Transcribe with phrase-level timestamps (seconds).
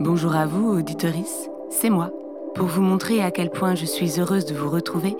[0.00, 2.10] Bonjour à vous, auditorice, c'est moi.
[2.54, 5.14] Pour vous montrer à quel point je suis heureuse de vous retrouver,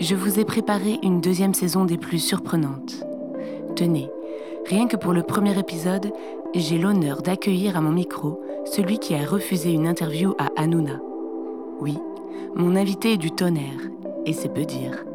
[0.00, 3.02] je vous ai préparé une deuxième saison des plus surprenantes.
[3.74, 4.10] Tenez,
[4.66, 6.12] rien que pour le premier épisode,
[6.54, 11.00] j'ai l'honneur d'accueillir à mon micro celui qui a refusé une interview à Hanouna.
[11.80, 11.96] Oui,
[12.54, 13.80] mon invité est du tonnerre,
[14.26, 15.06] et c'est peu dire.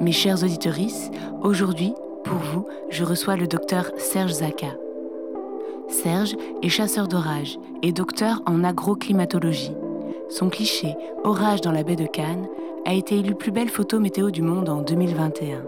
[0.00, 4.74] Mes chers auditorices, aujourd'hui, pour vous, je reçois le docteur Serge Zaka.
[5.88, 9.76] Serge est chasseur d'orage et docteur en agroclimatologie.
[10.30, 12.48] Son cliché Orage dans la baie de Cannes
[12.86, 15.62] a été élu plus belle photo météo du monde en 2021.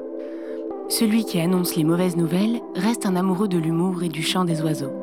[0.88, 4.62] Celui qui annonce les mauvaises nouvelles reste un amoureux de l'humour et du chant des
[4.62, 4.94] oiseaux.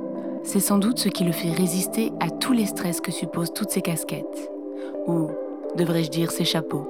[0.41, 3.69] C'est sans doute ce qui le fait résister à tous les stress que supposent toutes
[3.69, 4.51] ces casquettes.
[5.05, 5.27] Ou,
[5.77, 6.87] devrais-je dire, ces chapeaux.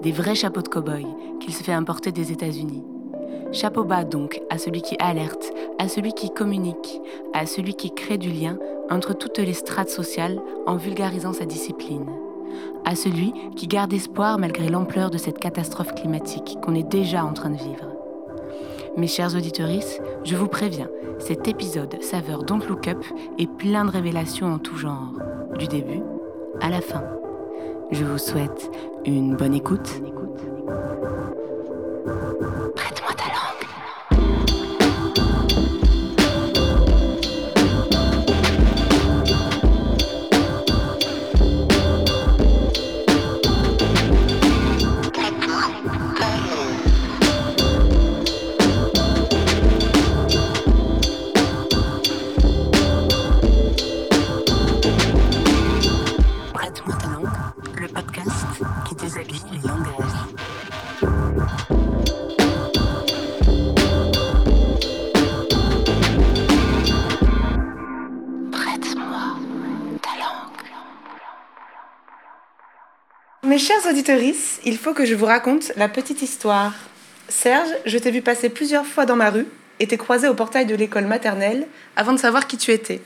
[0.00, 1.04] Des vrais chapeaux de cow-boy
[1.40, 2.82] qu'il se fait importer des États-Unis.
[3.56, 7.00] Chapeau bas donc à celui qui alerte, à celui qui communique,
[7.32, 8.58] à celui qui crée du lien
[8.90, 12.04] entre toutes les strates sociales en vulgarisant sa discipline.
[12.84, 17.32] À celui qui garde espoir malgré l'ampleur de cette catastrophe climatique qu'on est déjà en
[17.32, 17.86] train de vivre.
[18.98, 19.70] Mes chers auditeurs,
[20.22, 23.02] je vous préviens, cet épisode saveur Don't Look Up
[23.38, 25.14] est plein de révélations en tout genre,
[25.58, 26.02] du début
[26.60, 27.04] à la fin.
[27.90, 28.70] Je vous souhaite
[29.06, 30.02] une bonne écoute.
[73.56, 74.20] Mes chers auditeurs,
[74.66, 76.74] il faut que je vous raconte la petite histoire.
[77.26, 79.46] Serge, je t'ai vu passer plusieurs fois dans ma rue
[79.80, 83.00] et t'ai croisé au portail de l'école maternelle avant de savoir qui tu étais.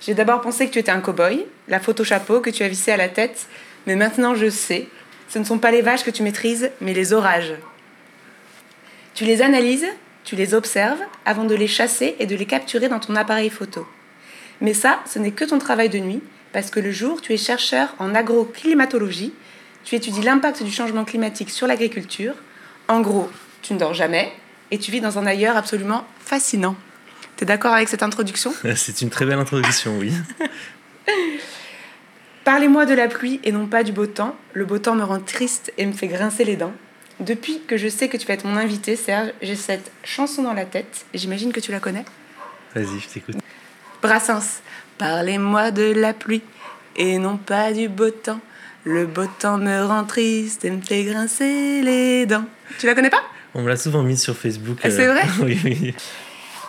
[0.00, 2.90] J'ai d'abord pensé que tu étais un cow-boy, la photo chapeau que tu as vissé
[2.90, 3.48] à la tête,
[3.86, 4.88] mais maintenant je sais,
[5.28, 7.52] ce ne sont pas les vaches que tu maîtrises, mais les orages.
[9.12, 9.88] Tu les analyses,
[10.24, 13.86] tu les observes avant de les chasser et de les capturer dans ton appareil photo.
[14.62, 16.22] Mais ça, ce n'est que ton travail de nuit,
[16.54, 19.34] parce que le jour, tu es chercheur en agroclimatologie
[19.84, 22.34] tu étudies l'impact du changement climatique sur l'agriculture.
[22.88, 23.30] En gros,
[23.62, 24.32] tu ne dors jamais
[24.70, 26.76] et tu vis dans un ailleurs absolument fascinant.
[27.36, 28.52] Tu es d'accord avec cette introduction?
[28.76, 30.12] C'est une très belle introduction, oui.
[32.44, 34.36] Parlez-moi de la pluie et non pas du beau temps.
[34.54, 36.72] Le beau temps me rend triste et me fait grincer les dents.
[37.20, 40.54] Depuis que je sais que tu vas être mon invité, Serge, j'ai cette chanson dans
[40.54, 42.04] la tête j'imagine que tu la connais.
[42.74, 43.36] Vas-y, je t'écoute.
[44.00, 44.62] Brassens,
[44.96, 46.42] parlez-moi de la pluie
[46.96, 48.40] et non pas du beau temps.
[48.84, 52.44] Le beau temps me rend triste et me fait grincer les dents.
[52.78, 53.22] Tu la connais pas?
[53.54, 54.78] On me l'a souvent mise sur Facebook.
[54.82, 55.22] Ah, c'est vrai?
[55.42, 55.94] Oui, oui.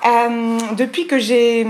[0.03, 1.65] Euh, depuis que, j'ai,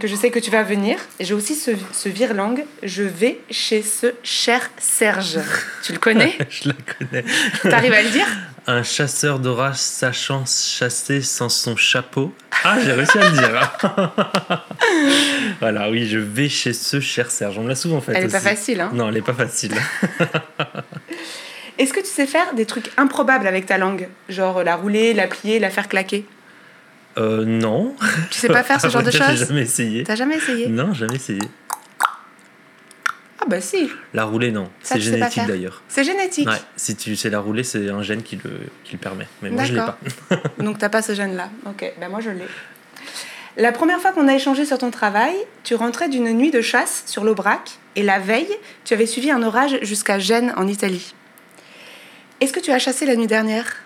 [0.00, 3.82] que je sais que tu vas venir, j'ai aussi ce, ce virlang, je vais chez
[3.82, 5.40] ce cher Serge.
[5.82, 7.24] Tu le connais Je la connais.
[7.62, 8.26] T'arrives à le dire?
[8.66, 12.32] Un chasseur d'orage sachant chasser sans son chapeau.
[12.64, 13.78] Ah, j'ai réussi à le dire.
[15.60, 17.58] voilà, oui, je vais chez ce cher Serge.
[17.58, 18.12] On me l'a souvent fait.
[18.14, 19.74] Elle n'est pas facile, hein Non, elle n'est pas facile.
[21.78, 24.08] Est-ce que tu sais faire des trucs improbables avec ta langue?
[24.30, 26.24] Genre la rouler, la plier, la faire claquer?
[27.18, 27.94] Euh, non.
[28.30, 30.04] Tu sais pas faire ce genre de choses J'ai jamais essayé.
[30.04, 31.42] T'as jamais essayé Non, jamais essayé.
[33.40, 33.90] Ah bah si.
[34.14, 34.70] La rouler, non.
[34.82, 35.82] C'est génétique d'ailleurs.
[35.88, 36.48] C'est génétique.
[36.48, 38.50] Ouais, si tu sais la rouler, c'est un gène qui le,
[38.84, 39.26] qui le permet.
[39.42, 39.98] Mais moi, je l'ai pas.
[40.58, 41.50] Donc t'as pas ce gène-là.
[41.66, 42.46] Ok, ben moi je l'ai.
[43.56, 47.04] La première fois qu'on a échangé sur ton travail, tu rentrais d'une nuit de chasse
[47.06, 48.52] sur l'Aubrac et la veille,
[48.84, 51.14] tu avais suivi un orage jusqu'à Gênes en Italie.
[52.40, 53.76] Est-ce que tu as chassé la nuit dernière?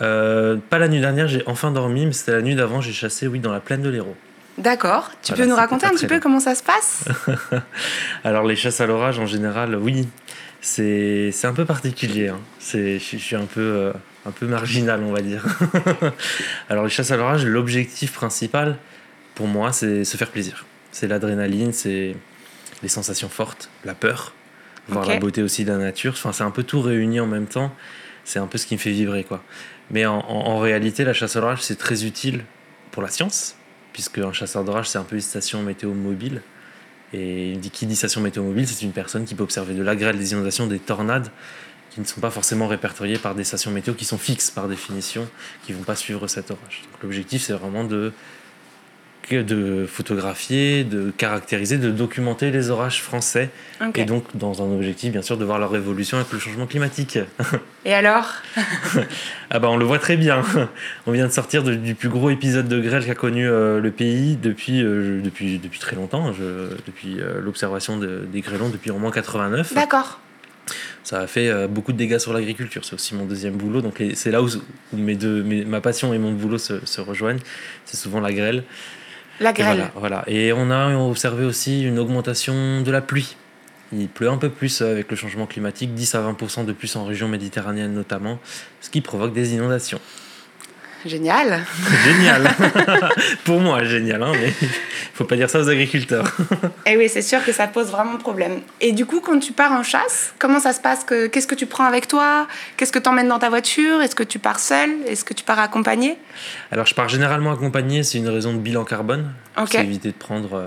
[0.00, 3.26] Euh, pas la nuit dernière, j'ai enfin dormi, mais c'était la nuit d'avant, j'ai chassé,
[3.26, 4.16] oui, dans la plaine de l'Hérault.
[4.58, 5.10] D'accord.
[5.22, 7.04] Tu peux nous raconter un petit peu comment ça se passe?
[8.24, 10.06] Alors, les chasses à l'orage, en général, oui,
[10.60, 12.28] c'est un peu particulier.
[12.28, 12.40] Hein.
[12.60, 13.92] Je suis un peu, euh,
[14.26, 15.44] un peu marginal, on va dire.
[16.68, 18.76] Alors, les chasses à l'orage, l'objectif principal,
[19.34, 20.66] pour moi, c'est se faire plaisir.
[20.92, 22.16] C'est l'adrénaline, c'est
[22.82, 24.34] les sensations fortes, la peur,
[24.88, 26.12] voir la beauté aussi de la nature.
[26.12, 27.72] Enfin, c'est un peu tout réuni en même temps.
[28.24, 29.42] C'est un peu ce qui me fait vibrer, quoi.
[29.90, 32.44] Mais en, réalité, la chasse à c'est très utile
[32.92, 33.56] pour la science,
[33.92, 36.42] puisque un chasseur d'orage, c'est un peu une station météo mobile.
[37.12, 40.16] Et qui dit station météo mobile, c'est une personne qui peut observer de la grêle,
[40.16, 41.30] des inondations, des tornades,
[41.90, 45.28] qui ne sont pas forcément répertoriées par des stations météo qui sont fixes par définition,
[45.64, 46.82] qui ne vont pas suivre cet orage.
[47.02, 48.12] L'objectif, c'est vraiment de
[49.30, 53.50] de photographier, de caractériser, de documenter les orages français.
[53.94, 57.18] Et donc, dans un objectif, bien sûr, de voir leur évolution avec le changement climatique.
[57.84, 58.34] Et alors
[59.50, 60.42] Ah bah on le voit très bien.
[61.06, 63.90] On vient de sortir de- du plus gros épisode de grêle qu'a connu euh, le
[63.90, 68.90] pays depuis, euh, depuis, depuis très longtemps, je- depuis euh, l'observation de- des grêlons depuis
[68.90, 69.74] au moins 89.
[69.74, 70.20] D'accord.
[71.02, 72.84] Ça a fait beaucoup de dégâts sur l'agriculture.
[72.84, 73.80] C'est aussi mon deuxième boulot.
[73.80, 74.46] Donc c'est là où,
[74.92, 77.40] où mes deux, mes- ma passion et mon boulot se, se rejoignent.
[77.86, 78.62] C'est souvent la grêle.
[79.40, 79.76] La grêle.
[79.76, 80.24] voilà, voilà.
[80.26, 83.36] Et on a observé aussi une augmentation de la pluie.
[83.92, 87.04] Il pleut un peu plus avec le changement climatique, 10 à 20% de plus en
[87.04, 88.38] région méditerranéenne notamment,
[88.80, 90.00] ce qui provoque des inondations.
[91.06, 91.64] Génial.
[92.04, 92.50] Génial
[93.44, 94.52] Pour moi, génial, hein, mais
[95.14, 96.26] faut pas dire ça aux agriculteurs.
[96.86, 98.60] Et Eh oui, c'est sûr que ça pose vraiment problème.
[98.80, 101.54] Et du coup, quand tu pars en chasse, comment ça se passe que, Qu'est-ce que
[101.54, 102.46] tu prends avec toi?
[102.76, 104.00] Qu'est-ce que tu emmènes dans ta voiture?
[104.02, 106.18] Est-ce que tu pars seul Est-ce que tu pars accompagné
[106.70, 109.32] Alors, je pars généralement accompagné, c'est une raison de bilan carbone.
[109.58, 109.68] Ok.
[109.72, 110.66] C'est éviter de prendre euh,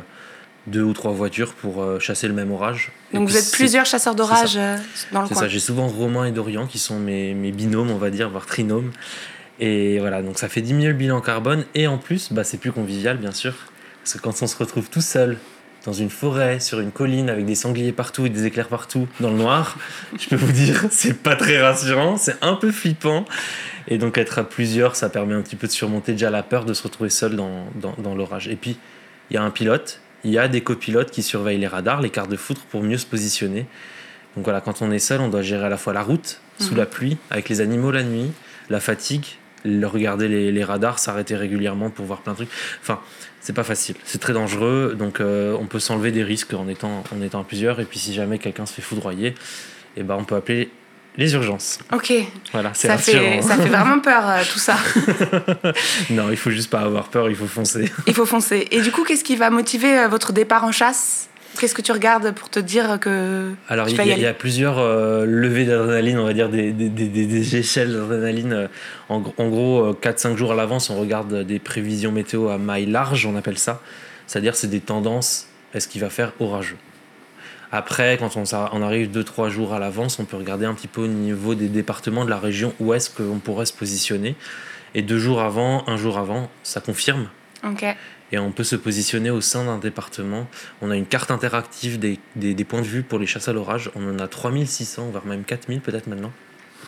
[0.68, 2.92] deux ou trois voitures pour euh, chasser le même orage.
[3.14, 4.78] Donc puis vous êtes c'est- plusieurs chasseurs d'orage euh,
[5.12, 5.44] dans le C'est coin.
[5.44, 8.46] ça, j'ai souvent Romain et Dorian qui sont mes, mes binômes, on va dire, voire
[8.46, 8.92] trinômes.
[9.60, 11.66] Et voilà, donc ça fait diminuer le bilan carbone.
[11.76, 13.54] Et en plus, bah, c'est plus convivial, bien sûr.
[14.04, 15.38] Parce que quand on se retrouve tout seul
[15.86, 19.30] dans une forêt, sur une colline, avec des sangliers partout et des éclairs partout, dans
[19.30, 19.78] le noir,
[20.20, 23.26] je peux vous dire, c'est pas très rassurant, c'est un peu flippant.
[23.90, 26.64] Et donc être à plusieurs, ça permet un petit peu de surmonter déjà la peur
[26.66, 28.48] de se retrouver seul dans, dans, dans l'orage.
[28.48, 28.78] Et puis,
[29.30, 32.10] il y a un pilote, il y a des copilotes qui surveillent les radars, les
[32.10, 33.66] cartes de foutre pour mieux se positionner.
[34.36, 36.72] Donc voilà, quand on est seul, on doit gérer à la fois la route, sous
[36.72, 36.78] Mhm.
[36.78, 38.32] la pluie, avec les animaux la nuit,
[38.70, 39.26] la fatigue,
[39.64, 42.50] le- regarder les, les radars, s'arrêter régulièrement pour voir plein de trucs.
[42.82, 43.00] Enfin,
[43.42, 47.04] c'est pas facile, c'est très dangereux, donc euh, on peut s'enlever des risques en étant,
[47.16, 47.80] en étant à plusieurs.
[47.80, 49.36] Et puis si jamais quelqu'un se fait foudroyer,
[49.98, 50.70] et ben on peut appeler
[51.18, 51.78] les urgences.
[51.92, 52.12] Ok,
[52.54, 53.20] Voilà, c'est ça rassurant.
[53.20, 54.76] fait, ça fait vraiment peur euh, tout ça.
[56.10, 57.92] Non, il faut juste pas avoir peur, il faut foncer.
[58.08, 58.68] Il faut foncer.
[58.72, 61.30] Et du coup, qu'est-ce qui va motiver euh, votre départ en chasse?
[61.60, 64.80] Qu'est-ce que tu regardes pour te dire que Alors, il y, y a- y plusieurs
[64.80, 68.54] euh, levées d'adrénaline, on va dire des, des, des- des- des échelles d'adrénaline.
[68.54, 68.68] Euh,
[69.10, 72.58] En, gr- en gros, euh, 4-5 jours à l'avance, on regarde des prévisions météo à
[72.58, 73.82] maille large, on appelle ça.
[74.28, 76.78] C'est-à-dire, c'est des tendances, est-ce qu'il va faire orageux?
[77.72, 81.02] Après, quand on, on arrive 2-3 jours à l'avance, on peut regarder un petit peu
[81.02, 84.36] au niveau des départements de la région où est-ce qu'on pourrait se positionner.
[84.96, 87.28] Et deux jours avant, un jour avant, ça confirme
[88.32, 90.48] Et on peut se positionner au sein d'un département.
[90.82, 93.54] On a une carte interactive des, des, des points de vue pour les chasses à
[93.54, 93.92] l'orage.
[93.96, 96.32] On en a 3600, voire même 4000 peut-être maintenant.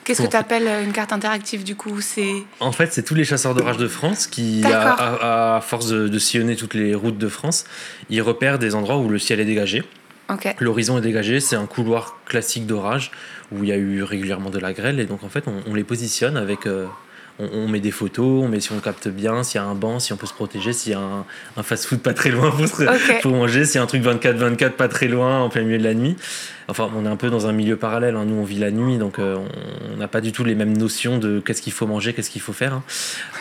[0.03, 1.99] Qu'est-ce que tu appelles une carte interactive du coup?
[2.01, 5.01] C'est En fait, c'est tous les chasseurs d'orage de France qui, à, D'accord.
[5.01, 7.65] à- à force de, de sillonner toutes les routes de France,
[8.09, 9.83] ils repèrent des endroits où le ciel est dégagé.
[10.29, 10.53] Ok.
[10.59, 13.11] L'horizon est dégagé, c'est un couloir classique d'orage
[13.51, 14.99] où il y a eu régulièrement de la grêle.
[14.99, 16.65] Et donc, en fait, on, on les positionne avec.
[16.67, 16.85] euh,
[17.39, 19.75] on, on met des photos, on met si on capte bien, s'il y a un
[19.75, 21.25] banc, si on peut se protéger, s'il y a un,
[21.57, 22.83] un fast-food pas très loin pour, se-
[23.21, 25.83] pour manger, s'il y a un truc 24-24 pas très loin en plein milieu de
[25.83, 26.15] la nuit.
[26.67, 28.15] Enfin, on est un peu dans un milieu parallèle.
[28.15, 28.25] hein.
[28.25, 29.37] Nous, on vit la nuit, donc euh,
[29.93, 32.41] on- n'a pas du tout les mêmes notions de qu'est-ce qu'il faut manger, qu'est-ce qu'il
[32.41, 32.73] faut faire.
[32.73, 32.83] hein.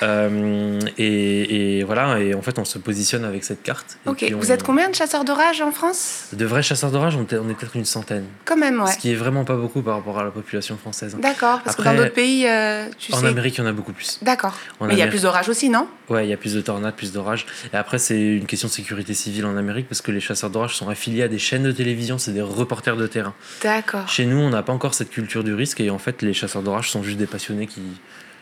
[0.02, 3.98] Euh, et, et voilà, et en fait, on se positionne avec cette carte.
[4.06, 4.24] Et Ok.
[4.34, 6.26] on- Vous êtes combien de chasseurs d'orage en France?
[6.32, 8.24] De vrais chasseurs d'orage, on est peut-être une centaine.
[8.44, 8.90] Quand même, ouais.
[8.92, 11.16] Ce qui est vraiment pas beaucoup par rapport à la population française.
[11.20, 11.60] D'accord.
[11.64, 13.26] Parce que dans d'autres pays, euh, tu En sais.
[13.26, 14.18] Amérique, il y en a beaucoup plus.
[14.22, 14.54] D'accord.
[14.80, 15.86] Mais il y a plus d'orage aussi, non?
[16.10, 17.46] Ouais, il y a plus de tornades, plus d'orages.
[17.72, 20.76] Et après, c'est une question de sécurité civile en Amérique parce que les chasseurs d'orage
[20.76, 23.34] sont affiliés à des chaînes de télévision, c'est des reporters de terrain.
[23.62, 24.06] D'accord.
[24.08, 26.62] Chez nous, on n'a pas encore cette culture du risque et en fait, les chasseurs
[26.62, 27.80] d'orage sont juste des passionnés qui,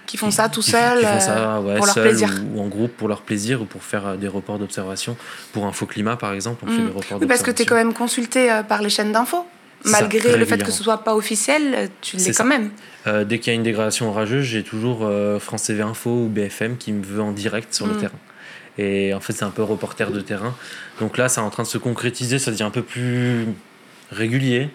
[0.06, 2.28] Qui font ça tout seuls qui font euh, ça, ouais, pour leur plaisir.
[2.52, 5.16] Ou, ou en groupe pour leur plaisir ou pour faire euh, des reports d'observation.
[5.52, 6.86] Pour Info Climat, par exemple, on fait Mm.
[6.86, 9.46] des reports Oui, parce que tu es quand même consulté euh, par les chaînes d'infos.
[9.84, 12.44] Ça, Malgré le fait que ce soit pas officiel, euh, tu l'es quand ça.
[12.44, 12.70] même.
[13.08, 16.28] Euh, dès qu'il y a une dégradation orageuse, j'ai toujours euh, France TV Info ou
[16.28, 17.98] BFM qui me veut en direct sur le Mm.
[17.98, 18.18] terrain.
[18.78, 20.54] Et en fait, c'est un peu reporter de terrain.
[21.00, 23.46] Donc là, c'est en train de se concrétiser, ça devient un peu plus
[24.12, 24.70] régulier.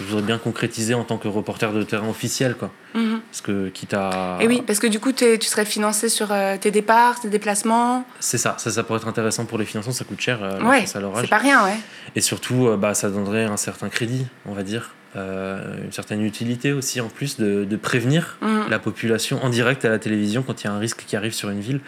[0.00, 2.70] Je voudrais bien concrétiser en tant que reporter de terrain officiel, quoi.
[2.94, 3.20] Mhm.
[3.28, 4.38] Parce que quitte à.
[4.40, 8.06] Et oui, parce que du coup, tu serais financé sur euh, tes départs, tes déplacements.
[8.20, 10.84] C'est ça, ça, ça pourrait être intéressant pour les financements, ça coûte cher, euh, ouais,
[10.86, 11.76] c'est pas rien, ouais.
[12.14, 14.94] Et surtout, euh, bah, ça donnerait un certain crédit, on va dire.
[15.16, 18.68] Euh, une certaine utilité aussi, en plus, de, de prévenir Mhm.
[18.70, 21.32] la population en direct à la télévision quand il y a un risque qui arrive
[21.32, 21.80] sur une ville.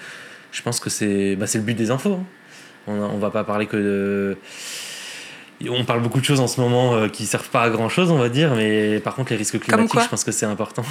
[0.51, 2.15] Je pense que c'est bah, c'est le but des infos.
[2.15, 2.25] hein.
[2.89, 4.37] On, on va pas parler que de.
[5.69, 8.11] On parle beaucoup de choses en ce moment euh, qui servent pas à grand chose,
[8.11, 10.85] on va dire, mais par contre, les risques climatiques, je pense que c'est important.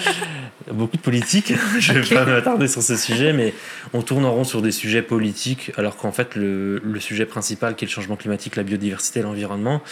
[0.72, 2.14] beaucoup de politique, je vais Ok.
[2.14, 3.54] pas m'attarder sur ce sujet, mais
[3.94, 7.74] on tourne en rond sur des sujets politiques, alors qu'en fait, le, le sujet principal
[7.74, 9.82] qui est le changement climatique, la biodiversité l'environnement,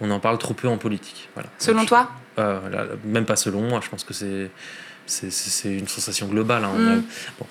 [0.00, 1.28] on en parle trop peu en politique.
[1.34, 1.48] Voilà.
[1.58, 4.50] Selon toi euh, Même pas selon moi, je pense que c'est
[5.06, 6.64] c'est une sensation globale.
[6.64, 6.70] Hein.
[6.74, 7.04] On, a, mm.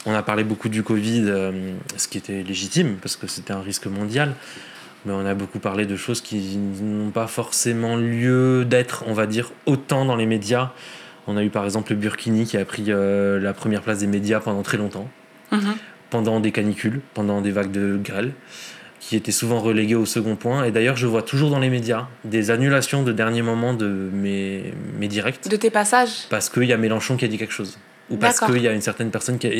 [0.07, 3.61] on, a, parlé beaucoup du Covid, euh, ce qui était légitime, parce que c'était un
[3.61, 4.33] risque mondial,
[5.05, 9.27] mais on a beaucoup parlé de choses qui n'ont pas forcément lieu d'être, on va
[9.27, 10.71] dire, autant dans les médias.
[11.27, 14.07] On a eu par exemple le Burkini qui a pris euh, la première place des
[14.07, 15.09] médias pendant très longtemps,
[15.51, 15.75] mm-hmm.
[16.09, 18.33] pendant des canicules, pendant des vagues de grêle
[19.07, 20.63] qui était souvent relégué au second point.
[20.63, 24.73] Et d'ailleurs, je vois toujours dans les médias des annulations de dernier moment de mes,
[24.97, 25.49] mes directs.
[25.49, 27.77] De tes passages Parce qu'il y a Mélenchon qui a dit quelque chose.
[28.09, 29.51] Ou parce qu'il y a une certaine personne qui a...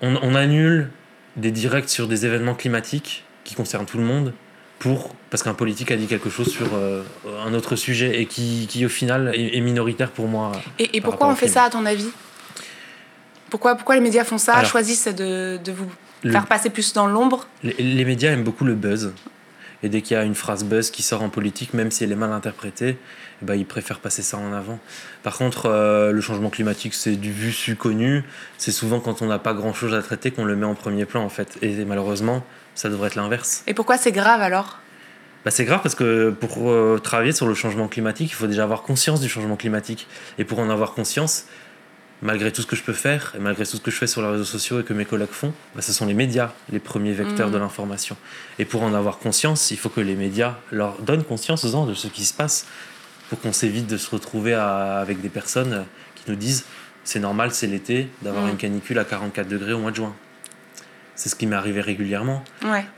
[0.00, 0.90] On, on, annule
[1.36, 4.32] des directs sur des événements climatiques qui concernent tout le monde
[4.78, 7.02] pour parce qu'un politique a dit quelque chose sur euh,
[7.46, 10.52] un autre sujet et qui, qui au final est, minoritaire pour moi.
[10.78, 12.10] Et, et pourquoi on fait ça à ton avis?
[13.48, 15.88] Pourquoi, pourquoi les médias font ça, choisissent de, de vous
[16.30, 17.46] Faire passer plus dans l'ombre?
[17.62, 19.12] Les, médias aiment beaucoup le buzz.
[19.82, 22.12] Et dès qu'il y a une phrase buzz qui sort en politique, même si elle
[22.12, 22.96] est mal interprétée,
[23.40, 24.78] ben, ils préfèrent passer ça en avant.
[25.24, 28.22] Par contre, euh, le changement climatique, c'est du vu, su, connu.
[28.56, 31.24] C'est souvent quand on n'a pas grand-chose à traiter qu'on le met en premier plan,
[31.24, 31.58] en fait.
[31.60, 32.44] Et malheureusement,
[32.74, 33.62] ça devrait être l'inverse.
[33.66, 34.78] Et pourquoi c'est grave alors?
[35.44, 38.62] Bah, c'est grave parce que pour euh, travailler sur le changement climatique, il faut déjà
[38.62, 40.06] avoir conscience du changement climatique.
[40.38, 41.46] Et pour en avoir conscience,
[42.22, 44.22] malgré tout ce que je peux faire et malgré tout ce que je fais sur
[44.22, 47.12] les réseaux sociaux et que mes collègues font, bah, ce sont les médias les premiers
[47.12, 47.52] vecteurs mm.
[47.52, 48.16] de l'information.
[48.60, 51.86] Et pour en avoir conscience, il faut que les médias leur donnent conscience aux gens
[51.86, 52.66] de ce qui se passe
[53.28, 56.64] pour qu'on s'évite de se retrouver avec des personnes qui nous disent
[57.04, 58.50] c'est normal, c'est l'été, d'avoir mm.
[58.50, 60.14] une canicule à 44 degrés au mois de juin.
[61.22, 62.42] C'est ce qui m'est arrivé régulièrement.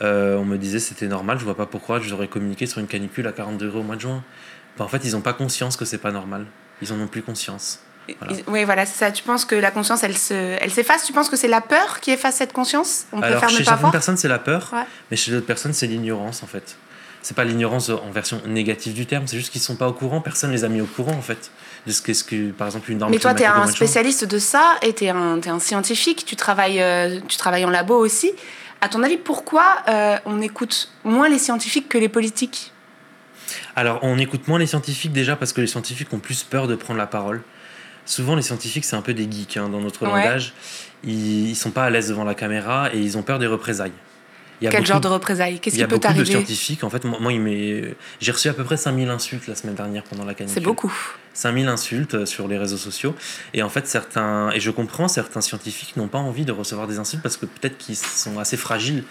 [0.00, 3.26] Euh, on me disait c'était normal, je vois pas pourquoi j'aurais communiqué sur une canicule
[3.26, 4.24] à 40 degrés au mois de juin.
[4.78, 6.46] Bah, en fait, ils n'ont pas conscience que c'est pas normal.
[6.80, 7.80] Ils en ont plus conscience.
[8.46, 9.12] Oui, voilà, c'est ça.
[9.12, 11.04] Tu penses que la conscience, elle se, elle s'efface?
[11.04, 13.04] Tu penses que c'est la peur qui efface cette conscience?
[13.12, 14.72] On Alors, chez certaines personnes, c'est la peur,
[15.10, 16.78] mais chez d'autres personnes, c'est l'ignorance, en fait.
[17.20, 20.22] C'est pas l'ignorance en version négative du terme, c'est juste qu'ils sont pas au courant.
[20.22, 21.50] Personne les a mis au courant, en fait,
[21.86, 23.12] de ce qu'est-ce que, par exemple, une norme.
[23.12, 26.24] Mais toi, tu es un spécialiste de ça et tu es, un, un scientifique.
[26.26, 28.32] Tu travailles, euh, tu travailles en labo aussi.
[28.80, 32.72] À ton avis, pourquoi euh, on écoute moins les scientifiques que les politiques?
[33.76, 36.74] Alors, on écoute moins les scientifiques déjà parce que les scientifiques ont plus peur de
[36.74, 37.42] prendre la parole
[38.06, 40.52] souvent les scientifiques c'est un peu des geeks hein, dans notre langage.
[41.04, 43.92] Ils, ils sont pas à l'aise devant la caméra et ils ont peur des représailles.
[44.60, 45.58] Quel genre de représailles?
[45.60, 46.84] Qu'est-ce qui peut t'arriver Il y a beaucoup de scientifiques.
[46.84, 47.32] En fait, moi,
[48.20, 50.54] j'ai reçu à peu près 5000 insultes la semaine dernière pendant la canicule.
[50.54, 50.92] C'est beaucoup.
[51.34, 53.14] 5000 insultes euh, sur les réseaux sociaux.
[53.52, 56.98] Et en fait, certains, et je comprends, certains scientifiques n'ont pas envie de recevoir des
[56.98, 59.04] insultes parce que peut-être qu'ils sont assez fragiles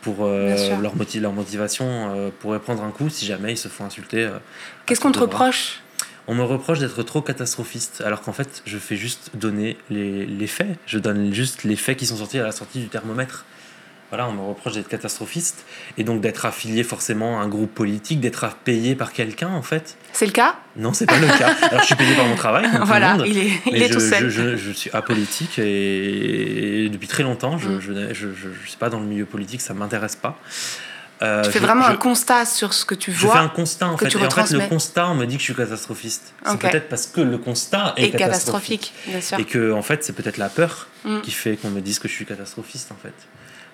[0.00, 3.84] pour euh, leur, leur motivation euh, pourrait prendre un coup si jamais ils se font
[3.84, 4.30] insulter.
[4.86, 5.80] Qu'est-ce qu'on te reproche?
[6.26, 10.46] On me reproche d'être trop catastrophiste, alors qu'en fait, je fais juste donner les, les,
[10.46, 10.78] faits.
[10.86, 13.44] Je donne juste les faits qui sont sortis à la sortie du thermomètre.
[14.10, 15.64] Voilà, on me reproche d'être catastrophiste
[15.96, 19.96] et donc d'être affilié forcément à un groupe politique, d'être payé par quelqu'un en fait.
[20.12, 20.56] C'est le cas?
[20.76, 21.54] Non, c'est pas le cas.
[21.70, 22.68] Alors je suis payé par mon travail.
[22.84, 24.28] voilà, il est, il est je, tout seul.
[24.28, 28.14] Je, je, suis apolitique et, depuis très longtemps, je ne mm.
[28.66, 30.38] suis pas dans le milieu politique, ça m'intéresse pas.
[31.22, 33.34] Euh, tu fais vraiment un constat sur ce que tu vois.
[33.34, 34.06] Je fais un constat en fait.
[34.06, 36.32] et en fait, le constat, on me dit que je suis catastrophiste.
[36.46, 38.92] C'est peut-être parce que le constat est, catastrophique.
[39.06, 39.38] bien sûr.
[39.38, 41.20] Et que en fait, c'est peut-être la peur mm.
[41.20, 43.14] qui fait qu'on me dise que je suis catastrophiste en fait.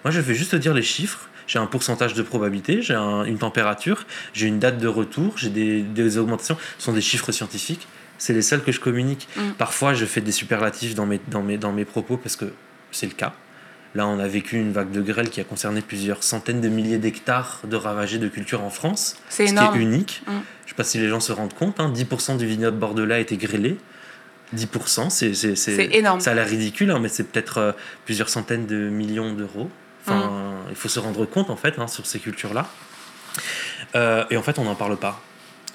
[0.07, 1.29] Moi, je vais juste dire les chiffres.
[1.49, 5.83] J'ai un pourcentage de probabilité, j'ai une température, j'ai une date de retour, j'ai des,
[5.83, 6.57] des, augmentations.
[6.79, 7.89] Ce sont des chiffres scientifiques.
[8.17, 9.27] C'est les seuls que je communique.
[9.37, 9.51] Mm.
[9.59, 12.45] Parfois, je fais des superlatifs dans mes, dans mes, dans mes propos parce que
[12.93, 13.35] c'est le cas.
[13.97, 16.99] Là, on a vécu une vague de grêle qui a concerné plusieurs centaines de milliers
[16.99, 19.17] d'hectares de ravagés de culture en France.
[19.29, 20.23] C'est ce qui est unique.
[20.29, 20.31] Mm.
[20.31, 21.81] Je ne sais pas si les gens se rendent compte.
[21.81, 22.37] 10% hein.
[22.37, 23.77] du vignoble bordelais a été grêlé.
[24.55, 26.21] 10%, c'est énorme.
[26.21, 27.73] Ça a l'air ridicule, hein, mais c'est peut-être euh,
[28.05, 29.69] plusieurs centaines de millions d'euros.
[30.07, 30.53] Enfin, mm.
[30.71, 32.67] Il faut se rendre compte, en fait, hein, sur ces cultures-là.
[33.95, 35.21] Euh, et en fait, on n'en parle pas.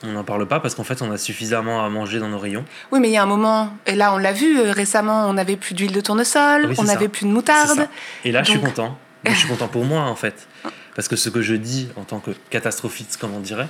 [0.03, 2.65] On n'en parle pas parce qu'en fait, on a suffisamment à manger dans nos rayons.
[2.91, 5.33] Oui, mais il y a un moment, et là, on l'a vu euh, récemment, on
[5.33, 7.87] n'avait plus d'huile de tournesol, on n'avait plus de moutarde.
[8.25, 8.97] Et là, je suis content.
[9.25, 10.47] je suis content pour moi, en fait.
[10.95, 13.67] Parce que ce que je dis en tant que catastrophiste, comme on dirait,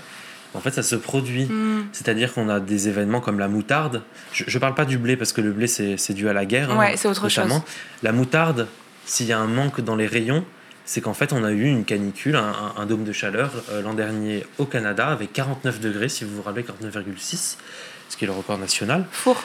[0.54, 1.46] en fait, ça se produit.
[1.46, 1.86] Hmm.
[1.92, 4.02] C'est-à-dire qu'on a des événements comme la moutarde.
[4.34, 6.78] Je ne parle pas du blé parce que le blé, c'est dû à la guerre.
[6.78, 7.62] Ouais, hein, c'est autre chose.
[8.04, 8.68] La moutarde,
[9.12, 10.46] s'il y a un manque dans les rayons,
[10.86, 14.46] c'est qu'en fait, on a eu une canicule, un, dôme de chaleur euh, l'an dernier
[14.58, 17.58] au Canada avec 49 degrés, si vous vous rappelez, 49,6,
[18.08, 19.06] ce qui est le record national.
[19.12, 19.44] Four.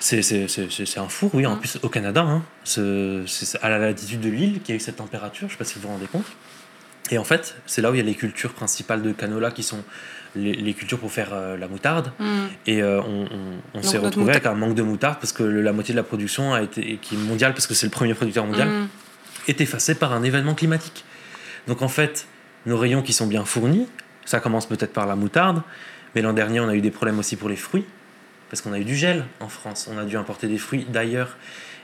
[0.00, 1.60] C'est un four, oui, en mmh.
[1.60, 2.22] plus au Canada.
[2.22, 5.50] Hein, c'est à la latitude de l'île qu'il y a eu cette température, je ne
[5.50, 6.26] sais pas si vous vous rendez compte.
[7.12, 9.62] Et en fait, c'est là où il y a les cultures principales de canola qui
[9.62, 9.84] sont
[10.36, 12.12] les, cultures pour faire euh, la moutarde.
[12.18, 12.26] Mmh.
[12.66, 13.00] Et euh,
[13.74, 16.54] on, s'est retrouvé avec un manque de moutarde parce que la moitié de la production
[16.54, 18.88] a été, qui est mondiale, parce que c'est le premier producteur mondial, mmh
[19.48, 21.04] est effacé par un événement climatique.
[21.66, 22.26] Donc en fait,
[22.66, 23.86] nos rayons qui sont bien fournis,
[24.24, 25.62] Ça commence peut-être par la moutarde,
[26.14, 27.84] mais l'an dernier, on a eu des problèmes aussi pour les fruits,
[28.50, 29.88] parce qu'on a eu du gel en France.
[29.92, 31.36] On a dû importer des fruits d'ailleurs.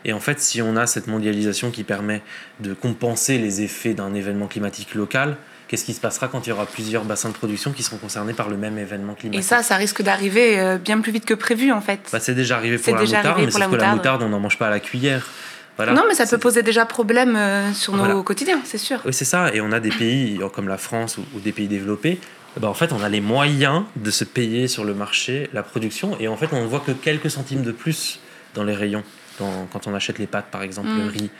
[0.04, 2.22] Et en fait, si on a cette mondialisation qui permet
[2.58, 5.36] de compenser les effets d'un événement climatique local,
[5.72, 8.34] qu'est-ce qui se passera quand il y aura plusieurs bassins de production qui seront concernés
[8.34, 11.32] par le même événement climatique Et ça, ça risque d'arriver euh, bien plus vite que
[11.32, 12.00] prévu en fait.
[12.12, 14.58] bah, C'est déjà arrivé pour la moutarde, mais c'est que la moutarde, on n'en mange
[14.58, 15.26] pas à la cuillère.
[15.78, 15.94] Voilà.
[15.94, 19.00] Non, mais ça peut poser déjà problème euh, sur nos quotidiens, c'est sûr.
[19.06, 19.54] Oui, c'est ça.
[19.54, 22.20] Et on a des pays comme la France ou, des pays développés.
[22.60, 26.18] Bah, en fait, on a les moyens de se payer sur le marché la production.
[26.20, 28.20] Et en fait, on ne voit que quelques centimes de plus
[28.54, 29.04] dans les rayons.
[29.38, 31.08] quand on achète les pâtes, par exemple, le mm.
[31.08, 31.30] riz.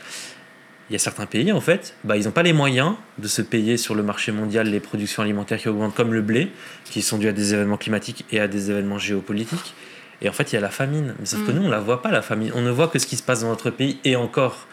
[0.93, 3.41] Il y a certains pays, en fait, bah, ils n'ont pas les moyens de se
[3.41, 6.53] payer sur le marché mondial les productions alimentaires qui augmentent, comme le blé,
[6.85, 9.73] qui sont dus à des événements climatiques et à des événements géopolitiques.
[10.21, 11.15] Et en fait, il y a la famine.
[11.19, 11.55] Mais sauf que mm.
[11.55, 12.53] nous, on ne la voit pas, la famine.
[12.55, 14.67] On ne voit que ce qui se passe dans notre pays et encore.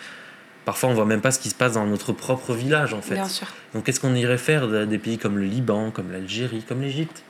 [0.65, 3.01] Parfois, on ne voit même pas ce qui se passe dans notre propre village, en
[3.01, 3.13] fait.
[3.13, 3.47] Bien sûr.
[3.73, 7.23] Donc, qu'est-ce qu'on irait faire des pays comme le Liban, comme l'Algérie, comme l'Égypte,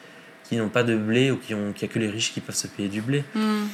[0.46, 2.55] qui n'ont pas de blé ou qui ont qui a que les riches qui peuvent
[2.55, 3.24] se payer du blé?
[3.36, 3.65] Mm.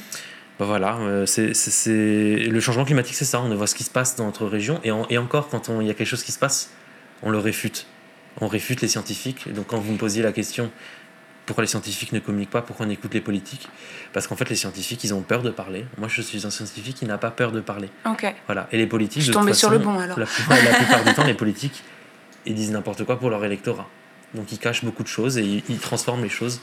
[0.58, 1.52] Bah voilà, euh, c'est,
[1.86, 3.40] le changement climatique, c'est ça.
[3.40, 4.80] On voit ce qui se passe dans notre région.
[4.84, 6.70] Et, et encore, quand il y a quelque chose qui se passe,
[7.22, 7.86] on le réfute.
[8.40, 9.52] On réfute les scientifiques.
[9.52, 10.70] donc, quand vous me posiez la question
[11.46, 13.68] pourquoi les scientifiques ne communiquent pas, pourquoi on écoute les politiques
[14.12, 15.86] Parce qu'en fait, les scientifiques, ils ont peur de parler.
[15.96, 17.88] Moi, je suis un scientifique qui n'a pas peur de parler.
[18.04, 18.34] Ok.
[18.46, 18.66] Voilà.
[18.72, 20.18] Et les politiques, je suis sur le bon alors.
[20.18, 21.84] La plupart, la plupart du temps, les politiques,
[22.46, 23.88] ils disent n'importe quoi pour leur électorat.
[24.34, 26.60] Donc, ils cachent beaucoup de choses et ils, transforment les choses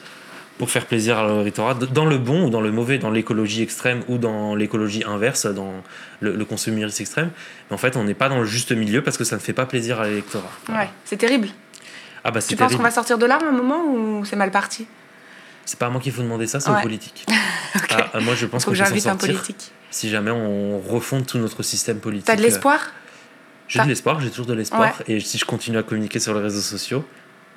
[0.57, 3.63] pour faire plaisir à leur électorat, dans le bon ou dans le mauvais, dans l'écologie
[3.63, 5.73] extrême ou dans l'écologie inverse, dans
[6.19, 7.31] le, le consumérisme extrême.
[7.69, 9.53] Mais en fait, on n'est pas dans le juste milieu parce que ça ne fait
[9.53, 10.51] pas plaisir à l'électorat.
[10.69, 11.49] Ouais, c'est terrible.
[12.23, 14.51] Ah bah, tu penses qu'on va sortir de là à un moment ou c'est mal
[14.51, 14.87] parti?
[15.65, 17.25] C'est pas à moi qu'il faut demander ça, c'est aux politiques.
[17.95, 19.71] Ah, moi, je pense qu'on peut j'invite un politique.
[19.91, 22.25] Si jamais on refonde tout notre système politique.
[22.25, 22.79] T'as de l'espoir?
[23.67, 24.93] J'ai de l'espoir, j'ai toujours de l'espoir.
[25.07, 27.05] Et si je continue à communiquer sur les réseaux sociaux,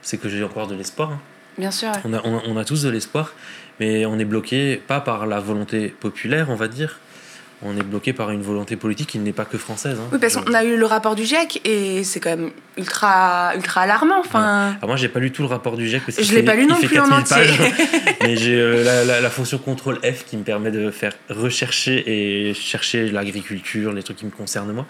[0.02, 1.12] c'est que j'ai encore de l'espoir.
[1.12, 1.20] Hein.
[1.58, 1.90] Bien sûr.
[2.04, 3.32] On, a, on a tous de l'espoir,
[3.80, 6.98] mais on est bloqué pas par la volonté populaire, on va dire,
[7.62, 9.98] on est bloqué par une volonté politique qui n'est pas que française.
[9.98, 10.08] Hein.
[10.12, 13.82] Oui, parce qu'on a eu le rapport du GIEC et c'est quand même ultra, ultra
[13.82, 14.20] alarmant.
[14.20, 14.76] Enfin...
[14.82, 16.02] moi, j'ai pas lu tout le rapport du GIEC.
[16.04, 17.36] Parce je l'ai pas lu non plus en entier.
[18.22, 23.10] mais j'ai euh, la, fonction contrôle F qui me permet de faire rechercher et chercher
[23.10, 24.86] l'agriculture, les trucs qui me concernent moi.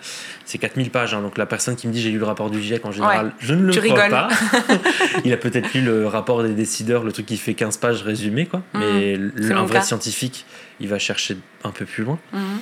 [0.46, 1.12] C'est 4000 pages.
[1.12, 1.22] Hein.
[1.22, 3.52] donc la personne qui me dit j'ai lu le rapport du GIEC, en général, je
[3.54, 4.28] ne le crois pas.
[5.24, 8.46] Il a peut-être lu le rapport des décideurs, le truc qui fait 15 pages résumé.
[8.46, 8.62] Quoi.
[8.72, 8.80] Mmh.
[8.80, 10.46] mais un vrai scientifique
[10.80, 12.18] il va chercher un peu plus loin.
[12.32, 12.61] Mhm.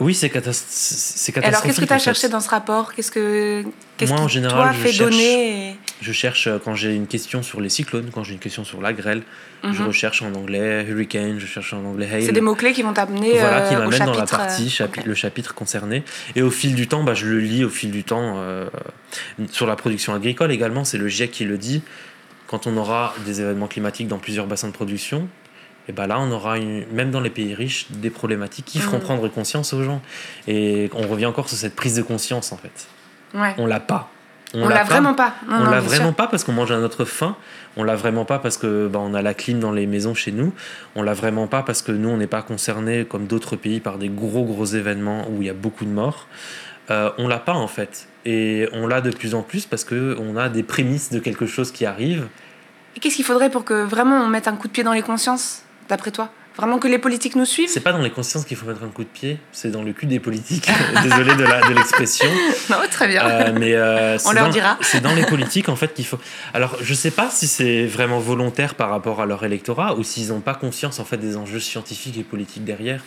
[0.00, 1.38] Oui, c'est catastrophique.
[1.44, 2.94] Alors, qu'est-ce que tu as cherché dans ce rapport?
[2.94, 3.64] Qu'est-ce que
[3.96, 7.42] qu'est-ce Moi, en général, je fait cherche, donner Je cherche euh, quand j'ai une question
[7.42, 9.22] sur les cyclones, quand j'ai une question sur la grêle,
[9.64, 9.88] je mhm.
[9.88, 12.24] recherche en anglais hurricane, je cherche en anglais hail.
[12.24, 15.14] C'est des mots-clés qui vont t'amener voilà, qui euh, m'amènent dans la partie, euh, le
[15.14, 16.04] chapitre concerné.
[16.36, 18.44] Et au fil du temps, bah, je le lis au fil du temps.
[19.50, 21.82] sur la production agricole également, c'est le GIEC qui le dit.
[22.46, 25.28] Quand on aura des événements climatiques dans plusieurs bassins de production,
[25.88, 29.02] et ben là on aura même dans les pays riches des problématiques qui feront mm.
[29.02, 30.02] prendre conscience aux gens
[30.46, 32.88] et on revient encore sur cette prise de conscience en fait
[33.34, 33.54] ouais.
[33.56, 34.10] on l'a pas
[34.54, 35.34] on, l'a vraiment pas.
[35.50, 37.36] On l'a vraiment pas parce qu'on mange à notre faim.
[37.76, 40.32] On l'a vraiment pas parce que bah, on a la clim dans les maisons chez
[40.32, 40.52] nous.
[40.96, 43.98] On l'a vraiment pas parce que nous on n'est pas concerné comme d'autres pays par
[43.98, 46.26] des gros gros événements où il y a beaucoup de morts.
[46.90, 48.08] Euh, on l'a pas en fait.
[48.24, 51.46] Et on l'a de plus en plus parce que on a des prémices de quelque
[51.46, 52.28] chose qui arrive.
[52.96, 55.02] Et qu'est-ce qu'il faudrait pour que vraiment on mette un coup de pied dans les
[55.02, 56.30] consciences d'après toi?
[56.58, 58.88] Vraiment que les politiques nous suivent C'est pas dans les consciences qu'il faut mettre un
[58.88, 60.68] coup de pied, c'est dans le cul des politiques.
[61.04, 62.28] Désolé de l'expression.
[62.28, 63.24] De non, très bien.
[63.24, 64.76] Euh, mais euh, On leur dira.
[64.80, 66.18] C'est dans les politiques en fait qu'il faut.
[66.52, 70.30] Alors, je sais pas si c'est vraiment volontaire par rapport à leur électorat ou s'ils
[70.30, 73.04] n'ont pas conscience en fait des enjeux scientifiques et politiques derrière.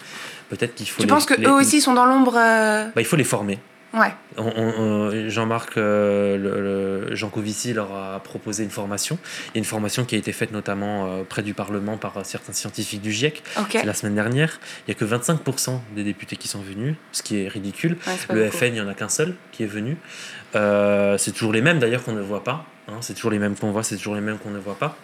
[0.50, 1.02] Peut-être qu'il faut.
[1.02, 3.60] Tu penses qu'eux aussi sont dans l'ombre euh bah, Il faut les former.
[3.94, 5.30] Ouais.
[5.30, 9.18] Jean-Marc euh, le, Jean Covici leur a proposé une formation.
[9.48, 12.26] Il y a une formation qui a été faite notamment euh, près du Parlement par
[12.26, 13.44] certains scientifiques du GIEC
[13.84, 14.60] la semaine dernière.
[14.88, 17.98] Il n'y a que 25% des députés qui sont venus, ce qui est ridicule.
[18.30, 19.98] le FN, il n'y en a qu'un seul qui est venu.
[20.56, 22.66] Euh, c'est toujours les mêmes d'ailleurs qu'on ne voit pas.
[22.88, 22.98] Hein.
[23.02, 24.98] c'est toujours les mêmes qu'on voit, c'est toujours les mêmes qu'on ne voit pas.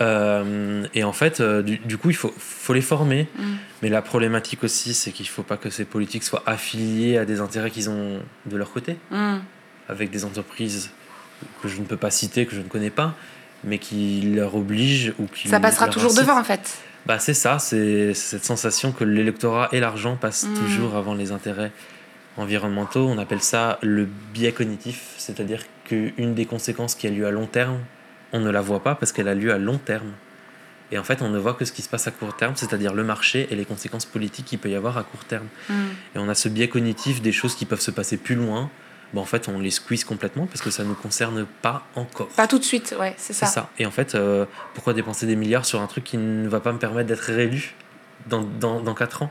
[0.00, 3.28] Euh, et en fait, euh, du, coup, il faut, faut les former.
[3.36, 3.42] Mm.
[3.82, 7.24] Mais la problématique aussi, c'est qu'il ne faut pas que ces politiques soient affiliés à
[7.24, 9.36] des intérêts qu'ils ont de leur côté, mm.
[9.88, 10.90] avec des entreprises
[11.62, 13.14] que je ne peux pas citer, que je ne connais pas,
[13.64, 15.48] mais qui leur obligent ou qui.
[15.48, 16.78] Ça passera toujours devant, en fait.
[17.04, 20.54] Bah, c'est ça, c'est cette sensation que l'électorat et l'argent passent mm.
[20.54, 21.72] toujours avant les intérêts
[22.36, 23.06] environnementaux.
[23.08, 27.46] On appelle ça le biais cognitif, c'est-à-dire qu'une des conséquences qui a lieu à long
[27.46, 27.78] terme,
[28.32, 30.12] on ne la voit pas parce qu'elle a lieu à long terme.
[30.90, 32.92] Et en fait, on ne voit que ce qui se passe à court terme, c'est-à-dire
[32.92, 35.46] le marché et les conséquences politiques qu'il peut y avoir à court terme.
[35.70, 35.72] Mm.
[36.14, 38.70] Et on a ce biais cognitif des choses qui peuvent se passer plus loin,
[39.20, 42.28] en fait, on les squeeze complètement parce que ça ne nous concerne pas encore.
[42.28, 43.46] Pas tout de suite, ouais, c'est ça.
[43.46, 43.70] Ça.
[43.78, 46.72] Et en fait, euh, pourquoi dépenser des milliards sur un truc qui ne va pas
[46.72, 47.74] me permettre d'être réélu
[48.28, 49.30] dans, dans, dans 4 ans?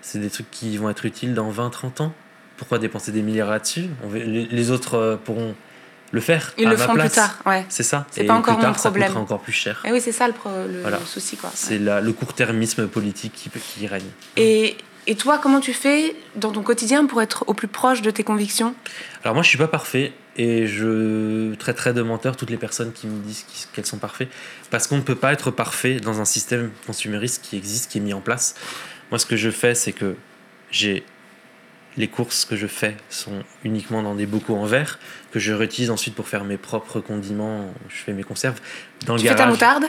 [0.00, 2.14] C'est des trucs qui vont être utiles dans 20, 30 ans?
[2.56, 3.86] Pourquoi dépenser des milliards là-dessus?
[4.02, 5.54] On va- les, les autres euh, pourront
[6.12, 6.52] le faire.
[6.58, 7.14] Ils à le ma feront plus place.
[7.14, 7.66] tard, ouais.
[7.68, 8.06] C'est ça.
[8.10, 9.08] C'est pas encore plus tard, mon ça problème.
[9.08, 9.82] coûtera encore plus cher.
[9.84, 10.34] Et oui, c'est ça le,
[10.72, 10.98] le, Voilà.
[11.06, 11.50] souci, quoi.
[11.54, 14.04] C'est la- le court-termisme politique qui, qui règne.
[14.36, 18.10] Et, et toi, comment tu fais dans ton quotidien pour être au plus proche de
[18.10, 18.74] tes convictions?
[19.24, 23.06] Alors moi, je suis pas parfait et je traiterai de menteur toutes les personnes qui
[23.06, 23.44] me disent
[23.74, 24.28] qu'elles sont parfaites
[24.70, 28.00] parce qu'on ne peut pas être parfait dans un système consumériste qui existe, qui est
[28.02, 28.54] mis en place.
[29.10, 30.14] Moi, ce que je fais, c'est que
[30.70, 31.04] j'ai
[31.98, 34.98] les courses que je fais sont uniquement dans des bocaux en verre
[35.30, 37.66] que je réutilise ensuite pour faire mes propres condiments.
[37.88, 38.60] Je fais mes conserves
[39.06, 39.52] dans le Tu fais ta garage.
[39.52, 39.84] moutarde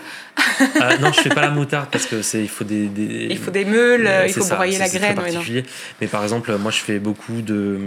[0.82, 3.38] Ah, non, je fais pas la moutarde parce que c'est il faut des, des- Il
[3.38, 5.16] faut des meules, euh, il faut ça, broyer la graine.
[5.16, 5.64] particulier.
[6.02, 7.78] Mais par exemple, moi, je fais beaucoup de,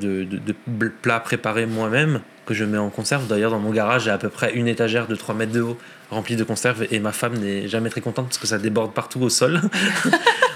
[0.00, 3.26] de, de- plats préparés moi-même que je mets en conserve.
[3.28, 5.78] D'ailleurs, dans mon garage, j'ai à peu près une étagère de 3 mètres de haut
[6.10, 9.20] remplie de conserves et ma femme n'est jamais très contente parce que ça déborde partout
[9.22, 9.60] au sol.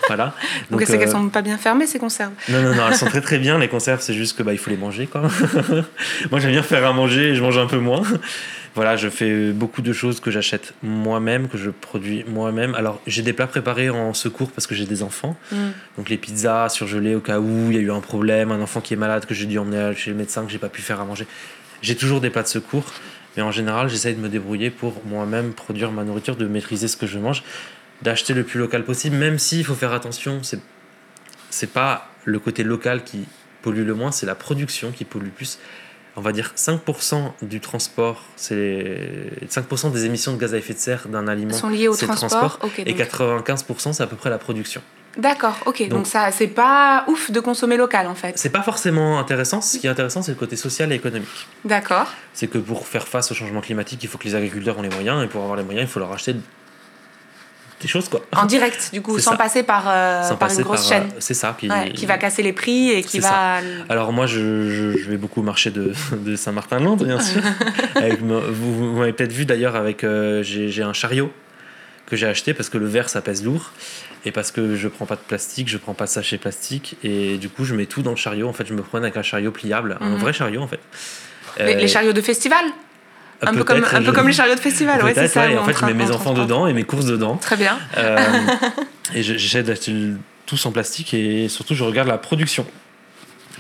[0.06, 0.34] voilà.
[0.70, 2.32] Donc, c'est qu'elles euh, sont pas bien fermées, ces conserves?
[2.48, 4.58] non, non, non, elles sont très très bien les conserves, c'est juste que bah, il
[4.58, 5.22] faut les manger quoi.
[6.30, 8.02] Moi j'aime bien faire à manger et je mange un peu moins.
[8.76, 12.74] Voilà, je fais beaucoup de choses que j'achète moi-même, que je produis moi-même.
[12.74, 15.34] Alors j'ai des plats préparés en secours parce que j'ai des enfants.
[15.50, 15.56] Mm.
[15.96, 18.82] Donc les pizzas surgelées au cas où il y a eu un problème, un enfant
[18.82, 21.00] qui est malade que j'ai dû emmener chez le médecin que j'ai pas pu faire
[21.00, 21.26] à manger.
[21.80, 22.84] J'ai toujours des plats de secours,
[23.34, 26.98] mais en général j'essaye de me débrouiller pour moi-même produire ma nourriture, de maîtriser ce
[26.98, 27.44] que je mange,
[28.02, 30.42] d'acheter le plus local possible, même s'il faut faire attention.
[30.42, 30.60] C'est
[31.50, 33.24] c'est pas le côté local qui
[33.62, 35.58] pollue le moins, c'est la production qui pollue le plus.
[36.18, 40.78] On va dire 5% du transport, c'est 5% des émissions de gaz à effet de
[40.78, 41.52] serre d'un aliment.
[41.52, 42.58] Sont liées au le transport.
[42.62, 44.80] Ok, Et donc- 95%, c'est à peu près la production.
[45.18, 45.80] D'accord, ok.
[45.82, 48.38] Donc, Donc- ça, c'est pas ouf de consommer local, en fait.
[48.38, 49.60] C'est pas forcément intéressant.
[49.62, 51.46] Ce qui est intéressant, c'est le côté social et économique.
[51.64, 52.10] D'accord.
[52.34, 54.90] C'est que pour faire face au changement climatique, il faut que les agriculteurs ont les
[54.90, 55.22] moyens.
[55.24, 56.34] Et pour avoir les moyens, il faut leur acheter
[57.80, 58.20] des choses, quoi.
[58.32, 59.36] En direct, du coup, sans ça.
[59.36, 61.12] passer par, euh, Sans par passer une grosse par, euh, chaîne.
[61.18, 61.54] C'est ça.
[61.58, 63.58] Qui, Ouais, qui va casser les prix et qui va.
[63.88, 64.38] Alors moi, je,
[64.70, 67.42] je, je vais beaucoup au marché de, de Saint-Martin-de-Londres, bien sûr.
[67.96, 70.04] Avec vous vous m'avez peut-être vu d'ailleurs avec...
[70.04, 71.30] euh, j'ai un chariot
[72.06, 73.72] que j'ai acheté parce que le verre, ça pèse lourd.
[74.24, 76.96] Et parce que je prends pas de plastique, je prends pas de sachet plastique.
[77.04, 78.48] Et du coup, je mets tout dans le chariot.
[78.48, 79.96] En fait, je me promène avec un chariot pliable.
[80.00, 80.16] Un Mhm.
[80.18, 80.80] vrai chariot, en fait.
[81.58, 82.64] Les, Euh, les chariots de festival?
[83.42, 85.46] Un peu comme, peut-être, un peu je- comme les chariots de festival, ouais, c'est ça.
[85.46, 87.36] ouais, en fait, je mets mes enfants dedans et mes courses dedans.
[87.36, 87.78] Très bien.
[87.98, 88.16] Euh,
[89.14, 89.22] et
[89.92, 92.66] le- tout en plastique et surtout, je regarde la production.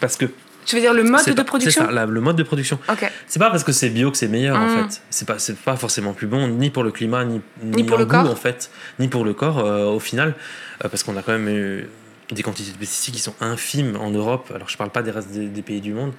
[0.00, 0.26] Parce que
[0.66, 2.78] Tu veux dire le mode de pas- production C'est ça, la- le mode de production.
[2.88, 3.10] Ok.
[3.28, 4.88] C'est pas parce que c'est bio que c'est meilleur en Mm.
[4.90, 5.02] fait.
[5.10, 8.10] C'est pas pas forcément plus bon ni pour le climat ni Ni pour le goût,
[8.12, 8.30] corps.
[8.30, 10.34] en fait, ni pour le corps euh, au final
[10.84, 11.82] euh, parce qu'on a quand même euh,
[12.32, 14.50] des quantités de pesticides qui sont infimes en Europe.
[14.54, 16.12] Alors je parle pas des restes des, des pays du monde.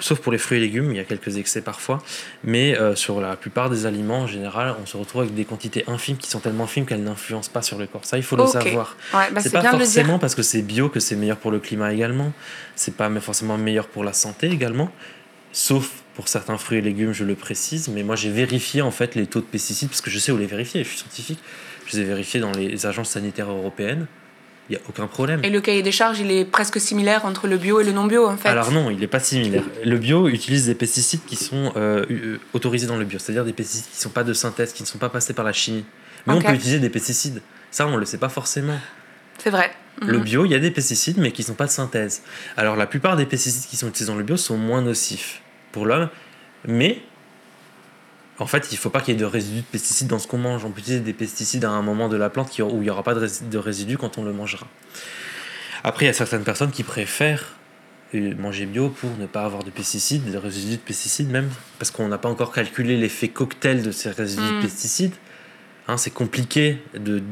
[0.00, 2.00] Sauf pour les fruits et légumes, il y a quelques excès parfois,
[2.44, 5.82] mais euh, sur la plupart des aliments en général, on se retrouve avec des quantités
[5.88, 8.04] infimes qui sont tellement infimes qu'elles n'influencent pas sur le corps.
[8.04, 11.00] Ça, il faut le savoir Ouais, bah c'est pas forcément parce que c'est bio que
[11.00, 12.32] c'est meilleur pour le climat également.
[12.76, 14.90] C'est pas mais forcément meilleur pour la santé également.
[15.52, 17.88] Sauf pour certains fruits et légumes, je le précise.
[17.88, 20.36] Mais moi, j'ai vérifié en fait les taux de pesticides parce que je sais où
[20.36, 20.84] les vérifier.
[20.84, 21.40] Je suis scientifique.
[21.86, 24.06] Je les ai vérifiés dans les agences sanitaires européennes.
[24.68, 25.40] Il n'y a aucun problème.
[25.44, 28.04] Et le cahier des charges, il est presque similaire entre le bio et le non
[28.04, 28.48] bio, en fait.
[28.50, 29.64] Alors non, il n'est pas similaire.
[29.84, 33.54] Le bio utilise des pesticides qui sont euh, euh, autorisés dans le bio, c'est-à-dire des
[33.54, 35.84] pesticides qui ne sont pas de synthèse, qui ne sont pas passés par la chimie.
[36.26, 37.40] Mais on peut utiliser des pesticides.
[37.70, 38.78] Ça, on ne le sait pas forcément.
[39.38, 39.70] C'est vrai.
[40.02, 40.24] Le Mhm.
[40.24, 42.22] bio, il y a des pesticides, mais qui ne sont pas de synthèse.
[42.56, 45.40] Alors, la plupart des pesticides qui sont utilisés dans le bio sont moins nocifs
[45.72, 46.08] pour l'homme,
[46.66, 47.00] mais
[48.40, 50.26] en fait, il ne faut pas qu'il y ait de résidus de pesticides dans ce
[50.28, 50.64] qu'on mange.
[50.64, 53.02] On peut utiliser des pesticides à un moment de la plante où il n'y aura
[53.02, 54.66] pas de rési- de résidus quand on le mangera.
[55.84, 57.54] Après, il y a certaines personnes qui préfèrent
[58.14, 61.90] euh, manger bio pour ne pas avoir de pesticides, de résidus de pesticides même, parce
[61.90, 64.56] qu'on n'a pas encore calculé l'effet cocktail de ces résidus Mm.
[64.56, 65.14] de pesticides.
[65.88, 67.22] Hein, c'est compliqué de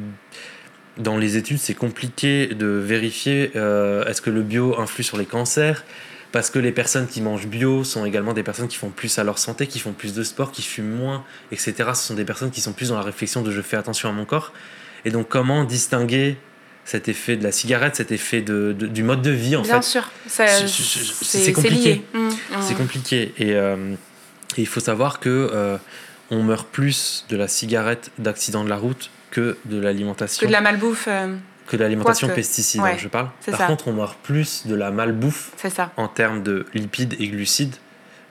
[0.98, 5.26] dans les études, c'est compliqué de vérifier euh, est-ce que le bio influe sur les
[5.26, 5.84] cancers,
[6.36, 9.24] parce que les personnes qui mangent bio sont également des personnes qui font plus à
[9.24, 11.74] leur santé, qui font plus de sport, qui fument moins, etc.
[11.94, 14.12] Ce sont des personnes qui sont plus dans la réflexion de je fais attention à
[14.12, 14.52] mon corps.
[15.06, 16.36] Et donc comment distinguer
[16.84, 19.80] cet effet de la cigarette, cet effet de, de- du mode de vie en Bien
[19.80, 20.10] fait sûr.
[20.28, 21.94] Je- je- C'est compliqué.
[21.94, 22.02] lié.
[22.12, 22.30] Mhm.
[22.60, 23.32] c'est compliqué.
[23.38, 23.94] Et, euh,
[24.58, 25.78] et il faut savoir que euh,
[26.30, 30.40] on meurt plus de la cigarette d'accident de la route que de l'alimentation.
[30.42, 31.34] Que de la malbouffe, euh,
[31.66, 33.28] que de l'alimentation pesticide, Ouais, hein, je parle.
[33.50, 33.66] Par ça.
[33.66, 35.92] contre, on meurt plus de la malbouffe ça.
[35.96, 37.76] en termes de lipides et glucides,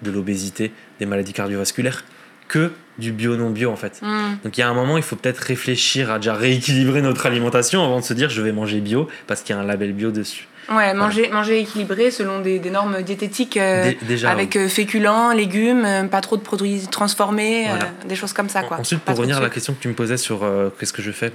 [0.01, 2.03] de l'obésité, des maladies cardiovasculaires,
[2.47, 4.01] que du bio-non-bio en fait.
[4.01, 4.37] Mhm.
[4.43, 7.83] Donc il y a un moment, il faut peut-être réfléchir à déjà rééquilibrer notre alimentation
[7.83, 10.11] avant de se dire je vais manger bio parce qu'il y a un label bio
[10.11, 10.47] dessus.
[10.69, 15.85] Ouais, manger, manger équilibré selon des, des normes diététiques euh, déjà, avec euh, féculents, légumes,
[15.85, 17.67] euh, pas trop de produits transformés,
[18.07, 18.63] des choses comme ça.
[18.63, 18.79] Quoi.
[18.79, 20.45] Ensuite, pour revenir à la question que tu me posais sur
[20.79, 21.31] qu'est-ce que je fais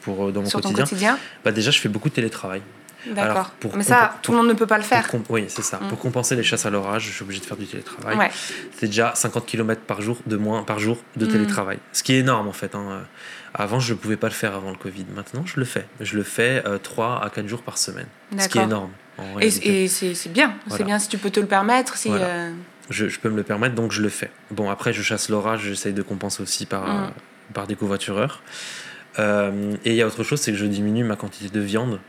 [0.00, 2.62] pour, dans mon sur quotidien, ton quotidien bah, déjà je fais beaucoup de télétravail.
[3.06, 3.50] D'accord.
[3.74, 5.08] Mais ça, tout le monde ne peut pas le faire.
[5.28, 5.78] oui, c'est ça.
[5.78, 5.88] Mm.
[5.88, 8.30] Pour compenser les chasses à l'orage, je suis obligé de faire du télétravail.
[8.78, 11.28] C'est déjà 50 km par jour de moins par jour de mm.
[11.28, 11.78] télétravail.
[11.92, 12.74] Ce qui est énorme en fait.
[12.74, 13.02] Hein.
[13.54, 15.06] Avant, je ne pouvais pas le faire avant le Covid.
[15.14, 15.86] Maintenant, je le fais.
[16.00, 18.06] Je le fais euh, 3 à 4 jours par semaine.
[18.38, 18.92] Ce qui est énorme.
[19.40, 20.54] et, c'est bien.
[20.68, 21.96] C'est bien si tu peux te le permettre.
[21.96, 22.52] Si, euh,
[22.88, 24.30] je, je, peux me le permettre, donc je le fais.
[24.50, 25.62] Bon, après, je chasse l'orage.
[25.62, 27.12] J'essaye de compenser aussi par, mm.
[27.52, 28.42] par des covoitureurs.
[29.18, 32.00] Euh, et il y a autre chose, c'est que je diminue ma quantité de viande.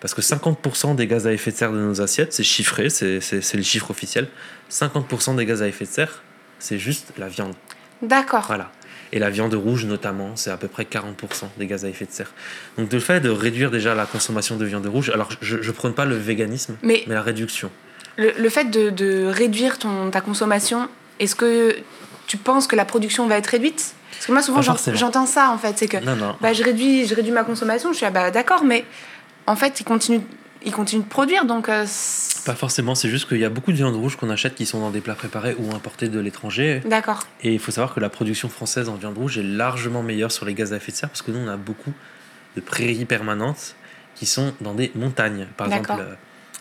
[0.00, 3.20] Parce que 50% des gaz à effet de serre de nos assiettes, c'est chiffré, c'est
[3.54, 4.28] le chiffre officiel.
[4.70, 6.22] 50% des gaz à effet de serre,
[6.58, 7.54] c'est juste la viande.
[8.00, 8.44] D'accord.
[8.46, 8.72] Voilà.
[9.12, 12.12] Et la viande rouge notamment, c'est à peu près 40% des gaz à effet de
[12.12, 12.32] serre.
[12.78, 15.94] Donc le fait de réduire déjà la consommation de viande rouge, alors je ne prône
[15.94, 17.70] pas le véganisme, mais, la réduction.
[18.16, 21.76] Le, fait de, de, réduire ton, ta consommation, est-ce que
[22.26, 23.94] tu penses que la production va être réduite?
[24.12, 24.60] Parce que moi souvent
[24.92, 25.96] j'entends ça en fait, c'est que
[26.40, 28.84] Bah, je, réduis, je réduis ma consommation, je suis ah, bah, d'accord, mais
[29.46, 30.20] en fait il continue
[30.64, 31.68] ils continuent de produire, donc...
[31.68, 31.86] Euh,
[32.44, 34.80] pas forcément, c'est juste qu'il y a beaucoup de viande rouge qu'on achète qui sont
[34.80, 36.82] dans des plats préparés ou importés de l'étranger.
[36.84, 37.26] D'accord.
[37.42, 40.46] Et il faut savoir que la production française en viande rouge est largement meilleure sur
[40.46, 41.92] les gaz à effet de serre parce que nous, on a beaucoup
[42.56, 43.74] de prairies permanentes
[44.14, 45.46] qui sont dans des montagnes.
[45.56, 46.14] Par exemple, euh,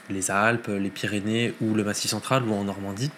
[0.10, 3.12] les Alpes, les Pyrénées ou le Massif central ou en Normandie.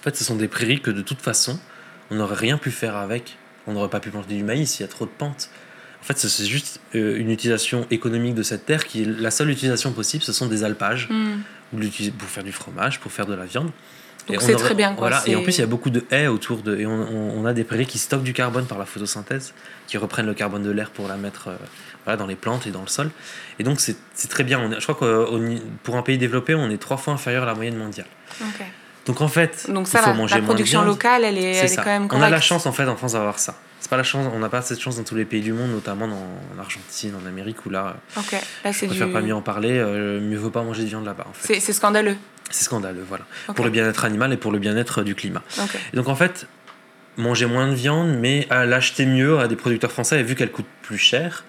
[0.00, 1.58] En fait, ce sont des prairies que de toute façon,
[2.10, 3.36] on n'aurait rien pu faire avec.
[3.66, 5.48] On n'aurait pas pu planter du maïs, il y a trop de pentes.
[6.02, 9.50] En fait, c'est juste euh, une utilisation économique de cette terre qui est la seule
[9.50, 11.80] utilisation possible, ce sont des alpages mm.
[12.18, 13.70] pour faire du fromage, pour faire de la viande.
[14.26, 14.94] Donc c'est très bien.
[14.94, 15.22] Quoi, voilà.
[15.26, 16.76] Et en plus, il y a beaucoup de haies autour de.
[16.76, 19.54] Et on, a des prairies qui stockent du carbone par la photosynthèse,
[19.86, 21.56] qui reprennent le carbone de l'air pour la mettre euh,
[22.04, 23.10] voilà, dans les plantes et dans le sol.
[23.60, 24.60] Et donc, c'est très bien.
[24.60, 27.54] On je crois que pour un pays développé, on est trois fois inférieur à la
[27.54, 28.06] moyenne mondiale.
[29.06, 31.72] Donc en fait, donc ça, il faut la, manger la production locale, elle est, elle
[31.72, 32.24] est quand même correcte.
[32.24, 33.56] On a la chance en fait en France d'avoir ça
[33.92, 36.08] pas la chance, on n'a pas cette chance dans tous les pays du monde, notamment
[36.08, 38.38] dans, en Argentine, en Amérique, où là, okay.
[38.64, 41.26] là je préfère pas mieux en parler, euh, mieux vaut pas manger de viande là-bas.
[41.28, 41.60] En fait.
[41.60, 42.16] C'est scandaleux.
[42.48, 43.26] C'est scandaleux, voilà.
[43.54, 45.42] Pour le bien-être animal et pour le bien-être du climat.
[45.92, 46.46] Et donc en fait,
[47.18, 50.52] manger moins de viande, mais à l'acheter mieux à des producteurs français, et vu qu'elle
[50.52, 51.44] coûte plus cher,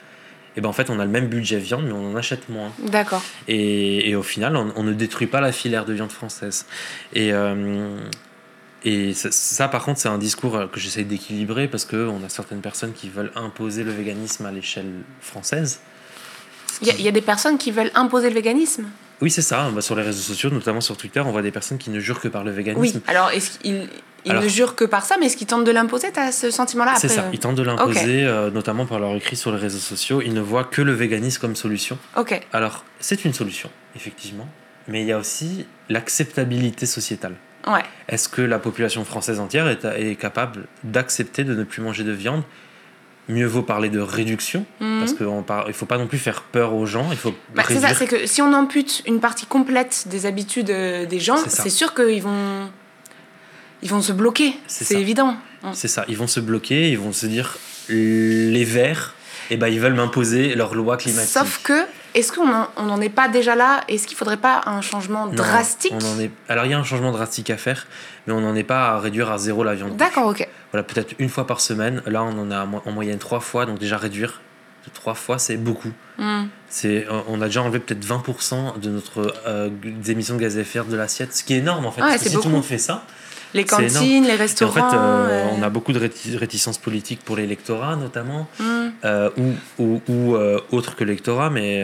[0.58, 2.74] et ben en fait on a le même budget viande, mais on en achète moins.
[2.80, 3.24] D'accord.
[3.48, 6.66] Et, et, au final, on, ne détruit pas la filière de viande française.
[7.14, 7.96] Et, euh,
[8.86, 12.62] et ça, par contre, c'est un discours euh, que j'essaie d'équilibrer parce qu'on a certaines
[12.62, 14.92] personnes qui veulent imposer le véganisme à l'échelle
[15.22, 15.80] française.
[16.82, 18.86] Il y, a des personnes qui veulent imposer le véganisme
[19.22, 19.70] Oui, c'est ça.
[19.74, 22.20] Bah, sur les réseaux sociaux, notamment sur Twitter, on voit des personnes qui ne jurent
[22.20, 22.98] que par le véganisme.
[22.98, 23.88] Oui, alors est-ce qu'ils
[24.26, 26.12] ne jurent que par ça, mais est-ce qu'ils tentent de l'imposer?
[26.12, 27.30] Tu as ce sentiment-là C'est ça, euh?
[27.32, 30.22] ils tentent de l'imposer, euh, notamment par leur écrit sur les réseaux sociaux.
[30.22, 31.98] Ils ne voient que le véganisme comme solution.
[32.18, 32.42] Ok.
[32.52, 34.50] Alors, c'est une solution, effectivement,
[34.90, 37.36] mais il y a aussi l'acceptabilité sociétale.
[38.08, 42.44] Est-ce que la population française entière est, capable d'accepter de ne plus manger de viande?
[43.30, 45.00] Mieux vaut parler de réduction, mhm.
[45.00, 47.08] parce qu'il ne faut pas non plus faire peur aux gens.
[47.12, 50.70] Il faut bah, c'est ça, c'est que si on ampute une partie complète des habitudes
[50.70, 52.70] euh, des gens, c'est sûr qu'ils vont,
[53.82, 54.54] ils vont se bloquer.
[54.68, 55.38] C'est évident.
[55.72, 59.16] C'est ça, ils vont se bloquer, ils vont se dire les verts,
[59.50, 61.34] et eh ben, ils veulent m'imposer leurs lois climatiques.
[61.34, 63.84] Sauf que est-ce qu'on n'en est pas déjà là?
[63.88, 65.94] Est-ce qu'il ne faudrait pas un changement drastique?
[65.94, 66.32] on en est...
[66.50, 67.88] Alors il y a un changement drastique à faire,
[68.28, 69.98] mais on n'en est pas à réduire à zéro la viande.
[69.98, 70.48] D'accord, ok.
[70.72, 72.02] Voilà, peut-être une fois par semaine.
[72.06, 74.42] Là, on en a en moyenne trois fois, donc déjà réduire
[74.94, 75.92] trois fois, c'est beaucoup.
[76.70, 79.70] C'est, on a déjà enlevé peut-être 20% de notre euh,
[80.08, 82.02] émissions de gaz à effet de serre de l'assiette, ce qui est énorme en fait.
[82.02, 83.06] parce que si tout le monde fait ça,
[83.54, 84.72] les cantines, les restaurants.
[84.72, 88.64] en fait, euh, on a beaucoup de réticences politiques pour l'électorat, notamment, mm.
[89.06, 89.30] euh,
[89.78, 91.84] ou, ou, euh, autre que l'électorat, mais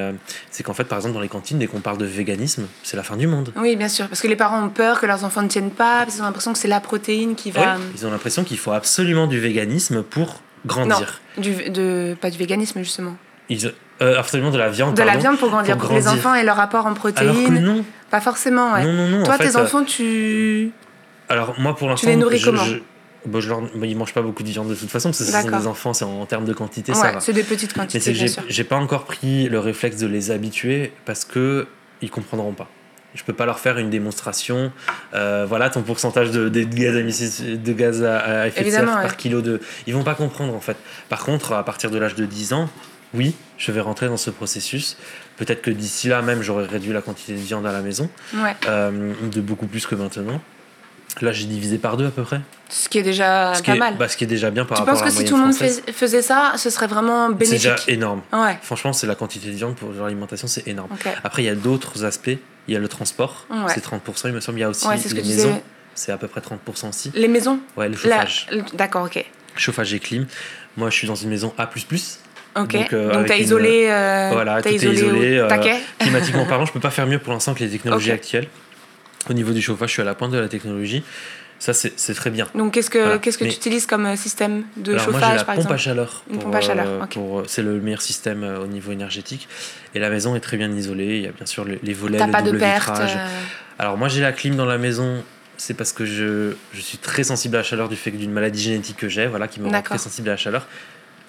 [0.52, 3.04] c'est qu'en fait, par exemple, dans les cantines, dès qu'on parle de véganisme, c'est la
[3.04, 3.54] fin du monde.
[3.56, 6.00] Oui, bien sûr, parce que les parents ont peur que leurs enfants ne tiennent pas,
[6.00, 7.78] parce qu'ils ont l'impression que c'est la protéine qui va.
[7.96, 11.22] ils ont l'impression qu'il faut absolument du véganisme pour grandir.
[11.38, 13.16] Non, du, de, pas du véganisme, justement.
[13.50, 14.96] Ils, absolument de la viande.
[14.96, 17.30] De la viande pour grandir, pour, que les enfants aient leur apport en protéines.
[17.30, 17.86] Alors que non.
[18.10, 18.84] Pas forcément, ouais.
[18.84, 19.24] Non, non, non.
[19.24, 20.72] Toi, tes enfants, tu.
[21.30, 22.08] Alors, moi, pour l'instant.
[22.08, 22.64] Tu les nourris comment
[23.26, 23.62] Bon, je leur...
[23.84, 25.94] ils mangent pas beaucoup de viande de toute façon, parce que ce sont des enfants,
[25.94, 27.20] c'est en, termes de quantité, ça va.
[27.20, 28.14] c'est des petites quantités.
[28.14, 31.68] Mais j'ai pas encore pris le réflexe de les habituer parce que
[32.02, 32.70] ils comprendront pas.
[33.16, 34.72] Je peux pas leur faire une démonstration.
[35.14, 39.18] Euh, voilà ton pourcentage de, de, gaz, à, de gaz à, effet de serre par
[39.18, 39.60] kilo de.
[39.88, 40.78] Ils vont pas comprendre en fait.
[41.10, 42.70] Par contre, à partir de l'âge de 10 ans,
[43.14, 44.98] oui, je vais rentrer dans ce processus.
[45.38, 48.56] Peut-être que d'ici là même, j'aurais réduit la quantité de viande à la maison, ouais.
[48.68, 50.40] euh, de beaucoup plus que maintenant.
[51.22, 52.40] Là, j'ai divisé par deux à peu près.
[52.70, 53.96] Ce qui est déjà Ce pas est, mal.
[53.98, 55.52] bah, ce qui est déjà bien par tu rapport penses à que la si moyenne
[55.54, 57.62] tout le monde fais- faisait ça, ce serait vraiment C'est bénéfique?
[57.62, 58.22] déjà énorme.
[58.32, 60.90] Ouais, Franchement, c'est la quantité de viande pour l'alimentation, c'est énorme.
[61.24, 62.30] Après, il y a d'autres aspects.
[62.68, 63.58] Il y a le transport, Ouais.
[63.74, 64.60] c'est 30%, il me semble.
[64.60, 65.62] Il y a aussi Ouais, c'est que les tu maisons,
[65.96, 67.12] c'est à peu près 30% aussi.
[67.16, 67.60] Les maisons?
[67.76, 68.48] Ouais, le chauffage.
[68.76, 69.26] D'accord, ok.
[69.56, 70.28] Chauffage et clim.
[70.78, 71.68] Moi, je suis dans une maison A.
[72.56, 72.72] Ok.
[72.74, 73.88] Donc, euh, Donc, t'as une- isolé.
[73.90, 75.48] euh, Voilà, t'as tout est isolé, euh,
[76.00, 78.48] Climatiquement parlant, je peux pas faire mieux pour l'instant que les technologies actuelles.
[79.30, 81.04] Au niveau du chauffage, je suis à la pointe de la technologie.
[81.62, 82.48] Ça, c'est très bien.
[82.56, 83.18] Donc, qu'est-ce que, Voilà.
[83.18, 85.56] qu'est-ce que Mais- tu utilises comme euh, système de Alors moi chauffage, j'ai la par
[85.56, 85.74] pompe exemple?
[85.74, 86.24] à chaleur.
[86.32, 89.50] Une pompe à chaleur, euh, c'est le meilleur système euh, au niveau énergétique.
[89.94, 91.18] Et la maison est très bien isolée.
[91.18, 93.16] Il y a bien sûr les, les volets, le pas de double perte vitrage.
[93.18, 93.28] euh,
[93.78, 95.22] Alors moi j'ai la clim dans la maison.
[95.58, 98.62] C'est parce que je, je suis très sensible à la chaleur du fait d'une maladie
[98.64, 100.66] génétique que j'ai, voilà, qui me rend très sensible à la chaleur.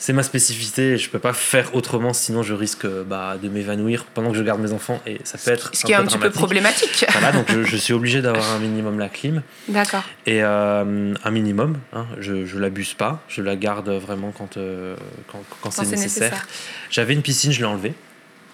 [0.00, 0.96] C'est ma spécificité.
[0.96, 4.42] Je peux pas faire autrement, sinon je risque euh, bah, de m'évanouir pendant que je
[4.42, 7.04] garde mes enfants et ça peut être Ce qui est un petit peu problématique.
[7.12, 9.42] Voilà, donc je, je suis obligé d'avoir un minimum la clim.
[9.68, 10.04] D'accord.
[10.26, 14.96] Et euh, un minimum, hein, je je l'abuse pas, je la garde vraiment quand, euh,
[15.30, 16.46] quand, quand Quand c'est nécessaire.
[16.90, 17.94] J'avais une piscine, je l'ai enlevée.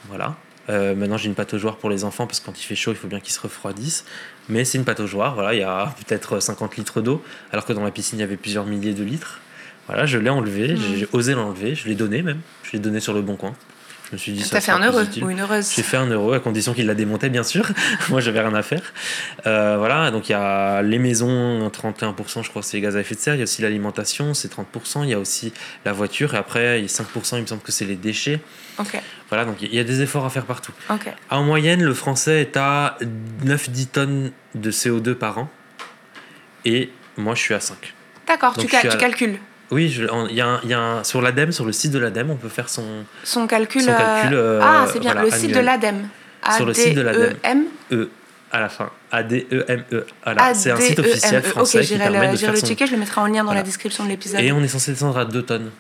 [0.09, 0.37] Voilà.
[0.69, 2.97] Euh, maintenant, j'ai une pataugeoire pour les enfants parce que quand il fait chaud, il
[2.97, 4.05] faut bien qu'ils se refroidissent.
[4.49, 7.85] Mais c'est une pataugeoire, voilà, il y a peut-être 50 litres d'eau, alors que dans
[7.85, 9.41] la piscine, il y avait plusieurs milliers de litres.
[9.87, 10.97] Voilà, je l'ai enlevé, Mhm.
[10.97, 12.41] j'ai osé l'enlever, je l'ai donné même.
[12.65, 13.55] Je l'ai donné sur le bon coin.
[14.11, 16.07] Je me suis dit, ça T'as fait un heureux ou une heureuse J'ai fait un
[16.07, 17.67] euro à condition qu'il la démontait, bien sûr.
[18.09, 18.83] Moi, j'avais rien à faire.
[19.47, 23.01] Euh, voilà, donc il y a les maisons, 31%, je crois, c'est les gaz à
[23.01, 23.35] effet de serre.
[23.35, 25.03] Il y a aussi l'alimentation, c'est 30%.
[25.03, 25.53] Il y a aussi
[25.85, 26.35] la voiture.
[26.35, 28.39] Et après, il y a 5%, il me semble que c'est les déchets.
[28.79, 30.73] Ok, Voilà, donc il y a des efforts à faire partout.
[30.89, 31.13] ok.
[31.31, 32.99] En moyenne, le français est à
[33.45, 35.51] 9-10 tonnes de CO2 par an.
[36.65, 37.77] Et moi, je suis à 5.
[38.29, 39.39] D'accord, tu, cal- calcules.
[39.71, 41.99] Oui, je- y a, un- il y a un- sur l'ADEME, sur le site de
[41.99, 42.85] l'ADEME, on peut faire son.
[43.25, 43.83] Son calcul.
[43.83, 46.09] Son euh, calcul, euh, ah, c'est bien, voilà, le site de l'ADEME.
[46.57, 47.35] Sur le site de l'ADEME.
[47.43, 48.11] A-D-E-M E
[48.53, 48.91] à la fin.
[49.11, 50.07] A-D-E-M-E.
[50.25, 51.81] Voilà, c'est un site officiel français E.
[51.83, 52.67] Ok, qui permet le, de faire le son...
[52.67, 54.41] checker, je le mettrai en lien dans la description de l'épisode.
[54.41, 55.71] Et on est censé descendre à 2 tonnes.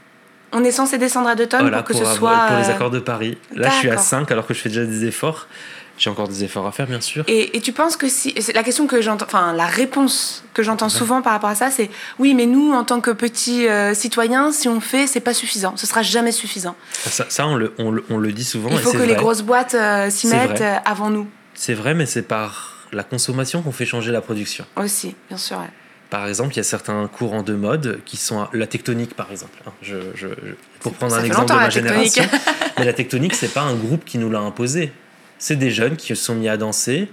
[0.52, 2.46] On est censé descendre à 2 tonnes pour que ce soit.
[2.48, 3.38] pour les euh, accords de Paris.
[3.54, 4.04] Là, je suis à d'accord.
[4.04, 5.48] 5 alors que je fais déjà des efforts.
[5.98, 7.24] J'ai encore des efforts à faire, bien sûr.
[7.26, 8.34] Et, et tu penses que si.
[8.54, 9.24] La question que j'entends.
[9.24, 12.84] Enfin, la réponse que j'entends souvent par rapport à ça, c'est oui, mais nous, en
[12.84, 15.74] tant que petits euh, citoyens, si on fait, c'est pas suffisant.
[15.76, 16.76] Ce sera jamais suffisant.
[16.92, 18.68] Ça, ça, on, le, on, le, on le dit souvent.
[18.70, 20.76] Il faut que les grosses boîtes euh, s'y mettent vrai.
[20.76, 24.66] euh, avant nous C'est vrai, mais c'est par la consommation qu'on fait changer la production.
[24.76, 25.56] aussi, bien sûr.
[25.58, 25.64] ouais.
[26.10, 29.32] Par exemple, il y a certains courants de mode qui sont à- la tectonique, par
[29.32, 29.58] exemple.
[29.66, 29.72] hein.
[29.82, 32.14] Je, je- je- pour prendre un exemple de ma la tectonique.
[32.14, 32.38] génération.
[32.78, 34.92] mais la tectonique, c'est pas un groupe qui nous l'a imposé.
[35.38, 37.08] C'est des jeunes qui se sont mis à danser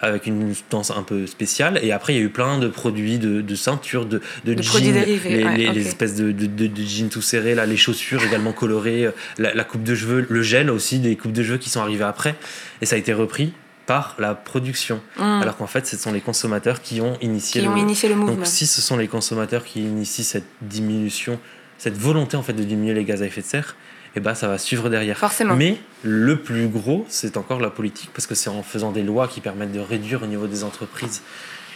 [0.00, 1.80] avec une danse un peu spéciale.
[1.82, 4.62] Et après, il y a eu plein de produits, de, de ceintures, de, de, De
[4.62, 6.32] jeans, dérivés, les, ouais, les- espèces de,
[6.76, 10.42] jeans tout serrés, là, les chaussures également colorées, euh, la, la coupe de cheveux, le
[10.42, 12.36] gel aussi, des coupes de cheveux qui sont arrivées après.
[12.80, 13.52] Et ça a été repris
[13.86, 15.00] par la production.
[15.16, 15.22] Mm.
[15.42, 18.14] Alors qu'en fait, ce sont les consommateurs qui ont initié qui le, ont initié le
[18.14, 18.36] mouvement.
[18.36, 21.40] donc si ce sont les consommateurs qui initient cette diminution,
[21.78, 23.76] cette volonté en fait de diminuer les gaz à effet de serre,
[24.18, 25.16] et ben ça va suivre derrière.
[25.16, 25.54] Forcément.
[25.54, 29.28] Mais le plus gros, c'est encore la politique parce que c'est en faisant des lois
[29.28, 31.22] qui permettent de réduire au niveau des entreprises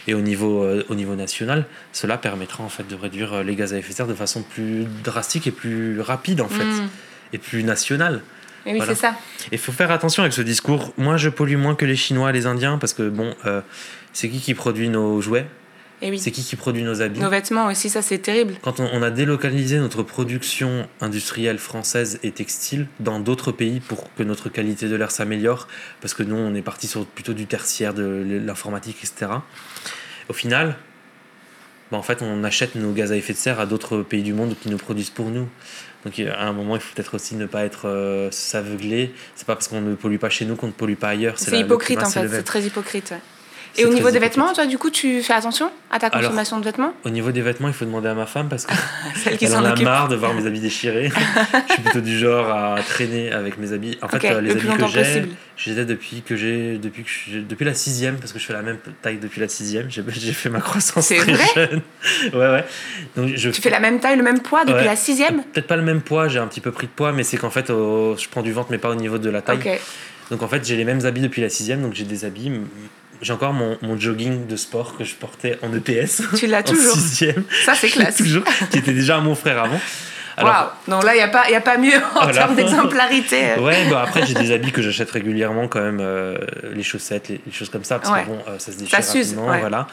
[0.07, 3.55] et au niveau, euh, au niveau national, cela permettra en fait de réduire euh, les
[3.55, 6.89] gaz à effet de serre de façon plus drastique et plus rapide en fait Mm.
[7.31, 8.21] et plus nationale.
[8.65, 8.93] Et oui, Voilà.
[8.95, 9.15] c'est ça.
[9.53, 10.93] Il faut faire attention avec ce discours.
[10.97, 13.61] Moi, je pollue moins que les Chinois, les Indiens parce que bon, euh,
[14.11, 15.62] c'est qui qui produit nos jouets, Et
[16.09, 16.19] oui.
[16.19, 17.19] c'est qui qui produit nos habits.
[17.19, 18.55] Nos vêtements aussi, ça c'est terrible.
[18.61, 24.13] Quand on, on a délocalisé notre production industrielle française et textile dans d'autres pays pour
[24.15, 25.67] que notre qualité de l'air s'améliore,
[26.01, 29.31] parce que nous, on est parti sur plutôt du tertiaire, de l'informatique, etc.
[30.29, 30.75] Au final,
[31.91, 34.33] bah, en fait, on achète nos gaz à effet de serre à d'autres pays du
[34.33, 35.47] monde qui nous produisent pour nous.
[36.05, 39.13] Donc à un moment, il faut peut-être aussi ne pas être euh, s'aveugler.
[39.35, 41.35] C'est pas parce qu'on ne pollue pas chez nous qu'on ne pollue pas ailleurs.
[41.37, 43.11] C'est hypocrite en fait, c'est très hypocrite.
[43.11, 43.19] ouais.
[43.75, 46.59] Et au niveau des vêtements, toi, du coup, tu fais attention à ta Alors, consommation
[46.59, 46.93] de vêtements?
[47.05, 48.73] Au niveau des vêtements, il faut demander à ma femme parce que
[49.15, 51.09] Celle qui Elle en a marre de voir mes habits déchirés.
[51.67, 53.97] je suis plutôt du genre à traîner avec mes habits.
[54.03, 55.29] En fait, euh, les le habits que j'ai, possible.
[55.57, 58.45] je les ai depuis que j'ai depuis que je- depuis la sixième parce que je
[58.45, 59.89] fais la même taille depuis la sixième.
[59.89, 61.37] J'ai j'ai fait ma croissance très vrai?
[61.55, 61.81] jeune.
[62.33, 62.65] ouais ouais.
[63.15, 64.85] Donc je Tu fais la même taille, le même poids depuis Ouais.
[64.85, 65.43] la sixième?
[65.51, 66.27] Peut-être pas le même poids.
[66.27, 68.67] J'ai un petit peu pris de poids, mais c'est qu'en fait je prends du ventre
[68.69, 69.79] mais pas au niveau de la taille.
[70.29, 71.81] Donc en fait j'ai les mêmes habits depuis la sixième.
[71.81, 72.51] Donc j'ai des habits.
[73.23, 76.21] J'ai encore mon, mon jogging de sport que je portais en EPS.
[76.37, 76.93] Tu l'as en toujours.
[76.95, 77.43] sixième.
[77.65, 78.17] Ça, c'est classe.
[78.17, 78.43] toujours.
[78.69, 79.79] Qui était déjà à mon frère avant.
[80.35, 82.33] Alors, Waouh Non, là, il n'y a, pas- y a pas mieux en Voilà.
[82.33, 83.49] termes d'exemplarité.
[83.59, 86.37] Ouais, bah après j'ai des habits que j'achète régulièrement quand même, euh,
[86.73, 88.23] les chaussettes, les, les choses comme ça, parce Ouais.
[88.23, 89.59] que bon, euh, ça se déchire Ça s'use, rapidement, ouais.
[89.59, 89.87] voilà.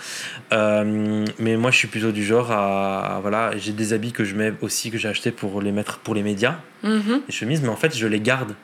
[0.55, 4.25] Euh, mais moi je suis plutôt du genre à, à- voilà, j'ai des habits que
[4.25, 7.21] je mets aussi que j'ai acheté pour les mettre pour les médias, Mhm.
[7.29, 8.55] les chemises, mais en fait je les garde.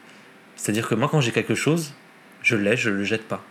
[0.57, 1.93] C'est-à-dire que moi quand j'ai quelque chose,
[2.43, 3.43] je l'ai, je le jette pas.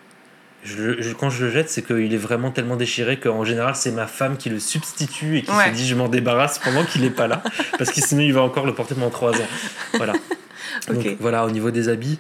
[0.66, 3.92] Je, je- quand je le jette, c'est qu'il est vraiment tellement déchiré qu'en général, c'est
[3.92, 5.68] ma femme qui le substitue et qui Ouais.
[5.70, 7.42] se dit je m'en débarrasse pendant qu'il n'est pas là.
[7.78, 9.48] parce que sinon, il va encore le porter pendant trois ans.
[9.94, 10.14] Voilà.
[10.92, 12.20] Donc voilà, au niveau des habits,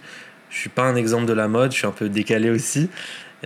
[0.55, 2.89] je suis pas un exemple de la mode, je suis un peu décalé aussi.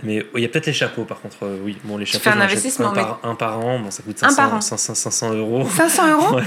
[0.04, 1.76] Mais il y a peut-être les chapeaux, par contre, euh, oui.
[1.84, 4.28] Bon, les chapeaux, fais un investissement, un, par, un par an, bon, ça coûte Un
[4.30, 4.60] 500, par an.
[4.60, 5.68] 500, 500 euros.
[5.68, 6.44] 500 euros Ouais.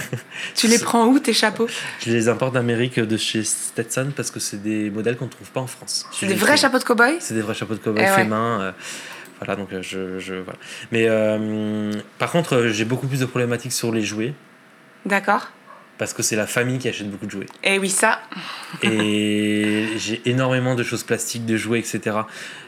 [0.55, 1.68] Tu les prends où tes chapeaux?
[1.99, 5.51] Je les importe d'Amérique de chez Stetson parce que c'est des modèles qu'on ne trouve
[5.51, 6.07] pas en France.
[6.14, 7.18] C'est des vrais chapeaux de cow-boy?
[7.20, 8.16] C'est des vrais chapeaux de cow-boy Eh ouais.
[8.16, 8.61] faits main.
[8.61, 8.72] euh,
[9.39, 10.57] voilà, donc euh, je, je voilà.
[10.91, 14.34] Mais euh, par contre, j'ai beaucoup plus de problématiques sur les jouets
[15.05, 15.49] D'accord.
[15.98, 17.46] Parce que c'est la famille qui achète beaucoup de jouets.
[17.64, 18.20] Et oui, ça.
[18.82, 22.18] Et j'ai énormément de choses plastiques, de jouets, etc.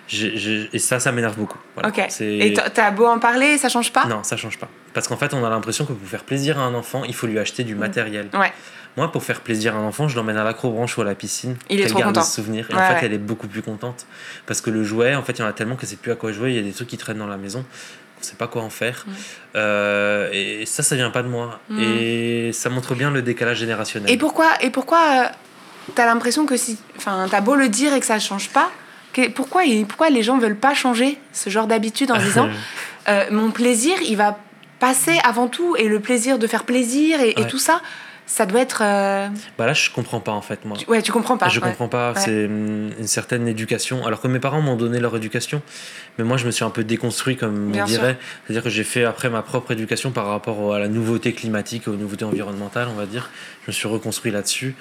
[0.08, 1.58] J'ai- j'ai- et ça, ça m'énerve beaucoup.
[1.74, 1.90] Voilà.
[1.90, 2.00] Ok.
[2.22, 4.06] Et t'as beau en parler, ça change pas?
[4.06, 4.70] Non, ça change pas.
[4.94, 7.28] Parce qu'en fait, on a l'impression que pour faire plaisir à un enfant, il faut
[7.28, 8.30] lui acheter du matériel.
[8.34, 8.52] Ouais.
[8.98, 11.58] Moi, pour faire plaisir à un enfant, je l'emmène à l'acrobranche ou à la piscine.
[11.70, 12.26] Il est trop garde content.
[12.26, 12.68] des souvenirs.
[12.70, 13.00] Et Ouais, en fait, ouais.
[13.04, 14.06] elle est beaucoup plus contente.
[14.46, 16.16] Parce que le jouet, en fait, il y en a tellement que c'est plus à
[16.16, 16.52] quoi jouer.
[16.52, 17.66] Il y a des trucs qui traînent dans la maison.
[18.26, 19.06] Sait pas quoi en faire.
[19.56, 21.60] Euh, et ça, ça vient pas de moi.
[21.70, 21.80] Mm.
[21.82, 24.10] Et ça montre bien le décalage générationnel.
[24.12, 25.26] Et pourquoi, et pourquoi euh,
[25.94, 26.78] t'as l'impression que si.
[26.98, 28.72] Enfin, t'as beau le dire et que ça change pas,
[29.14, 32.50] que- pourquoi, pourquoi les gens veulent pas changer ce genre d'habitude en disant
[33.08, 34.38] euh, mon plaisir, il va
[34.80, 37.82] passer avant tout et le plaisir de faire plaisir et, tout ça,
[38.28, 38.82] ça doit être.
[38.84, 40.78] euh, bah là, je comprends pas, en fait, moi.
[40.78, 41.48] tu- ouais, tu comprends pas.
[41.50, 41.68] je ouais.
[41.68, 42.20] comprends pas, Ouais.
[42.20, 44.06] c'est une certaine éducation.
[44.06, 45.62] Alors que mes parents m'ont donné leur éducation,
[46.18, 48.18] mais moi je me suis un peu déconstruit, comme Bien on dirait.
[48.46, 51.96] C'est-à-dire que j'ai fait après ma propre éducation par rapport à la nouveauté climatique, aux
[51.96, 53.30] nouveautés environnementales, on va dire.
[53.64, 54.76] Je me suis reconstruit là-dessus.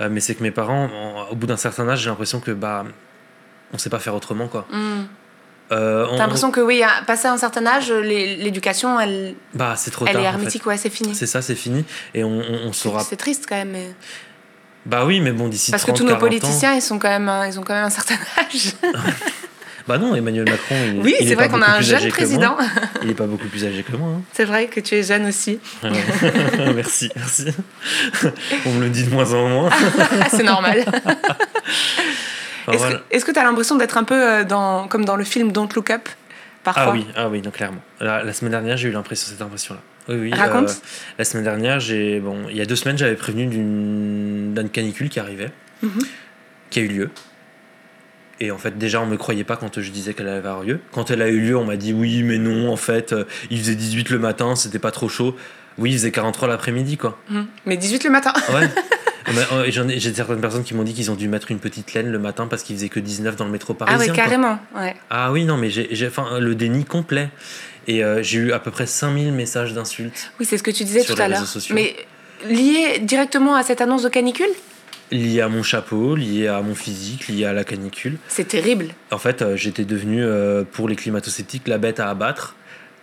[0.00, 2.50] Euh, mais c'est que mes parents, en- au bout d'un certain âge, j'ai l'impression que
[2.50, 2.84] bah
[3.72, 4.66] on sait pas faire autrement, quoi.
[4.70, 5.04] Hmm.
[5.72, 10.06] Euh, T'as l'impression que oui, à- passé un certain âge, l'éducation, elle, bah c'est trop
[10.06, 10.22] elle tard.
[10.22, 10.36] est en fait.
[10.38, 11.14] hermétique, ouais, c'est fini.
[11.14, 11.84] C'est ça, c'est fini.
[12.14, 13.02] Et on, on, on saura.
[13.02, 13.70] C'est triste quand même.
[13.70, 13.94] mais-
[14.86, 16.98] Bah oui, mais bon, d'ici Parce que 30, tous nos 40 ans- politiciens, ils, sont
[17.00, 18.72] quand même, euh, ils ont quand même un certain âge.
[19.88, 22.56] Bah non, Emmanuel Macron, il, oui, il est c'est vrai qu'on a un jeune président.
[23.04, 24.08] Il est pas beaucoup plus âgé que moi.
[24.16, 24.22] hein.
[24.32, 25.60] c'est vrai que tu es jeune aussi.
[26.74, 27.44] Merci, merci.
[28.66, 29.70] On me le dit de moins en moins.
[30.32, 30.84] c'est normal.
[32.66, 33.02] Enfin, Est-ce voilà.
[33.24, 35.90] que- tu as l'impression d'être un peu euh, dans, comme dans le film Don't Look
[35.90, 36.08] Up
[36.64, 36.84] parfois?
[36.88, 37.80] Ah oui, ah oui, non, clairement.
[38.00, 39.80] La, la semaine dernière, j'ai eu l'impression, cette impression-là.
[40.08, 40.34] Oui, oui.
[40.34, 40.68] Raconte.
[40.70, 40.74] euh,
[41.18, 45.20] la semaine dernière, j'ai, bon, il y a deux semaines, j'avais prévenu d'une, canicule qui
[45.20, 45.50] arrivait,
[45.82, 45.90] Mhm.
[46.70, 47.10] qui a eu lieu.
[48.38, 50.78] Et en fait, déjà, on me croyait pas quand je disais qu'elle allait avoir lieu.
[50.92, 53.58] Quand elle a eu lieu, on m'a dit oui, mais non, en fait, euh, il
[53.58, 55.34] faisait 18 le matin, c'était pas trop chaud.
[55.78, 57.18] Oui, il faisait 43 l'après-midi, quoi.
[57.30, 57.46] Mhm.
[57.64, 58.32] Mais 18 le matin.
[58.52, 58.68] Ouais.
[59.52, 62.18] Euh, J'ai certaines personnes qui m'ont dit qu'ils ont dû mettre une petite laine le
[62.18, 63.98] matin parce qu'il faisait que 19 dans le métro Ah parisien.
[64.00, 64.16] ouais, quoi.
[64.16, 64.58] carrément.
[64.76, 64.94] Ouais.
[65.10, 65.88] Ah oui, non, mais j'ai
[66.40, 67.28] le déni complet.
[67.88, 70.84] Et euh, j'ai eu à peu près 5000 messages d'insultes Oui, c'est ce que tu
[70.84, 71.38] disais Sur tout les à l'heure.
[71.40, 71.74] réseaux sociaux.
[71.74, 71.94] Mais
[72.48, 74.48] lié directement à cette annonce de canicule?
[75.12, 78.18] Liés à mon chapeau, liés à mon physique, liés à la canicule.
[78.28, 78.86] C'est terrible.
[79.12, 82.56] En fait, euh, j'étais devenu, euh, pour les climato-sceptiques, la bête à abattre.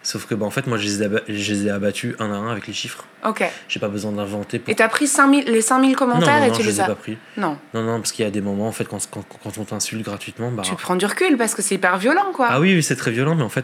[0.05, 2.29] Sauf que, bah, en fait, moi, je les, ai aba- je les ai abattus un
[2.31, 3.05] à un avec les chiffres.
[3.25, 3.41] Ok.
[3.69, 4.59] J'ai pas besoin d'inventer.
[4.59, 4.69] Pour...
[4.69, 6.79] Et t'as pris 5000, les 5000 Non, commentaires non, et non, tu je les les
[6.81, 6.87] ai as.
[6.87, 7.17] pas pris.
[7.37, 7.57] Non.
[7.73, 10.03] Non, non, parce qu'il y a des moments, en fait, quand, quand, quand on t'insulte
[10.03, 10.63] gratuitement, bah...
[10.65, 12.47] Tu prends du recul parce que c'est hyper violent, quoi.
[12.49, 13.63] Ah oui, oui, c'est très violent, mais en fait,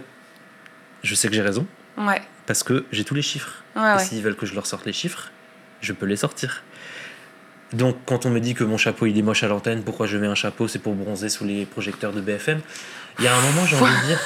[1.03, 1.67] je sais que j'ai raison.
[1.97, 2.21] Ouais.
[2.45, 3.61] Parce que j'ai tous les chiffres.
[3.75, 3.99] Ouais, Et ouais.
[3.99, 5.31] s'ils veulent que je leur sorte les chiffres,
[5.81, 6.63] je peux les sortir.
[7.73, 10.17] Donc, quand on me dit que mon chapeau il est moche à l'antenne, pourquoi je
[10.17, 12.61] mets un chapeau C'est pour bronzer sous les projecteurs de BFM.
[13.19, 14.19] Il y a un moment, j'ai envie de dire.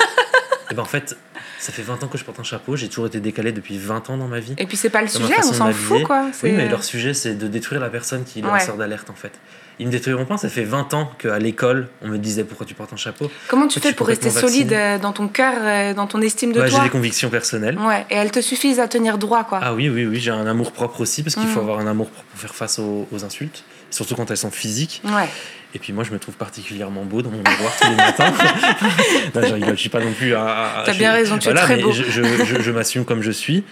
[0.72, 1.18] Eh ben, en fait,
[1.64, 4.10] ça fait 20 ans que je porte un chapeau, j'ai toujours été décalé depuis 20
[4.10, 4.54] ans dans ma vie.
[4.58, 6.26] Et puis c'est pas le sujet, on s'en fout, quoi.
[6.44, 8.50] Oui, mais leur sujet, c'est de détruire la personne qui est Ouais.
[8.52, 9.32] lanceur d'alerte, en fait.
[9.80, 12.74] Ils me détruiront pas, ça fait 20 ans qu'à l'école, on me disait pourquoi tu
[12.76, 13.32] portes un chapeau.
[13.48, 14.76] Comment tu fais pour rester solide vacciné.
[14.78, 17.80] euh, dans ton cœur, euh, dans ton estime de j'ai toi des convictions personnelles.
[17.80, 19.60] Ouais, et elles te suffisent à tenir droit, quoi.
[19.64, 21.50] Ah oui, oui, oui, j'ai un amour propre aussi, parce qu'il Mm.
[21.50, 24.52] faut avoir un amour propre pour faire face aux, aux insultes, surtout quand elles sont
[24.52, 25.02] physiques.
[25.06, 25.28] Ouais.
[25.76, 28.32] Et puis moi, je me trouve particulièrement beau dans mon miroir tous les matins.
[29.36, 30.36] non, je rigole, je suis pas non plus.
[30.36, 31.92] à- T'as bien raison, tu es très mais beau.
[31.92, 33.64] Je, je- je- je m'assume comme je suis.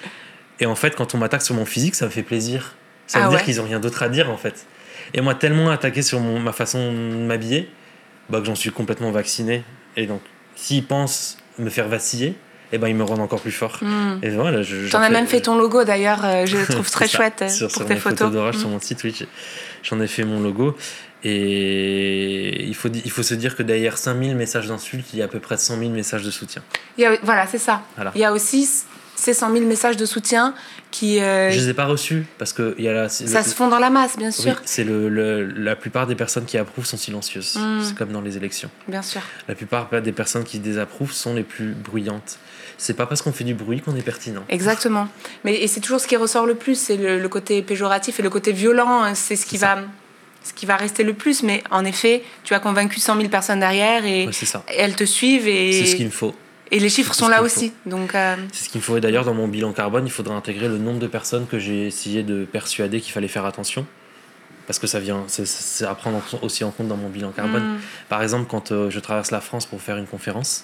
[0.60, 2.74] Et en fait, quand on m'attaque sur mon physique, ça me fait plaisir.
[3.08, 4.66] Ça veut Ah dire qu'ils ont rien d'autre à dire, en fait.
[5.14, 7.70] Et moi, tellement attaqué sur mon- ma façon de m'habiller,
[8.30, 9.64] bah, que j'en suis complètement vacciné.
[9.98, 10.22] Et donc,
[10.56, 12.34] s'ils pensent me faire vaciller,
[12.72, 13.78] eh ben, ils me rendent encore plus fort.
[13.82, 14.20] Hmm.
[14.24, 16.90] Et voilà, je, T'en j'en as même fait ton logo d'ailleurs, euh, je le trouve
[16.92, 18.32] très chouette euh, sur, pour sur tes photos.
[18.32, 18.60] d'orage Hmm.
[18.60, 19.14] sur mon site, oui,
[19.84, 20.76] j'en ai fait mon logo.
[21.24, 25.26] Et il faut, il faut se dire que derrière 5000 messages d'insultes, il y a
[25.26, 26.62] à peu près 100 000 messages de soutien.
[26.98, 27.82] Il y a- voilà, c'est ça.
[27.96, 28.12] Voilà.
[28.16, 28.68] Il y a aussi
[29.16, 30.56] ces 100 000 messages de soutien
[30.90, 31.20] qui.
[31.22, 33.54] euh, Je les ai pas reçus parce que il y a la, ça le- se
[33.56, 34.60] fond dans la masse, bien oui, sûr.
[34.66, 37.56] c'est le, le- la plupart des personnes qui approuvent sont silencieuses.
[37.56, 37.84] Mm.
[37.84, 38.70] C'est comme dans les élections.
[38.88, 39.22] Bien sûr.
[39.48, 42.40] La plupart des personnes qui désapprouvent sont les plus bruyantes.
[42.80, 44.44] C'est pas parce qu'on fait du bruit qu'on est pertinent.
[44.50, 45.08] Exactement.
[45.44, 48.32] Mais et c'est toujours ce qui ressort le plus, c'est le, côté péjoratif et le
[48.32, 49.04] côté violent.
[49.04, 49.78] euh, C'est ce qui ça.
[50.44, 51.44] Ce qui va rester le plus.
[51.44, 54.64] Mais en effet, tu as convaincu 100 000 personnes derrière et, Ouais, c'est ça.
[54.72, 56.34] et elles te suivent et, C'est ce qu'il me faut.
[56.72, 57.74] et les chiffres sont là aussi.
[57.86, 58.98] Donc, euh, C'est ce qu'il me faut.
[58.98, 61.88] Et d'ailleurs, dans mon bilan carbone, il faudra intégrer le nombre de personnes que j'ai
[61.88, 63.86] essayé de persuader qu'il fallait faire attention.
[64.68, 67.32] Parce que ça vient, c'est- c'est à prendre en- aussi en compte dans mon bilan
[67.32, 67.64] carbone.
[67.76, 67.80] mm,
[68.10, 70.64] Par exemple, quand euh, je traverse la France pour faire une conférence,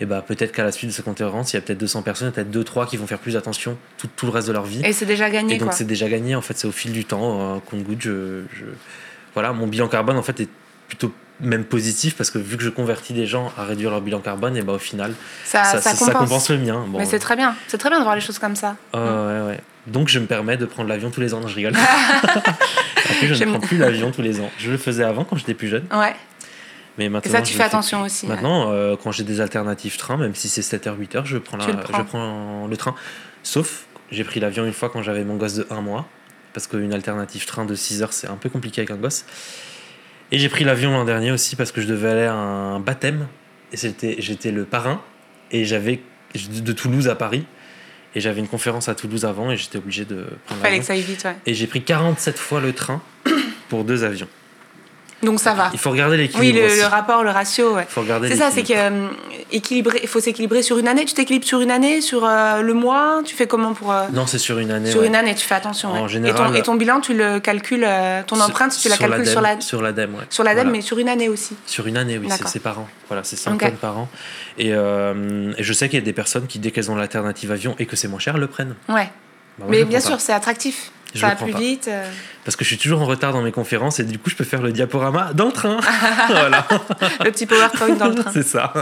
[0.00, 2.32] et bah, peut-être qu'à la suite de cette conférence, il y a peut-être 200 personnes,
[2.32, 4.82] peut-être 2-3 qui vont faire plus attention tout, tout le reste de leur vie.
[4.84, 5.54] et c'est déjà gagné.
[5.54, 8.42] Et donc c'est déjà gagné, en fait, c'est au fil du temps, euh, compte-goutte, je,
[8.54, 8.64] je-
[9.34, 10.48] Voilà, mon bilan carbone, en fait, est
[10.88, 14.20] plutôt même positif, parce que vu que je convertis des gens à réduire leur bilan
[14.20, 15.14] carbone, et bah, au final,
[15.44, 16.50] ça, ça, ça ça- compense.
[16.50, 16.84] le mien.
[16.88, 17.54] Bon, Mais c'est très bien.
[17.68, 18.76] C'est très bien de voir les choses comme ça.
[18.92, 19.60] Ah, ouais, ouais.
[19.88, 21.72] Donc je me permets de prendre l'avion tous les ans, non, je rigole.
[23.18, 24.50] plus, je ne prends plus l'avion tous les ans.
[24.58, 26.14] Je le faisais avant quand j'étais plus jeune, Ouais.
[26.98, 27.32] Mais Et maintenant...
[27.32, 28.26] ça, tu je fais attention aussi.
[28.26, 28.34] ouais.
[28.34, 31.66] Maintenant, euh, quand j'ai des alternatives train, même si c'est 7h, 8h, je prends, la,
[31.66, 31.98] le prends.
[31.98, 32.94] je prends le train.
[33.42, 36.06] Sauf, j'ai pris l'avion une fois quand j'avais mon gosse de 1 mois,
[36.52, 39.24] parce qu'une alternative train de 6 heures, c'est un peu compliqué avec un gosse.
[40.30, 43.26] Et j'ai pris l'avion l'an dernier aussi parce que je devais aller à un baptême,
[43.72, 45.00] et c'était, j'étais le parrain,
[45.50, 46.00] et j'avais
[46.34, 47.44] de Toulouse à Paris,
[48.14, 50.92] et j'avais une conférence à Toulouse avant, et j'étais obligé de prendre Fallait que ça
[50.92, 51.36] aille vite, ouais.
[51.46, 53.02] Et j'ai pris 47 fois le train
[53.68, 54.28] pour deux avions.
[55.22, 55.70] Donc ça va.
[55.72, 56.80] Il faut regarder Oui, l'équilibre le, aussi.
[56.80, 57.86] le rapport, le ratio, ouais.
[57.88, 58.66] Il faut regarder C'est ça, c'est
[59.52, 59.92] l'équilibre.
[59.94, 61.04] qu'il faut s'équilibrer sur une année.
[61.04, 63.20] Tu t'équilibres sur une année, sur euh, le mois?
[63.24, 64.90] Tu fais comment pour euh, Non, c'est sur une année.
[64.90, 65.06] sur ouais.
[65.06, 65.90] une année Tu fais attention.
[65.92, 66.08] En ouais.
[66.08, 67.84] général- et, ton, et ton bilan, tu le calcules.
[67.86, 70.20] euh, ton Sur- empreinte, tu la calcules sur la l'ADEME, sur l'ADEME, ouais.
[70.28, 70.76] sur l'ADEME, Voilà.
[70.78, 71.54] mais sur une année aussi.
[71.66, 72.88] Sur une année, oui, c'est par an.
[73.08, 73.60] Voilà, c'est 5 Ok.
[73.60, 74.08] tonnes par an.
[74.58, 77.52] Et, euh, et je sais qu'il y a des personnes qui, dès qu'elles ont l'alternative
[77.52, 78.74] avion et que c'est moins cher, le prennent.
[78.88, 79.08] Ouais.
[79.58, 80.90] Bah, moi, mais bien sûr, c'est attractif.
[81.14, 81.58] Je ça va plus pas.
[81.58, 81.88] vite.
[81.88, 82.10] euh.
[82.44, 84.44] Parce que je suis toujours en retard dans mes conférences et du coup, je peux
[84.44, 85.78] faire le diaporama dans le train.
[86.28, 86.66] voilà,
[87.24, 88.30] le petit PowerPoint dans le train.
[88.32, 88.72] c'est ça.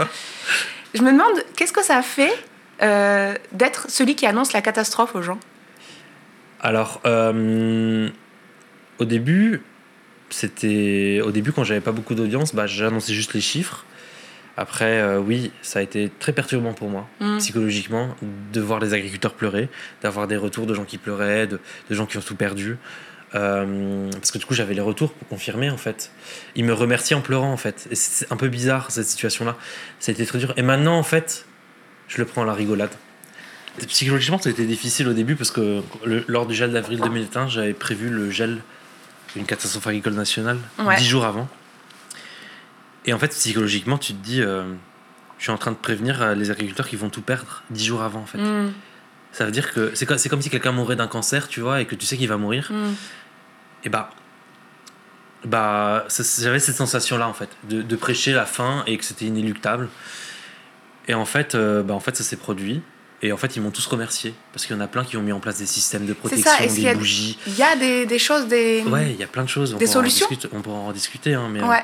[0.93, 2.33] Je me demande, qu'est-ce que ça fait
[2.81, 5.39] euh, d'être celui qui annonce la catastrophe aux gens?
[6.61, 8.09] Alors, euh,
[8.99, 9.61] au début,
[10.29, 11.21] c'était.
[11.23, 13.85] Au début, quand j'avais pas beaucoup d'audience, bah, j'annonçais juste les chiffres.
[14.57, 17.37] Après, euh, oui, ça a été très perturbant pour moi, Mm.
[17.37, 18.15] psychologiquement,
[18.53, 19.69] de voir les agriculteurs pleurer,
[20.03, 22.77] d'avoir des retours de gens qui pleuraient, de, de gens qui ont tout perdu.
[23.33, 26.11] Euh, parce que du coup, j'avais les retours pour confirmer, en fait.
[26.55, 27.87] Ils me remerciaient en pleurant, en fait.
[27.89, 29.55] Et c'est un peu bizarre, cette situation-là.
[29.99, 30.53] Ça a été très dur.
[30.57, 31.45] Et maintenant, en fait,
[32.09, 32.91] je le prends à la rigolade.
[33.87, 37.47] Psychologiquement, ça a été difficile au début parce que le- lors du gel d'avril 2021,
[37.47, 38.57] j'avais prévu le gel
[39.33, 40.97] d'une catastrophe agricole nationale Ouais.
[40.97, 41.47] dix jours avant.
[43.05, 44.63] Et en fait, psychologiquement, tu te dis, euh,
[45.37, 48.01] je suis en train de prévenir euh, les agriculteurs qui vont tout perdre dix jours
[48.03, 48.37] avant, en fait.
[48.37, 48.71] Mm,
[49.31, 51.81] Ça veut dire que c'est co- c'est comme si quelqu'un mourait d'un cancer, tu vois,
[51.81, 52.69] et que tu sais qu'il va mourir.
[52.71, 52.93] mm.
[53.85, 54.09] Et bah,
[55.45, 56.05] bah
[56.39, 59.89] j'avais cette sensation-là, en fait, de, de prêcher la fin et que c'était inéluctable.
[61.07, 62.81] Et en fait, euh, bah, en fait ça s'est produit.
[63.23, 64.33] Et en fait, ils m'ont tous remercié.
[64.51, 66.19] Parce qu'il y en a plein qui ont mis en place des systèmes de ça,
[66.19, 67.37] protection, y des a- bougies.
[67.45, 69.73] Il y a des, des choses, des, Ouais, il y a plein de choses.
[69.73, 71.61] On Des solutions discuter- On pourra en discuter, hein, mais.
[71.61, 71.83] euh, Ouais,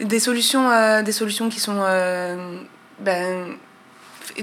[0.00, 1.76] des solutions, euh, des solutions qui sont.
[1.82, 2.58] euh,
[3.00, 3.54] ben,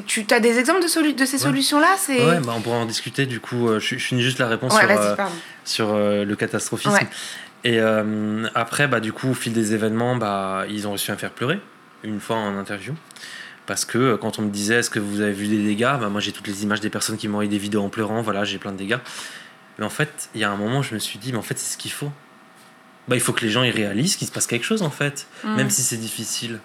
[0.05, 1.43] tu as des exemples de, solu- de ces Ouais.
[1.43, 2.23] solutions-là c'est...
[2.25, 3.69] Ouais, bah, on pourra en discuter du coup.
[3.69, 5.15] euh, je, je finis juste la réponse Ouais, sur, euh,
[5.63, 6.97] sur euh, le catastrophisme.
[7.63, 7.79] Et
[8.53, 11.31] après, bah, du coup, au fil des événements, bah, ils ont réussi à me faire
[11.31, 11.59] pleurer
[12.03, 12.93] une fois en interview.
[13.65, 16.09] Parce que euh, quand on me disait est-ce que vous avez vu des dégâts, bah,
[16.09, 18.43] moi j'ai toutes les images des personnes qui m'ont envoyé des vidéos en pleurant, voilà,
[18.43, 18.99] j'ai plein de dégâts.
[19.79, 21.57] Mais en fait, il y a un moment, je me suis dit, mais en fait,
[21.57, 22.11] c'est ce qu'il faut.
[23.07, 25.27] Bah, il faut que les gens y réalisent qu'il se passe quelque chose en fait,
[25.43, 25.55] Mm.
[25.55, 26.59] même si c'est difficile.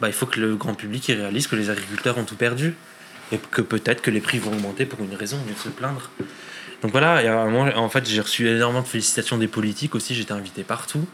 [0.00, 2.74] Bah, il faut que le grand public y réalise que les agriculteurs ont tout perdu
[3.32, 5.68] et que peut-être que les prix vont augmenter pour une raison, au lieu de se
[5.68, 6.10] plaindre.
[6.82, 10.62] Donc voilà, moment, en fait, j'ai reçu énormément de félicitations des politiques aussi, j'étais invité
[10.62, 11.04] partout.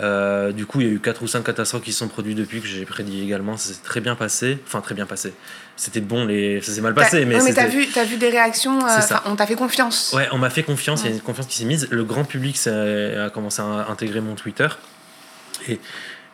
[0.00, 2.38] Euh, du coup, il y a eu 4 ou 5 catastrophes qui se sont produites
[2.38, 3.56] depuis que j'ai prédit également.
[3.56, 4.58] Ça s'est très bien passé.
[4.66, 5.32] Enfin, très bien passé.
[5.76, 6.60] C'était bon, les...
[6.60, 10.12] ça s'est mal passé, mais mais t'as vu, des réactions, euh, on t'a fait confiance.
[10.14, 11.88] Ouais, on m'a fait confiance, il y a une confiance qui s'est mise.
[11.90, 14.68] Le grand public a commencé à intégrer mon Twitter.
[15.68, 15.80] Et,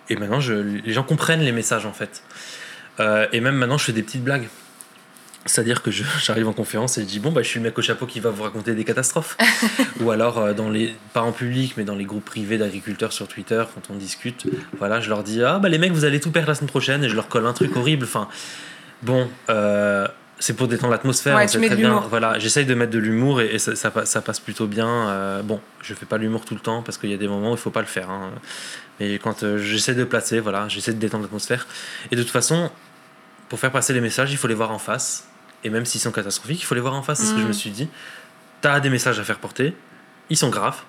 [0.08, 2.22] et maintenant, je, les gens comprennent les messages en fait.
[3.00, 4.48] Euh, et même maintenant, je fais des petites blagues.
[5.46, 7.82] C'est-à-dire que j'arrive en conférence et je dis Bon, bah, je suis le mec au
[7.82, 9.36] chapeau qui va vous raconter des catastrophes.
[10.00, 13.28] Ou alors, euh, dans les, pas en public, mais dans les groupes privés d'agriculteurs sur
[13.28, 14.46] Twitter, quand on discute,
[14.78, 17.04] voilà, je leur dis Ah, bah, les mecs, vous allez tout perdre la semaine prochaine
[17.04, 18.04] et je leur colle un truc horrible.
[18.06, 18.28] Enfin,
[19.02, 21.36] bon, euh, c'est pour détendre l'atmosphère.
[21.36, 22.02] Ouais, très bien.
[22.08, 24.88] Voilà, j'essaye de mettre de l'humour et, et ça, ça, ça passe plutôt bien.
[24.88, 27.50] Euh, bon, je fais pas l'humour tout le temps parce qu'il y a des moments
[27.50, 28.10] où il faut pas le faire.
[28.10, 28.30] hein.
[28.98, 31.66] Mais quand euh, j'essaie de placer, voilà, j'essaie de détendre l'atmosphère.
[32.10, 32.70] Et de toute façon,
[33.48, 35.28] pour faire passer les messages, il faut les voir en face.
[35.64, 37.18] Et même s'ils sont catastrophiques, il faut les voir en face.
[37.20, 37.48] C'est ce que je Mm.
[37.48, 37.88] me suis dit.
[38.60, 39.74] T'as des messages à faire porter,
[40.30, 40.82] ils sont graves.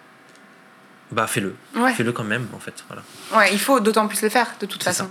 [1.11, 1.93] Bah fais-le, Ouais.
[1.93, 2.83] fais-le quand même en fait.
[2.87, 3.03] Voilà.
[3.37, 5.07] ouais, il faut d'autant plus le faire, de toute façon.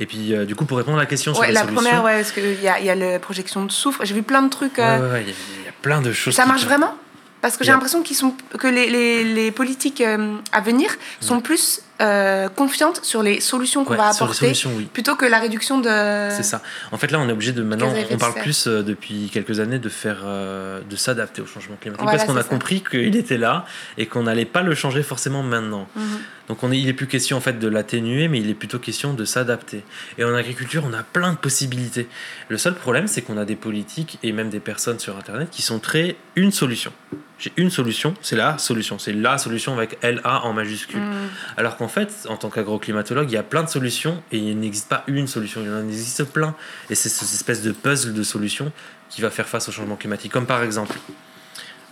[0.00, 1.82] Et puis euh, du coup pour répondre à la question sur Ouais, les la solutions,
[1.82, 4.04] première, ouais, parce qu'il y a, y a la projection de soufre.
[4.04, 4.78] J'ai vu plein de trucs.
[4.78, 6.34] ouais, euh, ouais, ouais, il y a- il y, a plein de choses.
[6.34, 6.96] ça marche vraiment?
[7.42, 10.90] Parce que j'ai l'impression qu'ils sont que les, les, les politiques euh, à venir
[11.20, 14.52] sont plus euh, confiantes sur les solutions qu'on va apporter
[14.92, 16.28] plutôt que la réduction de.
[16.30, 16.60] C'est ça.
[16.92, 19.78] En fait, là, on est obligé de maintenant, on parle plus euh, depuis quelques années
[19.78, 23.64] de faire, de s'adapter au changement climatique parce qu'on a compris qu'il était là
[23.98, 25.86] et qu'on n'allait pas le changer forcément maintenant.
[25.96, 26.18] Mhm.
[26.48, 28.78] Donc on est, il est plus question en fait de l'atténuer, mais il est plutôt
[28.78, 29.82] question de s'adapter.
[30.18, 32.06] Et en agriculture, on a plein de possibilités.
[32.48, 35.62] Le seul problème, c'est qu'on a des politiques et même des personnes sur Internet qui
[35.62, 36.92] sont très une solution.
[37.38, 41.00] J'ai une solution, c'est la solution, c'est la solution avec LA en majuscule.
[41.00, 41.28] Mm.
[41.56, 44.88] Alors qu'en fait, en tant qu'agroclimatologue, il y a plein de solutions et il n'existe
[44.88, 46.54] pas une solution, il en existe plein.
[46.90, 48.70] Et c'est cette espèce de puzzle de solutions
[49.10, 50.30] qui va faire face au changement climatique.
[50.30, 50.96] Comme par exemple,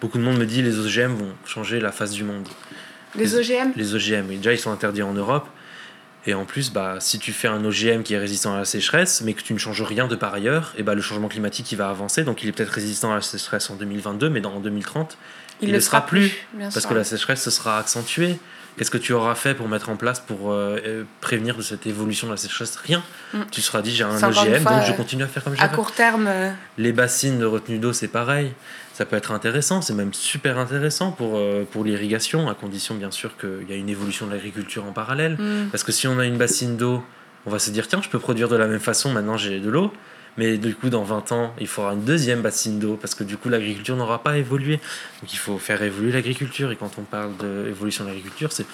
[0.01, 2.47] beaucoup de monde me dit les OGM vont changer la face du monde.
[3.15, 4.37] Les OGM Les OGM, oui.
[4.37, 5.47] Déjà, ils sont interdits en Europe.
[6.25, 9.23] Et en plus, bah, si tu fais un OGM qui est résistant à la sécheresse,
[9.23, 11.77] mais que tu ne changes rien de par ailleurs, et bah, le changement climatique il
[11.77, 12.23] va avancer.
[12.23, 15.19] Donc il est peut-être résistant à la sécheresse en 2022, mais dans 2030,
[15.63, 16.33] il ne le sera, plus.
[16.59, 18.39] parce que la sécheresse se sera accentuée.
[18.77, 21.87] Qu'est-ce que tu auras fait pour mettre en place pour euh, euh, prévenir de cette
[21.87, 22.77] évolution de la sécheresse?
[22.77, 23.03] Rien.
[23.35, 23.41] Mm.
[23.51, 25.73] Tu seras dit j'ai un OGM, donc je continue à faire comme j'avais.
[25.73, 26.27] À court terme.
[26.27, 28.53] Euh, Les bassines de retenue d'eau, c'est pareil
[28.93, 33.11] ça peut être intéressant, c'est même super intéressant pour, euh, pour l'irrigation, à condition bien
[33.11, 35.37] sûr qu'il y a une évolution de l'agriculture en parallèle.
[35.39, 35.69] Mm.
[35.71, 37.03] Parce que si on a une bassine d'eau,
[37.47, 39.71] on va se dire tiens, je peux produire de la même façon, maintenant j'ai de
[39.71, 39.93] l'eau.
[40.39, 43.37] Mais du coup, dans 20 ans, il faudra une deuxième bassine d'eau parce que du
[43.37, 44.77] coup, l'agriculture n'aura pas évolué.
[45.21, 46.73] Donc il faut faire évoluer l'agriculture.
[46.73, 48.67] Et quand on parle d'évolution de l'agriculture, c'est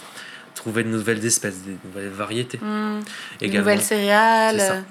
[0.54, 2.58] trouver de nouvelles espèces, de nouvelles variétés.
[2.58, 3.00] Mm.
[3.40, 4.84] de nouvelles céréales.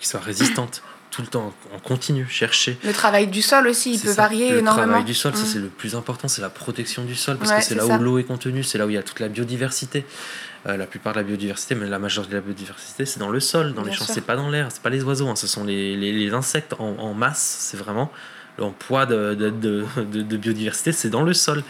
[0.00, 2.76] qui soient résistantes tout le temps en continu, chercher.
[2.82, 4.70] Le travail du sol aussi, il peut varier énormément.
[4.70, 5.46] Le travail du sol, ça mm.
[5.46, 8.18] c'est le plus important, c'est la protection du sol, parce que c'est là où l'eau
[8.18, 10.04] est contenue, c'est là où il y a toute la biodiversité.
[10.66, 13.40] Euh, la plupart de la biodiversité, mais la majorité de la biodiversité, c'est dans le
[13.40, 15.62] sol, dans les champs, c'est pas dans l'air, c'est pas les oiseaux, hein, ce sont
[15.64, 18.10] les, les, insectes en, en masse, c'est vraiment
[18.56, 19.84] le poids de, de, de,
[20.22, 21.62] de biodiversité, c'est dans le sol.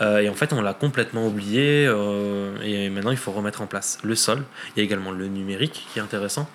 [0.00, 1.86] Euh, et en fait, on l'a complètement oublié.
[1.86, 4.44] Euh, et maintenant, il faut remettre en place le sol.
[4.74, 6.48] Il y a également le numérique qui est intéressant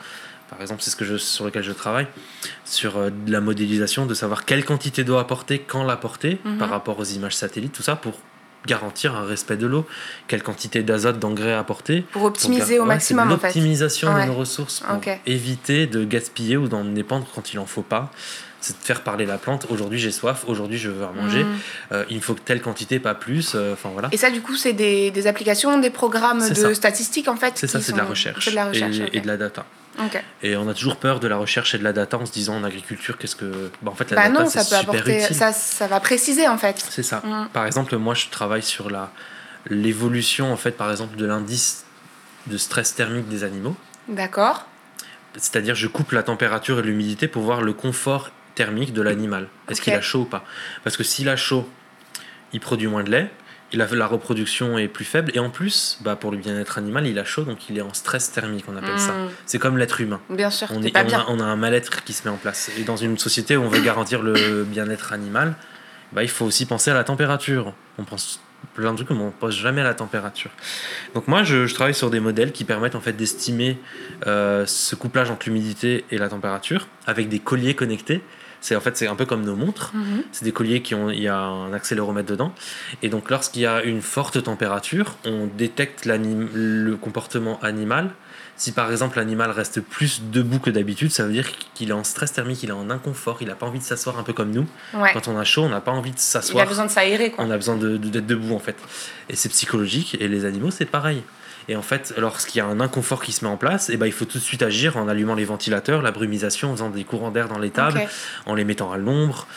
[0.49, 2.07] par exemple, c'est ce que je, sur lequel je travaille,
[2.65, 6.57] sur euh, la modélisation, de savoir quelle quantité d'eau apporter, quand l'apporter, mhm.
[6.57, 8.13] par rapport aux images satellites, tout ça, pour
[8.65, 9.85] garantir un respect de l'eau,
[10.27, 12.01] quelle quantité d'azote, d'engrais apporter.
[12.11, 13.47] Pour optimiser au maximum, en fait.
[13.47, 17.81] L'optimisation de nos ressources, pour éviter de gaspiller ou d'en dépendre quand il en faut
[17.81, 18.11] pas.
[18.65, 19.67] C'est de faire parler la plante.
[19.69, 20.43] Aujourd'hui, j'ai soif.
[20.47, 21.45] Aujourd'hui, je veux manger.
[21.91, 23.51] Euh, il me faut telle quantité, pas plus.
[23.53, 24.09] Euh, enfin voilà.
[24.11, 27.53] Et ça, du coup, c'est des, des, applications, des programmes de statistiques, en fait.
[27.57, 28.49] C'est ça, c'est de la recherche.
[28.49, 29.67] De la recherche et, et de la data.
[30.41, 32.55] Et on a toujours peur de la recherche et de la data en se disant
[32.55, 33.69] en agriculture, qu'est-ce que.
[33.83, 35.35] Bah, en fait, la bah data, c'est super apporter, utile.
[35.35, 36.83] Ça, ça va préciser, en fait.
[36.89, 37.17] C'est ça.
[37.23, 37.49] Mm.
[37.53, 39.11] Par exemple, moi, je travaille sur la
[39.69, 41.85] l'évolution, en fait, par exemple, de l'indice
[42.47, 43.75] de stress thermique des animaux.
[44.07, 44.65] D'accord.
[45.35, 49.47] C'est-à-dire, je coupe la température et l'humidité pour voir le confort thermique de l'animal.
[49.69, 50.45] Est-ce qu'il a chaud ou pas?
[50.83, 51.69] Parce que s'il a chaud,
[52.53, 53.29] il produit moins de lait
[53.73, 57.19] la, la, reproduction est plus faible et en plus, bah, pour le bien-être animal, il
[57.19, 59.11] a chaud donc il est en stress thermique, on appelle ça.
[59.11, 59.29] Hmm.
[59.45, 60.21] C'est comme l'être humain.
[60.29, 60.67] Bien sûr.
[60.71, 62.71] On, est, on, A, un mal-être qui se met en place.
[62.77, 65.55] Et dans une société où on veut garantir le bien-être animal,
[66.13, 67.73] bah, il faut aussi penser à la température.
[67.97, 68.39] On pense
[68.73, 70.51] plein de trucs, mais on ne pense jamais à la température.
[71.13, 73.79] Donc moi, je, travaille sur des modèles qui permettent en fait d'estimer
[74.25, 78.21] euh, ce couplage entre l'humidité et la température avec des colliers connectés
[78.65, 79.91] c'est en fait c'est un peu comme nos montres.
[79.93, 80.23] Mhm.
[80.31, 82.51] C'est des colliers qui ont il y a un accéléromètre dedans.
[83.03, 88.09] Et donc lorsqu'il y a une forte température, on détecte le comportement animal.
[88.57, 92.03] Si par exemple l'animal reste plus debout que d'habitude, ça veut dire qu'il est en
[92.03, 94.51] stress thermique, il est en inconfort, il n'a pas envie de s'asseoir un peu comme
[94.51, 94.65] nous.
[95.13, 96.63] Quand on a chaud, on n'a pas envie de s'asseoir.
[96.63, 97.35] Il a besoin de s'aérer.
[97.37, 98.77] On a besoin d'être debout en fait.
[99.29, 101.21] Et c'est psychologique et les animaux c'est pareil.
[101.67, 103.97] Et en fait, lorsqu'il y a un inconfort qui se met en place, et eh
[103.97, 106.89] ben, il faut tout de suite agir en allumant les ventilateurs, la brumisation, en faisant
[106.89, 108.07] des courants d'air dans les tables,
[108.45, 109.47] en les mettant à l'ombre.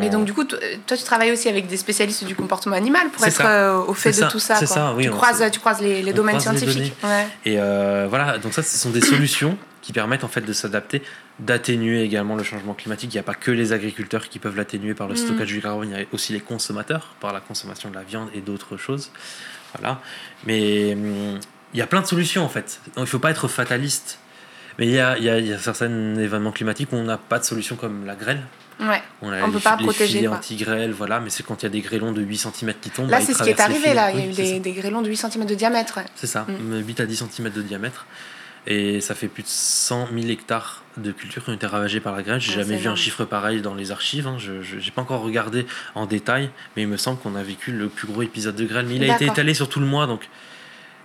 [0.00, 3.26] Mais donc, du coup, toi, tu travailles aussi avec des spécialistes du comportement animal pour
[3.26, 4.56] être euh, au fait de tout ça.
[4.56, 5.04] C'est ça, oui.
[5.04, 6.94] Tu croises, tu croises les, domaines scientifiques.
[7.44, 11.02] Et euh, voilà, donc ça, ce sont des solutions qui permettent en fait de s'adapter,
[11.38, 13.12] d'atténuer également le changement climatique.
[13.14, 15.18] Il n'y a pas que les agriculteurs qui peuvent l'atténuer par le mm.
[15.18, 18.28] stockage du carbone, il y a aussi les consommateurs par la consommation de la viande
[18.34, 19.10] et d'autres choses.
[19.74, 20.00] Voilà.
[20.46, 21.38] Mais hum,
[21.74, 22.80] il y a plein de solutions en fait.
[22.86, 24.18] Donc il ne faut pas être fataliste.
[24.78, 27.40] Mais il y a, y, a, y a, certains événements climatiques où on n'a pas
[27.40, 28.44] de solution comme la grêle.
[28.80, 29.02] Ouais.
[29.22, 30.28] On ne peut pas les protéger.
[30.28, 33.10] anti-grêle, voilà, mais c'est quand il y a des grêlons de 8 cm qui tombent.
[33.10, 34.12] Là, bah, c'est ce qui est arrivé, là.
[34.12, 35.98] Il y a eu des, des, grêlons de 8 cm de diamètre.
[36.14, 37.02] C'est ça, 8 mm.
[37.02, 38.06] à 10 cm de diamètre.
[38.66, 42.14] Et ça fait plus de 100 000 hectares de cultures qui ont été ravagées par
[42.14, 42.40] la grêle.
[42.40, 44.28] J'ai jamais vu un chiffre pareil dans les archives.
[44.28, 44.36] Hein.
[44.38, 47.88] Je n'ai pas encore regardé en détail, mais il me semble qu'on a vécu le
[47.88, 48.86] plus gros épisode de grêle.
[48.86, 50.28] Mais il a été étalé sur tout le mois, donc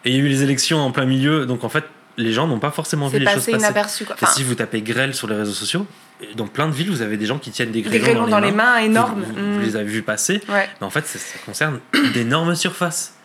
[0.05, 1.85] et il y a eu les élections en plein milieu, donc en fait,
[2.17, 3.51] les gens n'ont pas forcément vu les choses passer.
[3.57, 4.15] Inaperçu, quoi.
[4.33, 5.87] si vous tapez grêle sur les réseaux sociaux,
[6.35, 8.39] dans plein de villes, vous avez des gens qui tiennent des Des grêlons, grêlons dans
[8.39, 9.23] les mains énormes.
[9.23, 9.53] Vous, vous- Mm.
[9.55, 10.41] vous les avez vus passer.
[10.47, 10.69] Ouais.
[10.79, 11.79] Mais en fait, ça, ça concerne
[12.13, 13.15] d'énormes surfaces.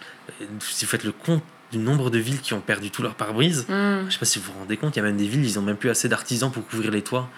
[0.40, 3.14] Et Si vous faites le compte du nombre de villes qui ont perdu tout leur
[3.14, 4.06] pare-brise, Mm.
[4.06, 5.58] je sais pas si vous vous rendez compte, il y a même des villes, ils
[5.58, 7.28] ont même plus assez d'artisans pour couvrir les toits.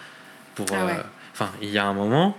[0.54, 0.92] Pour, Ah ouais.
[0.92, 2.36] euh, Enfin, il y a un moment,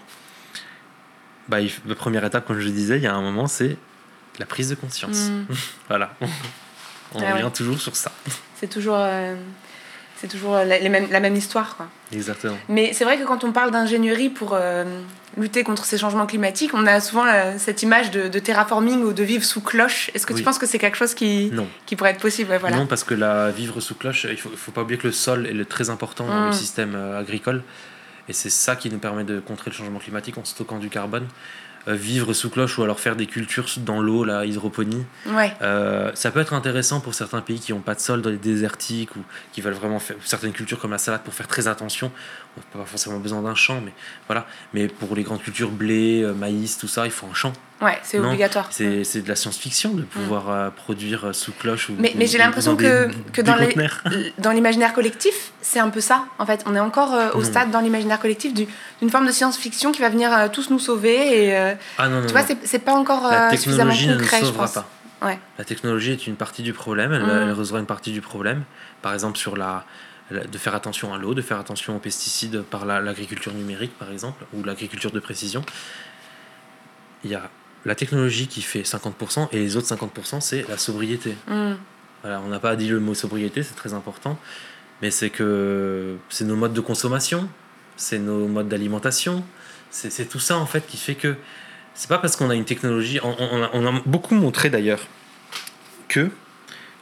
[1.48, 3.78] bah, la première étape, comme je le disais, il y a un moment, c'est
[4.40, 5.30] la prise de conscience.
[5.30, 5.46] Mm.
[5.90, 6.16] Voilà.
[7.14, 7.52] On Ah revient ouais.
[7.52, 8.12] toujours sur ça.
[8.60, 9.36] C'est toujours, euh,
[10.18, 11.76] c'est toujours la, les mêmes- la même histoire.
[11.78, 11.88] Quoi.
[12.14, 12.56] Exactement.
[12.70, 14.86] Mais c'est vrai que quand on parle d'ingénierie pour euh,
[15.36, 19.14] lutter contre ces changements climatiques, on a souvent euh, cette image de, de terraforming ou
[19.14, 20.12] de vivre sous cloche.
[20.14, 20.42] Est-ce que Oui.
[20.42, 21.68] tu penses que c'est quelque chose qui, Non.
[21.88, 22.52] qui pourrait être possible?
[22.52, 22.78] Ouais, voilà.
[22.78, 25.14] Non, parce que la vivre sous cloche, il faut, il faut pas oublier que le
[25.14, 26.54] sol est le très important dans le Mm.
[26.54, 27.64] système euh, agricole.
[28.30, 31.26] Et c'est ça qui nous permet de contrer le changement climatique en stockant du carbone.
[31.88, 35.52] Euh, vivre sous cloche ou alors faire des cultures dans l'eau, la hydroponie, Ouais.
[35.62, 38.38] Euh, ça peut être intéressant pour certains pays qui n'ont pas de sol dans les
[38.38, 39.20] désertiques ou
[39.52, 42.12] qui veulent vraiment faire certaines cultures comme la salade pour faire très attention.
[42.58, 43.94] On n'a pas forcément besoin d'un champ, mais
[44.28, 44.46] voilà.
[44.74, 47.54] Mais pour les grandes cultures, blé, euh, maïs, tout ça, il faut un champ.
[47.82, 48.68] Ouais, c'est obligatoire.
[48.70, 51.96] C'est c'est de la science-fiction de pouvoir euh, produire euh, sous cloche ou.
[51.98, 54.04] Mais- mais j'ai l'impression que- des- que dans les- conteneurs.
[54.38, 56.26] Dans l'imaginaire collectif, c'est un peu ça.
[56.40, 57.46] En fait, on est encore euh, au Non.
[57.46, 58.68] stade dans l'imaginaire collectif du-
[59.00, 61.46] d'une forme de science-fiction qui va venir euh, tous nous sauver.
[61.48, 61.56] Et
[61.98, 64.40] Ah non, non, tu vois, c'est c'est pas encore La suffisamment technologie ne nous concret,
[64.42, 64.74] je sauvera pense.
[64.74, 64.88] pas.
[65.24, 65.40] Ouais.
[65.58, 67.30] La technologie est une partie du problème, elle, Mm.
[67.30, 68.64] elle résoudra une partie du problème.
[69.02, 69.86] Par exemple, sur la-
[70.32, 74.12] de faire attention à l'eau, de faire attention aux pesticides par la- l'agriculture numérique, par
[74.12, 75.64] exemple, ou l'agriculture de précision.
[77.24, 77.50] Il y a
[77.86, 81.36] la technologie qui fait 50% et les autres 50%, c'est la sobriété.
[81.48, 81.74] Mm.
[82.22, 84.38] Voilà, on n'a pas dit le mot sobriété, c'est très important,
[85.02, 87.50] mais c'est que c'est nos modes de consommation,
[87.98, 89.44] c'est nos modes d'alimentation,
[89.90, 91.36] c'est tout ça en fait qui fait que
[91.96, 95.02] c'est pas parce qu'on a une technologie, on, on a, on a beaucoup montré d'ailleurs
[96.08, 96.30] que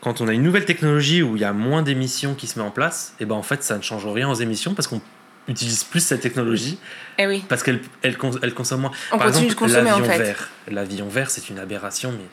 [0.02, 2.66] quand on a une nouvelle technologie où il y a moins d'émissions qui se met
[2.66, 5.02] en place, et ben en fait ça ne change rien aux émissions parce qu'on
[5.48, 6.78] utilise plus cette technologie
[7.18, 8.92] Eh oui, parce qu'elle elle, elle consomme moins.
[9.12, 10.24] on Par continue exemple, de consommer en l'avion fait.
[10.24, 10.50] vert.
[10.70, 12.26] L'avion vert, c'est une aberration, mais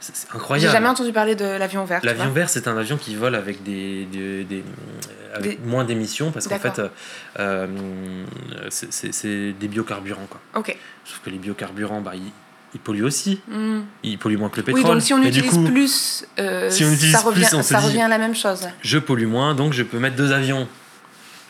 [0.00, 0.72] c'est c'est J'ai incroyable.
[0.72, 2.00] jamais entendu parler de l'avion vert.
[2.04, 5.84] L'avion vert, c'est un avion qui vole avec, des, des- des- euh, avec Des- moins
[5.84, 6.88] d'émissions parce qu'en fait, euh,
[7.38, 7.66] euh,
[8.68, 10.26] c'est- c'est c'est des biocarburants.
[10.28, 10.40] Quoi.
[10.56, 10.76] Ok.
[11.04, 12.32] Sauf que les biocarburants, bah, ils,
[12.74, 13.40] ils polluent aussi.
[13.48, 13.80] Mm.
[14.02, 14.82] Ils polluent moins que le pétrole.
[14.84, 17.54] Oui, donc si on Mais utilise coup, plus, euh, si on utilise ça, revient, plus,
[17.56, 18.68] on se ça dit- revient à la même chose.
[18.82, 20.66] je pollue moins, donc je peux mettre deux avions.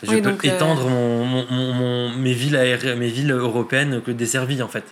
[0.03, 3.31] Je Oui, peux donc, euh, étendre mon, mon- mon- mon- mes, villes aériennes, mes villes
[3.31, 4.83] européennes que desservies en fait.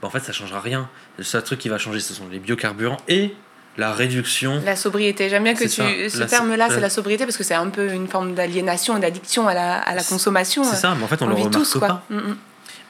[0.00, 0.88] Bah, en fait, ça changera rien.
[1.16, 3.34] Le seul truc qui va changer, ce sont les biocarburants et
[3.76, 4.62] la réduction.
[4.64, 5.28] La sobriété.
[5.28, 5.68] J'aime bien que tu.
[5.70, 5.82] ça.
[6.08, 9.48] Ce terme-là, c'est la sobriété parce que c'est un peu une forme d'aliénation et d'addiction
[9.48, 10.62] à la, à la consommation.
[10.62, 12.04] C'est ça, mais en fait, on, On le remarque tous, pas.
[12.08, 12.36] Mm, mm.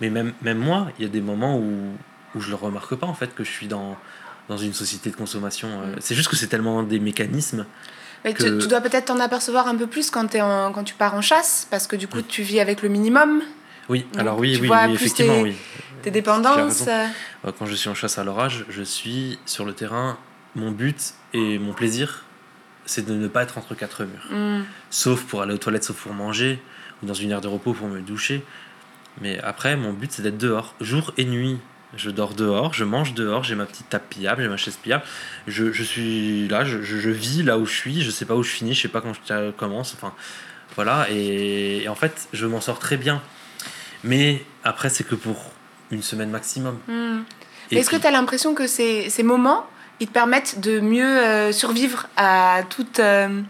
[0.03, 1.93] Mais même, même moi, il y a des moments où,
[2.39, 3.97] où je le remarque pas en fait que je suis dans,
[4.49, 5.69] dans une société de consommation.
[5.69, 5.99] euh, Mm.
[6.01, 7.67] C'est juste que c'est tellement des mécanismes.
[8.25, 10.85] Mais tu, que- tu dois peut-être t'en apercevoir un peu plus quand, t'es en- quand
[10.85, 13.43] tu pars en chasse parce que du coup, tu vis avec le minimum,
[13.89, 15.57] Oui, Donc, alors oui, tu oui, vois oui, plus effectivement, tes- oui.
[16.03, 16.87] tes dépendances.
[16.89, 17.07] euh,
[17.47, 20.19] Euh, Quand je suis en chasse à l'orage, je suis sur le terrain.
[20.57, 22.25] Mon but et mon plaisir,
[22.87, 24.27] c'est de ne pas être entre quatre murs.
[24.31, 24.65] mm.
[24.91, 26.61] Sauf pour aller aux toilettes, sauf pour manger,
[27.03, 28.43] ou dans une aire de repos pour me doucher.
[29.21, 31.59] Mais après, mon but, c'est d'être dehors, jour et nuit.
[31.97, 35.05] Je dors dehors, je mange dehors, j'ai ma petite table pliable, j'ai ma chaise pliable.
[35.47, 38.35] Je, je suis là, je, je- je vis là où je suis, je sais pas
[38.35, 39.95] où je finis, je sais pas quand je commence.
[39.95, 40.13] Enfin,
[40.77, 41.07] voilà.
[41.11, 43.23] Et, et en fait, je m'en sors très bien.
[44.05, 45.51] Mais après, c'est que pour
[45.91, 46.79] une semaine maximum.
[46.89, 47.21] Mm.
[47.71, 49.67] Et Est-ce que tu as l'impression que ces, ces moments,
[50.01, 53.41] ils te permettent de mieux euh, survivre à toute, euh,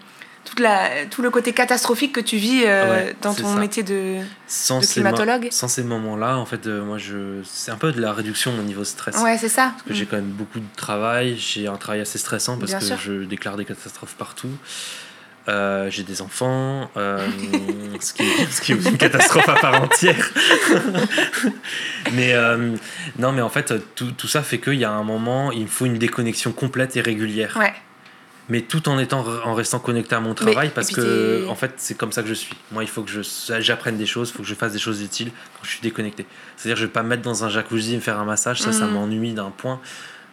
[0.59, 3.61] toute la, tout le côté catastrophique que tu vis euh, Ouais, dans ton ça.
[3.61, 4.16] métier de,
[4.48, 8.12] sans climatologue sans ces moments-là, en fait, euh, moi, je, c'est un peu de la
[8.12, 9.16] réduction de mon niveau stress.
[9.18, 9.70] Ouais, c'est ça.
[9.72, 12.80] Parce que j'ai quand même beaucoup de travail, j'ai un travail assez stressant parce Bien
[12.80, 12.98] que sûr.
[12.98, 14.50] je déclare des catastrophes partout.
[15.48, 20.30] Euh, j'ai des enfants, ce, qui, ce qui est une catastrophe à part entière.
[22.12, 22.34] mais
[23.18, 25.66] non, mais en fait, tout, tout ça fait qu'il y a un moment, il me
[25.68, 27.56] faut une déconnexion complète et régulière.
[27.59, 27.72] Ouais.
[28.51, 31.96] Mais tout en étant en restant connecté à mon travail parce que en fait c'est
[31.96, 32.55] comme ça que je suis.
[32.72, 33.20] Moi il faut que je
[33.61, 36.24] j'apprenne des choses, il faut que je fasse des choses utiles quand je suis déconnecté.
[36.57, 38.72] C'est-à-dire je vais pas me mettre dans un jacuzzi et me faire un massage, ça
[38.72, 38.92] ça Mhm.
[38.94, 39.80] m'ennuie d'un point.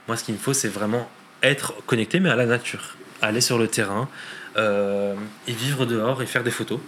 [0.08, 1.10] Moi ce qu'il me faut c'est vraiment
[1.44, 4.08] être connecté mais à la nature, aller sur le terrain
[4.56, 5.14] euh,
[5.48, 6.80] et vivre dehors et faire des photos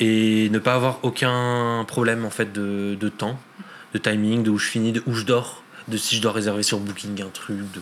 [0.00, 3.38] et ne pas avoir aucun problème en fait de, de temps,
[3.92, 6.62] de timing, de où je finis, de où je dors, de si je dois réserver
[6.62, 7.80] sur Booking un truc, de,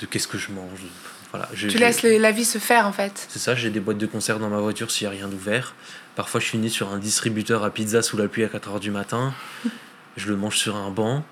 [0.00, 0.80] de qu'est-ce que je mange.
[0.80, 3.26] de- voilà, Tu laisses le- la vie se faire en fait.
[3.28, 5.74] c'est ça, j'ai des boîtes de conserve dans ma voiture s'il n'y a rien d'ouvert.
[6.14, 9.32] Parfois, je finis sur un distributeur à pizza sous la pluie à 4h du matin.
[10.18, 11.24] je le mange sur un banc.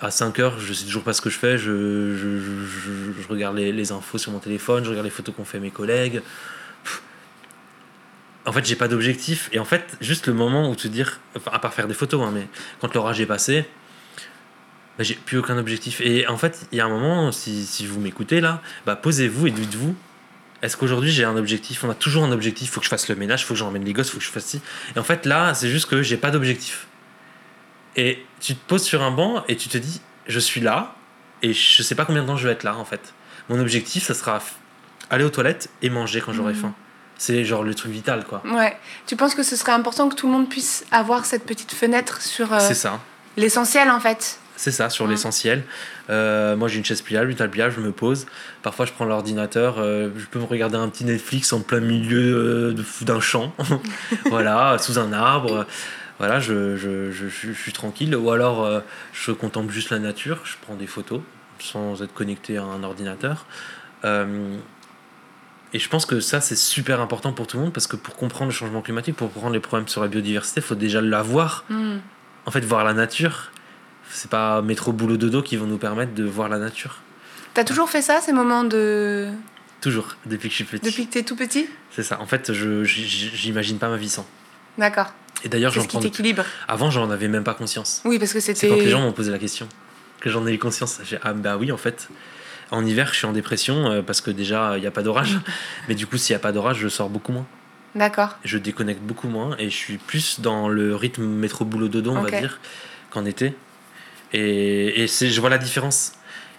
[0.00, 1.58] À 5h, je sais toujours pas ce que je fais.
[1.58, 5.10] Je, je, je- je- je regarde les, les infos sur mon téléphone, je regarde les
[5.10, 6.20] photos qu'ont fait mes collègues.
[6.84, 7.02] Pff.
[8.44, 9.48] en fait, j'ai pas d'objectif.
[9.52, 12.22] Et en fait, juste le moment où te dire, enfin, à part faire des photos,
[12.24, 12.46] hein, mais
[12.80, 13.64] quand l'orage est passé,
[14.98, 16.00] bah, j'ai plus aucun objectif.
[16.00, 19.46] Et en fait, il y a un moment, si, si vous m'écoutez là, bah, posez-vous
[19.46, 19.94] et dites-vous,
[20.62, 21.84] est-ce qu'aujourd'hui j'ai un objectif?
[21.84, 23.58] On a toujours un objectif, il faut que je fasse le ménage, il faut que
[23.60, 24.60] j'emmène les gosses, il faut que je fasse ci.
[24.94, 26.86] Et en fait, là, c'est juste que j'ai pas d'objectif.
[27.96, 30.94] Et tu te poses sur un banc et tu te dis, je suis là,
[31.42, 33.14] et je sais pas combien de temps je vais être là, en fait.
[33.48, 34.40] Mon objectif, ça sera
[35.10, 36.60] aller aux toilettes et manger quand j'aurai Mhm.
[36.60, 36.74] faim.
[37.18, 38.42] C'est genre le truc vital, quoi.
[38.44, 38.76] Ouais.
[39.06, 42.20] Tu penses que ce serait important que tout le monde puisse avoir cette petite fenêtre
[42.20, 43.00] sur euh, C'est ça.
[43.38, 44.38] l'essentiel en fait?
[44.56, 45.10] C'est ça, sur Mm.
[45.10, 45.62] l'essentiel.
[46.10, 48.26] Euh, moi, j'ai une chaise pliable, une table pliable, je me pose.
[48.62, 52.74] Parfois, je prends l'ordinateur, euh, je peux me regarder un petit Netflix en plein milieu
[52.74, 53.54] euh, d'un champ,
[54.26, 55.66] voilà, sous un arbre.
[56.18, 58.16] Voilà, je, je, je, suis tranquille.
[58.16, 58.82] Ou alors,
[59.12, 61.20] je contemple juste la nature, je prends des photos
[61.58, 63.44] sans être connecté à un ordinateur.
[65.72, 68.16] Et je pense que ça, c'est super important pour tout le monde parce que pour
[68.16, 71.64] comprendre le changement climatique, pour comprendre les problèmes sur la biodiversité, il faut déjà l'avoir
[71.68, 71.96] Hmm.
[72.46, 73.50] en fait, voir la nature,
[74.10, 77.00] c'est pas métro boulot dodo qui vont nous permettre de voir la nature.
[77.54, 79.28] T'as toujours fait ça, ces moments de.
[79.80, 80.84] Toujours, depuis que je suis petit.
[80.90, 82.20] Depuis que t'es tout petit C'est ça.
[82.20, 84.26] En fait, je j'imagine pas ma vie sans.
[84.78, 85.12] D'accord.
[85.44, 86.00] Et d'ailleurs, C'est j'en prends.
[86.00, 86.44] t'équilibre.
[86.68, 88.02] Avant, j'en avais même pas conscience.
[88.04, 88.68] Oui, parce que C'est c'était.
[88.68, 89.68] quand les gens m'ont posé la question
[90.20, 90.98] que j'en ai eu conscience.
[91.04, 92.08] J'ai ah bah oui, en fait.
[92.72, 95.38] En hiver, je suis en dépression euh, parce que déjà, il n'y a pas d'orage.
[95.88, 97.46] Mais du coup, s'il n'y a pas d'orage, je sors beaucoup moins.
[97.94, 98.36] D'accord.
[98.44, 102.22] Je déconnecte beaucoup moins et je suis plus dans le rythme métro boulot dodo, on
[102.22, 102.58] va dire,
[103.10, 103.54] qu'en été.
[104.38, 106.12] Et, et c'est, je vois la différence.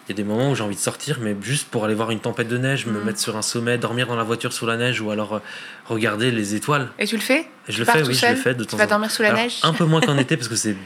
[0.07, 2.11] Il y a des moments où j'ai envie de sortir, mais juste pour aller voir
[2.11, 3.03] une tempête de neige, me Mhm.
[3.05, 5.39] mettre sur un sommet, dormir dans la voiture sous la neige ou alors euh,
[5.85, 6.89] regarder les étoiles.
[6.97, 7.41] Et tu le fais?
[7.41, 8.91] Et je Tu le fais, oui, je le fais de Tu temps vas en temps.
[8.95, 9.59] dormir sous la Alors, neige?
[9.63, 10.77] Un peu moins qu'en été parce que c'est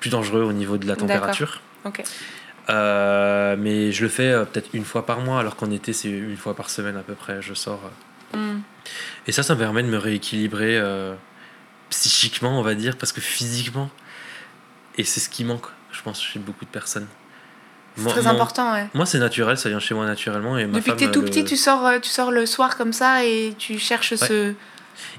[0.00, 1.60] plus dangereux au niveau de la température.
[1.84, 2.02] Ok.
[2.70, 6.08] Euh, mais je le fais euh, peut-être une fois par mois, alors qu'en été c'est
[6.10, 7.42] une fois par semaine à peu près.
[7.42, 7.80] Je sors.
[8.34, 8.38] euh.
[8.38, 8.60] Hmm.
[9.26, 10.80] Et ça, ça me permet de me rééquilibrer
[11.90, 13.90] psychiquement, on va dire, parce que physiquement,
[14.98, 15.66] et c'est ce qui manque,
[16.08, 17.06] pense, chez beaucoup de personnes.
[17.96, 18.86] C'est très important, ouais.
[18.94, 20.56] Moi, c'est naturel, ça vient chez moi naturellement.
[20.56, 22.46] Et ma Depuis que femme, t'es tout euh, petit, tu sors, euh, tu sors le
[22.46, 24.54] soir comme ça et tu cherches ce.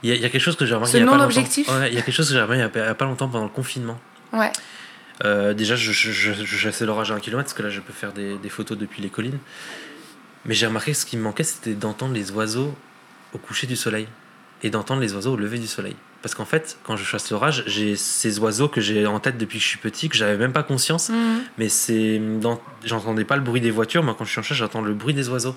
[0.04, 1.12] Il y, a- il y a quelque chose que j'ai remarqué il y a pas
[1.12, 1.24] longtemps.
[1.24, 3.08] non-objectif Ouais, il y a quelque chose que j'ai remarqué il y a pas- a
[3.08, 4.00] longtemps pendant le confinement.
[4.32, 4.52] Ouais.
[5.26, 7.82] Euh, déjà, je, je, je, je chassais l'orage à un kilomètre, parce que là, je
[7.82, 9.40] peux faire des, des photos depuis les collines.
[10.46, 12.74] Mais j'ai remarqué que ce qui me manquait, c'était d'entendre les oiseaux
[13.34, 14.08] au coucher du soleil
[14.64, 15.96] et d'entendre les oiseaux au lever du soleil.
[16.22, 19.60] Parce qu'en fait, quand je chasse l'orage, j'ai ces oiseaux que j'ai en tête depuis
[19.60, 21.10] que je suis petit, que j'avais même pas conscience.
[21.10, 21.42] Mhm.
[21.58, 22.60] Mais c'est dans...
[22.84, 25.14] j'entendais pas le bruit des voitures, moi quand je suis en chasse, j'entends le bruit
[25.14, 25.56] des oiseaux.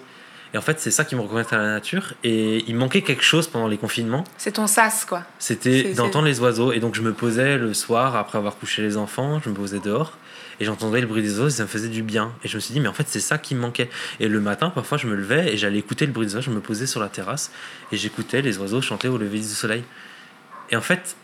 [0.54, 2.12] Et en fait, c'est ça qui me reconnecte à la nature.
[2.24, 4.24] Et il manquait quelque chose pendant les confinements.
[4.36, 5.24] C'est ton sas, quoi.
[5.38, 6.72] C'était d'entendre les oiseaux.
[6.72, 9.78] Et donc, je me posais le soir, après avoir couché les enfants, je me posais
[9.78, 10.18] dehors.
[10.60, 12.32] Et j'entendais le bruit des oiseaux et ça me faisait du bien.
[12.44, 13.88] Et je me suis dit, mais en fait, c'est ça qui me manquait.
[14.20, 16.50] Et le matin, parfois, je me levais et j'allais écouter le bruit des oiseaux.
[16.50, 17.50] Je me posais sur la terrasse
[17.90, 19.84] et j'écoutais les oiseaux chanter au lever du soleil.
[20.70, 21.16] Et en fait,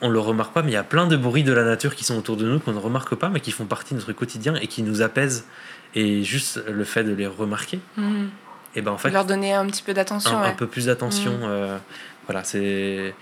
[0.00, 2.04] on le remarque pas, mais il y a plein de bruits de la nature qui
[2.04, 4.54] sont autour de nous qu'on ne remarque pas, mais qui font partie de notre quotidien
[4.56, 5.46] et qui nous apaisent.
[5.94, 8.30] Et juste le fait de les remarquer, Mhm.
[8.74, 11.32] et ben en fait, Leur donner un petit peu d'attention, un, peu plus d'attention.
[11.38, 11.42] Mm.
[11.44, 11.78] euh,
[12.26, 13.14] voilà, c'est.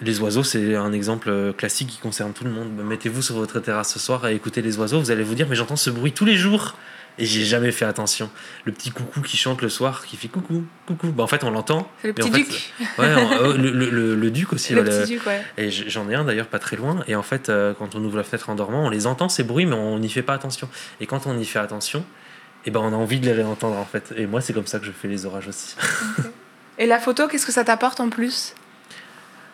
[0.00, 2.68] Les oiseaux, c'est un exemple euh, classique qui concerne tout le monde.
[2.72, 5.56] Mettez-vous sur votre terrasse ce soir et écoutez les oiseaux, vous allez vous dire, mais
[5.56, 6.76] j'entends ce bruit tous les jours
[7.18, 8.30] et j'ai jamais fait attention.
[8.64, 11.08] Le petit coucou qui chante le soir, qui fait coucou, coucou.
[11.08, 11.90] Bah, en fait, on l'entend.
[12.04, 12.72] Le en petit fait, duc.
[12.96, 14.72] Ouais, en- le, le- le- le duc aussi.
[14.72, 15.42] Le petit duc, ouais.
[15.56, 17.02] et j'en ai un d'ailleurs pas très loin.
[17.08, 19.42] Et en fait, euh, quand on ouvre la fenêtre en dormant, on les entend ces
[19.42, 20.68] bruits, mais on n'y fait pas attention.
[21.00, 22.04] Et quand on y fait attention,
[22.66, 24.14] et ben on a envie de les entendre en fait.
[24.16, 25.74] Et moi, c'est comme ça que je fais les orages aussi.
[26.78, 28.54] Et la photo, qu'est-ce que ça t'apporte en plus?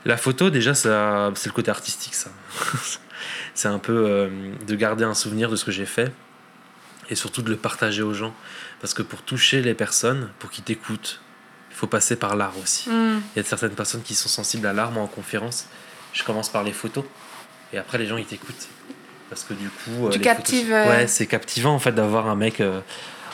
[0.04, 2.30] La photo, déjà, ça, c'est le côté artistique, ça.
[3.54, 4.28] c'est un peu euh,
[4.66, 6.12] de garder un souvenir de ce que j'ai fait
[7.10, 8.34] et surtout de le partager aux gens.
[8.80, 11.20] Parce que pour toucher les personnes, pour qu'ils t'écoutent,
[11.70, 12.90] il faut passer par l'art aussi.
[12.90, 13.22] Mhm.
[13.34, 14.90] Il y a certaines personnes qui sont sensibles à l'art.
[14.90, 15.66] Moi, en conférence,
[16.12, 17.04] je commence par les photos
[17.72, 18.68] et après, les gens, ils t'écoutent.
[19.30, 20.06] Parce que du coup.
[20.06, 22.80] euh, Tu captives, photos- euh, Ouais, c'est captivant en fait d'avoir un mec euh,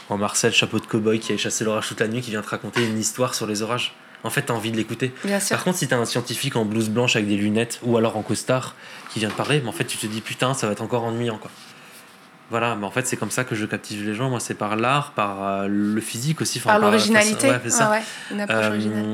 [0.08, 2.48] en Marcel, chapeau de cow-boy qui a chassé l'orage toute la nuit, qui vient te
[2.48, 3.92] raconter une histoire sur les orages.
[4.24, 5.12] En fait, t'as envie de l'écouter.
[5.56, 8.22] Par contre, si t'as un scientifique en blouse blanche avec des lunettes ou alors en
[8.22, 8.74] costard
[9.10, 11.04] qui vient te parler, mais en fait, tu te dis putain, ça va être encore
[11.04, 11.50] ennuyant quoi.
[12.50, 14.28] Voilà, mais en fait, c'est comme ça que je captive les gens.
[14.28, 16.58] Moi, c'est par l'art, par euh, le physique aussi.
[16.58, 17.34] enfin, Par l'originalité.
[17.48, 17.90] façon- Ouais, c'est ça.
[17.90, 18.02] Ouais, ouais,
[18.32, 19.04] une approche Euh, originale.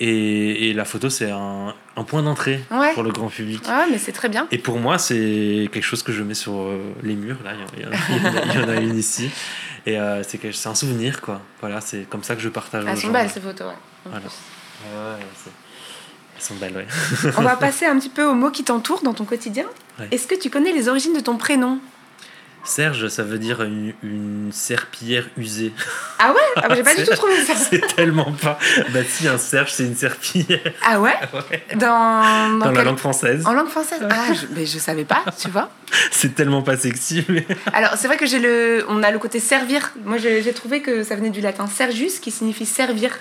[0.00, 2.92] Et, et la photo, c'est un, un point d'entrée Ouais.
[2.94, 3.62] pour le grand public.
[3.66, 4.46] Ouais, mais c'est très bien.
[4.50, 7.38] Et pour moi, c'est quelque chose que je mets sur euh, les murs.
[7.44, 9.30] Là, il y, en- a- une ici.
[9.86, 11.40] Et euh, c'est un souvenir, quoi.
[11.60, 13.74] Voilà, c'est comme ça que je partage Elles sont belles ces photos, ouais.
[14.04, 14.26] Voilà.
[14.26, 15.24] Ouais,
[16.36, 17.32] Elles sont belles, ouais.
[17.38, 19.64] On va passer un petit peu aux mots qui t'entourent dans ton quotidien.
[20.10, 21.78] Est-ce que tu connais les origines de ton prénom?
[22.66, 25.72] Serge, ça veut dire une, une serpillière usée.
[26.18, 26.40] Ah ouais?
[26.56, 27.54] Ah, bah, J'ai pas du tout trouvé ça.
[27.54, 28.58] C'est tellement pas.
[28.90, 30.72] Bah si, un serge, c'est une serpillière.
[30.84, 31.14] Ah ouais,
[31.50, 31.64] Ouais.
[31.76, 33.46] Dans, Dans la langue française.
[33.46, 34.00] En langue française?
[34.10, 35.70] Ah, je, mais je savais pas, tu vois.
[36.10, 37.46] C'est tellement pas sexy, mais.
[37.72, 39.92] Alors, c'est vrai que j'ai le, on a le côté servir.
[40.04, 43.16] Moi, j'ai trouvé que ça venait du latin sergius, qui signifie servir.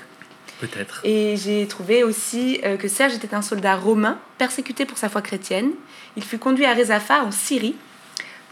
[0.59, 1.01] Peut-être.
[1.03, 5.21] Et j'ai trouvé aussi euh, que Serge était un soldat romain persécuté pour sa foi
[5.21, 5.71] chrétienne.
[6.15, 7.75] Il fut conduit à Rézapha en Syrie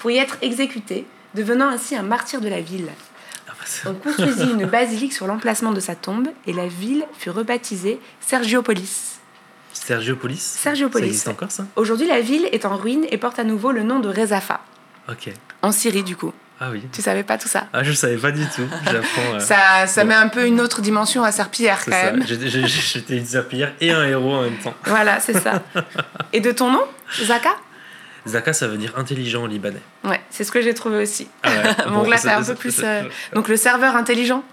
[0.04, 2.90] pour y être exécuté, devenant ainsi un martyr de la ville.
[3.48, 7.30] Ah bah, On construisit une basilique sur l'emplacement de sa tombe et la ville fut
[7.30, 9.20] rebaptisée Sergiopolis.
[9.72, 11.04] Sergiopolis Sergiopolis.
[11.04, 11.66] Ça existe encore, ça?
[11.78, 14.60] Aujourd'hui, la ville est en ruine et porte à nouveau le nom de Rézapha,
[15.10, 15.32] Ok.
[15.62, 16.34] en Syrie du coup.
[16.60, 16.84] Ah oui.
[16.92, 17.68] Tu savais pas tout ça?
[17.72, 18.68] Ah, je savais pas du tout.
[18.84, 19.36] J'apprends.
[19.36, 20.10] euh, Ça, ça bon.
[20.10, 22.12] met un peu une autre dimension à Serpillière c'est quand ça.
[22.12, 22.26] même.
[22.28, 24.74] J'étais une serpillière et un héros en même temps.
[24.84, 25.64] Voilà, c'est ça.
[26.34, 26.84] Et de ton nom
[27.24, 27.56] Zaka?
[28.26, 29.82] Zaka, ça veut dire intelligent en libanais.
[30.04, 31.28] Ouais, c'est ce que j'ai trouvé aussi.
[31.44, 31.76] Ah ouais.
[31.92, 33.04] Donc là, c'est un peu plus, euh,
[33.34, 34.44] Donc le serveur intelligent,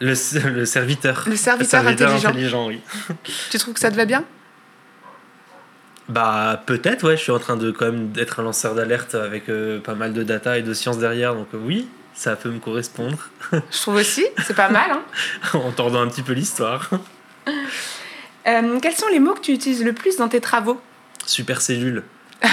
[0.00, 0.14] Le,
[0.50, 1.24] le serviteur.
[1.26, 2.66] Le serviteur intelligent.
[2.66, 2.80] oui.
[3.50, 4.24] tu trouves que ça te va bien?
[6.08, 7.16] Bah peut-être, ouais.
[7.16, 10.14] Je suis en train de quand même d'être un lanceur d'alerte avec euh, pas mal
[10.14, 13.18] de data et de science derrière, donc euh, oui, ça peut me correspondre
[13.52, 14.90] Je trouve aussi, c'est pas mal.
[14.90, 15.02] Hein
[15.52, 16.88] en tordant un petit peu l'histoire.
[18.46, 20.80] Euh, quels sont les mots que tu utilises le plus dans tes travaux?
[21.26, 22.02] Super cellule.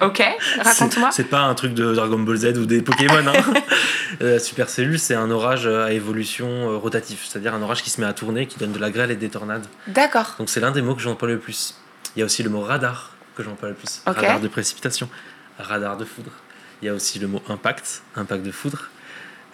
[0.00, 0.22] Ok,
[0.62, 1.10] raconte-moi.
[1.12, 3.26] C'est pas un truc de Dragon Ball Z ou des Pokémon.
[3.26, 3.32] Hein.
[4.22, 8.00] Euh, super cellule, c'est un orage à évolution euh, rotative, c'est-à-dire un orage qui se
[8.00, 9.66] met à tourner, qui donne de la grêle et des tornades.
[9.88, 10.36] D'accord.
[10.38, 11.74] Donc c'est l'un des mots que j'emploie le plus.
[12.14, 14.00] Il y a aussi le mot radar que j'emploie le plus.
[14.06, 15.10] Radar de précipitation,
[15.58, 16.30] radar de foudre.
[16.80, 18.88] Il y a aussi le mot impact, impact de foudre.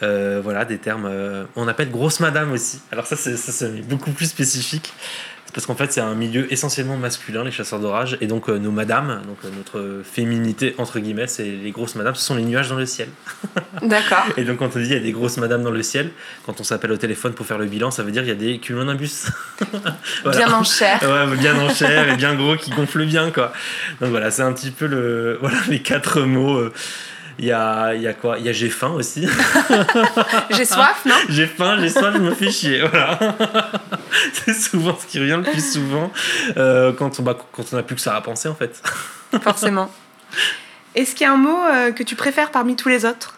[0.02, 1.06] Euh, voilà, des termes.
[1.06, 2.80] euh, on appelle grosse madame aussi.
[2.92, 4.92] Alors ça, c'est beaucoup plus spécifique.
[5.54, 8.16] Parce qu'en fait, c'est un milieu essentiellement masculin, les chasseurs d'orage.
[8.20, 12.14] Et donc, euh, nos madames, donc euh, notre féminité, entre guillemets, c'est les grosses madames,
[12.14, 13.08] ce sont les nuages dans le ciel.
[13.82, 14.24] D'accord.
[14.36, 16.10] Et donc, quand on dit il y a des grosses madames dans le ciel,
[16.46, 18.34] quand on s'appelle au téléphone pour faire le bilan, ça veut dire il y a
[18.34, 19.26] des cumulonimbus.
[20.24, 20.38] Voilà.
[20.38, 20.98] Bien en chair.
[21.02, 23.52] Ouais, bien en chair et bien gros qui gonfle bien, quoi.
[24.00, 26.56] Donc voilà, c'est un petit peu le, voilà, les quatre mots.
[26.56, 26.72] euh.
[27.38, 28.38] Il y a, il y a quoi?
[28.38, 29.26] Il y a j'ai faim aussi.
[30.50, 31.14] J'ai soif, non?
[31.28, 32.80] J'ai faim, j'ai soif, je me fais chier.
[32.80, 33.18] Voilà.
[34.32, 36.12] c'est souvent ce qui revient le plus souvent
[36.56, 38.82] euh, quand on bah, quand n'a plus que ça à penser, en fait.
[39.42, 39.90] Forcément.
[40.94, 43.36] Est-ce qu'il y a un mot euh, que tu préfères parmi tous les autres?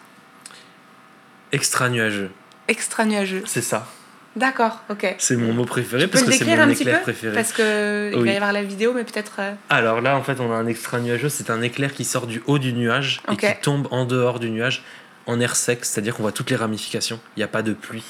[1.51, 2.31] Extra nuageux.
[2.67, 3.43] Extra nuageux.
[3.45, 3.87] C'est ça.
[4.35, 5.15] D'accord, ok.
[5.17, 7.33] C'est mon mot préféré Tu parce que c'est mon un petit éclair peu préféré.
[7.33, 8.27] Parce que il Oui.
[8.27, 9.33] va y avoir la vidéo, mais peut-être.
[9.39, 11.29] euh, Alors là, en fait, on a un extra nuageux.
[11.29, 14.49] C'est un éclair qui sort du haut du nuage et qui tombe en dehors du
[14.49, 14.83] nuage
[15.25, 17.19] en air sec, c'est-à-dire qu'on voit toutes les ramifications.
[17.35, 18.03] Il n'y a pas de pluie.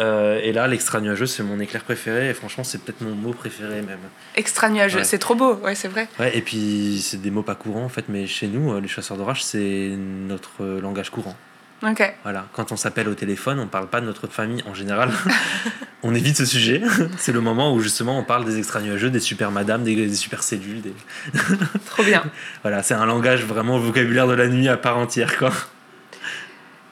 [0.00, 2.28] Euh, et là, l'extra nuageux, c'est mon éclair préféré.
[2.28, 4.00] Et franchement, c'est peut-être mon mot préféré même.
[4.34, 4.98] Extra nuageux.
[4.98, 5.04] Ouais.
[5.04, 6.08] C'est trop beau, ouais, c'est vrai.
[6.18, 8.88] Ouais, et puis, c'est des mots pas courants en fait, mais chez nous, euh, les
[8.88, 11.36] chasseurs d'orage, c'est notre langage courant.
[11.82, 12.14] Ok.
[12.22, 15.10] Voilà, quand on s'appelle au téléphone, on parle pas de notre famille en général.
[16.02, 16.80] on évite ce sujet.
[17.18, 20.14] c'est le moment où justement on parle des extra nuageux, des super madames, des, des
[20.14, 20.80] super cellules.
[20.80, 20.94] Des...
[21.86, 22.24] Trop bien.
[22.62, 25.52] Voilà, c'est un langage vraiment vocabulaire de la nuit à part entière, quoi.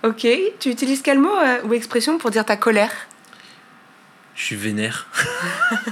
[0.02, 0.26] Ok.
[0.58, 2.90] Tu utilises quel mot euh, ou expression pour dire ta colère?
[4.34, 5.06] Je suis vénère.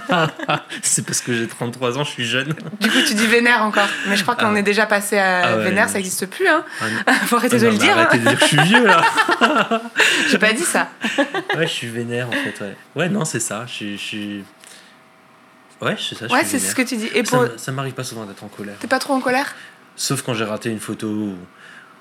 [0.82, 2.54] c'est parce que j'ai 33 ans, je suis jeune.
[2.80, 3.88] Du coup, tu dis vénère encore.
[4.08, 4.58] Mais je crois qu'on Ah.
[4.58, 6.48] est déjà passé à Ah ouais, vénère, ça n'existe plus.
[6.48, 6.64] Hein.
[7.06, 7.12] Ah.
[7.26, 7.96] Faut arrêter de Non, le dire.
[7.98, 9.02] Arrêtez de dire que je suis vieux là.
[10.28, 10.88] J'ai pas dit ça.
[11.54, 12.58] Ouais, je suis vénère en fait.
[12.60, 13.66] Ouais, ouais non, c'est ça.
[13.66, 14.42] Je suis.
[15.82, 16.26] Ouais, c'est ça.
[16.28, 17.10] je Ouais, c'est ce que tu dis.
[17.14, 17.44] Et Ça pour.
[17.46, 18.76] m- Ça m'arrive pas souvent d'être en colère.
[18.80, 19.54] T'es pas trop en colère?
[19.96, 21.36] Sauf quand j'ai raté une photo où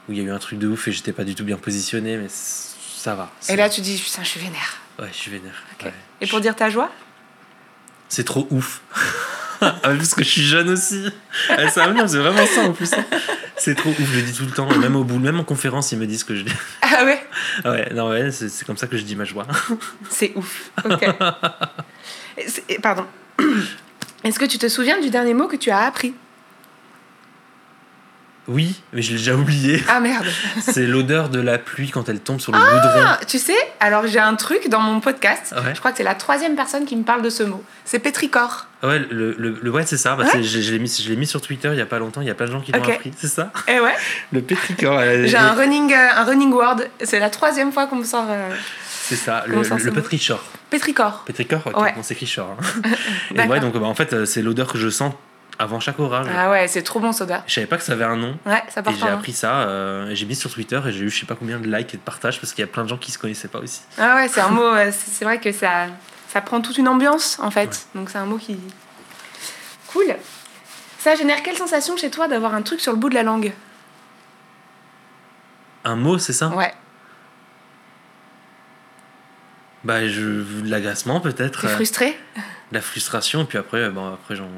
[0.10, 2.16] il y a eu un truc de ouf et j'étais pas du tout bien positionné,
[2.18, 3.30] mais ça va.
[3.50, 4.78] Et là, tu dis putain, je suis vénère.
[5.00, 5.64] Ouais, je suis vénère.
[5.78, 5.86] Ok.
[5.86, 5.94] ouais.
[6.22, 6.90] Et pour dire ta joie?
[8.10, 8.82] C'est trop ouf.
[9.62, 11.06] ah, parce que je suis jeune aussi.
[11.50, 12.92] Non, c'est vraiment ça en plus.
[12.94, 13.06] hein.
[13.58, 14.68] C'est trop ouf, je le dis tout le temps.
[14.78, 16.46] Même au bout, même en conférence, ils me disent que je.
[16.82, 17.24] Ah ouais?
[17.64, 19.46] Ah ouais, non, ouais, c'est comme ça que je dis ma joie.
[20.10, 20.72] C'est ouf.
[20.84, 21.06] Ok.
[22.82, 23.06] Pardon.
[24.24, 26.14] Est-ce que tu te souviens du dernier mot que tu as appris?
[28.52, 29.84] Oui, mais je l'ai déjà oublié.
[29.88, 30.26] Ah merde.
[30.60, 33.04] C'est l'odeur de la pluie quand elle tombe sur le goudron.
[33.06, 35.54] Ah, tu sais, alors j'ai un truc dans mon podcast.
[35.56, 35.74] Ouais.
[35.76, 37.64] Je crois que c'est la troisième personne qui me parle de ce mot.
[37.86, 38.66] C'est pétrichor.
[38.82, 40.16] Ouais, le, le, le- ouais c'est ça.
[40.16, 40.30] Bah, Ouais.
[40.32, 40.80] c'est- je je l'ai
[41.16, 42.22] mis, sur Twitter il y a pas longtemps.
[42.22, 43.12] Il y a plein de gens qui l'ont appris.
[43.18, 43.52] C'est ça?
[43.68, 43.94] Eh ouais.
[44.32, 44.98] Le pétricor.
[44.98, 46.78] euh, J'ai et- un running, euh, un running word.
[47.04, 48.50] C'est la troisième fois qu'on me sort euh,
[49.04, 50.44] C'est ça, le, Comment le, pétrichor.
[50.72, 51.26] Pétricor,
[51.66, 51.94] ok, Ouais.
[51.98, 52.56] on s'écrit chor.
[52.60, 52.90] hein.
[53.36, 55.14] et ouais, donc bah, en fait, c'est l'odeur que je sens
[55.60, 56.26] avant chaque orage.
[56.34, 57.44] Ah ouais, c'est trop bon soda.
[57.46, 58.40] Je savais pas que ça avait un nom.
[58.46, 61.10] Ouais, ça Et j'ai appris ça, euh, et j'ai mis sur Twitter et j'ai eu
[61.10, 62.90] je sais pas combien de likes et de partages parce qu'il y a plein de
[62.90, 63.82] gens qui se connaissaient pas aussi.
[63.98, 64.72] Ah ouais, c'est un mot.
[64.92, 65.88] c'est vrai que ça,
[66.30, 67.88] ça prend toute une ambiance en fait.
[67.94, 68.58] Donc c'est un mot qui.
[69.88, 70.16] Cool.
[70.98, 73.54] Ça génère quelle sensation chez toi d'avoir un truc sur le bout de la langue?
[75.84, 76.50] Un mot, c'est ça?
[76.50, 76.74] Ouais.
[79.84, 81.62] Bah, je, de l'agacement peut-être.
[81.62, 82.18] T'es euh, frustré?
[82.72, 84.50] La frustration, et puis après, bon, après j'en.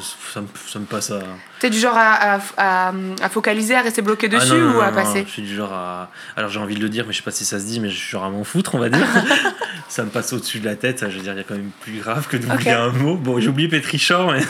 [0.00, 1.20] Ça, ça me, ça me passe à.
[1.60, 2.92] T'es du genre à, à, à-
[3.22, 5.54] à focaliser, à rester bloqué Ah dessus non, non, ou à passer Je suis du
[5.54, 6.10] genre à.
[6.36, 7.88] Alors j'ai envie de le dire, mais je sais pas si ça se dit, mais
[7.88, 9.06] je suis genre à m'en foutre, on va dire.
[9.88, 11.00] ça me passe au-dessus de la tête.
[11.08, 12.78] Je veux dire, il y a quand même plus grave que d'oublier Ok.
[12.78, 13.16] un mot.
[13.16, 14.40] Bon, j'ai oublié Pétrichor, mais.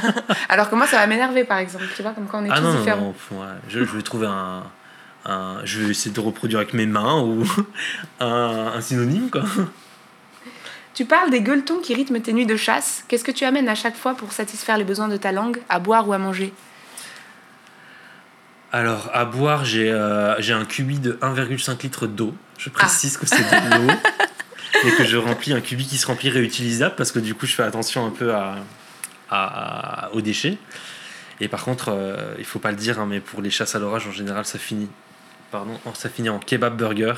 [0.48, 1.84] Alors que moi, ça va m'énerver par exemple.
[1.94, 3.14] Tu vois, comme quand on est Ah tous différents.
[3.32, 4.62] ouais, je, je vais trouver un,
[5.24, 7.44] un- Je vais essayer de reproduire avec mes mains ou
[8.20, 9.42] un, un synonyme, quoi.
[10.96, 13.04] Tu parles des gueuletons qui rythment tes nuits de chasse.
[13.06, 15.78] Qu'est-ce que tu amènes à chaque fois pour satisfaire les besoins de ta langue, à
[15.78, 16.54] boire ou à manger?
[18.72, 22.34] Alors, à boire, j'ai euh, un cubi de 1,5 litre d'eau.
[22.58, 22.78] Je Ah.
[22.78, 23.92] précise que c'est de l'eau.
[24.84, 27.52] et que je remplis un cubi qui se remplit réutilisable parce que du coup, je
[27.54, 28.56] fais attention un peu à,
[29.30, 30.56] à- aux déchets.
[31.40, 33.78] Et par contre, euh, il faut pas le dire, hein, mais pour les chasses à
[33.78, 34.88] l'orage, en général, ça finit.
[35.50, 37.14] Pardon, oh, ça finit en kebab burger.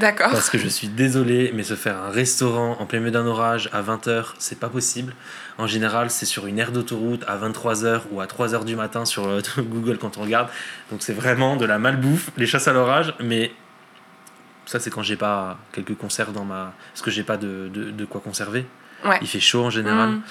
[0.00, 0.30] D'accord.
[0.30, 3.68] Parce que je suis désolé, mais se faire un restaurant en plein milieu d'un orage
[3.72, 5.14] à 20h, c'est pas possible.
[5.58, 9.28] En général, c'est sur une aire d'autoroute à 23h ou à 3h du matin sur
[9.28, 10.48] euh, Google quand on regarde.
[10.90, 13.52] Donc c'est vraiment de la malbouffe, les chasses à l'orage, mais
[14.64, 16.72] ça c'est quand j'ai pas quelques conserves dans ma...
[16.92, 18.66] Parce que j'ai pas de, de, de quoi conserver.
[19.04, 19.18] Ouais.
[19.20, 20.10] Il fait chaud en général.
[20.10, 20.22] Mmh.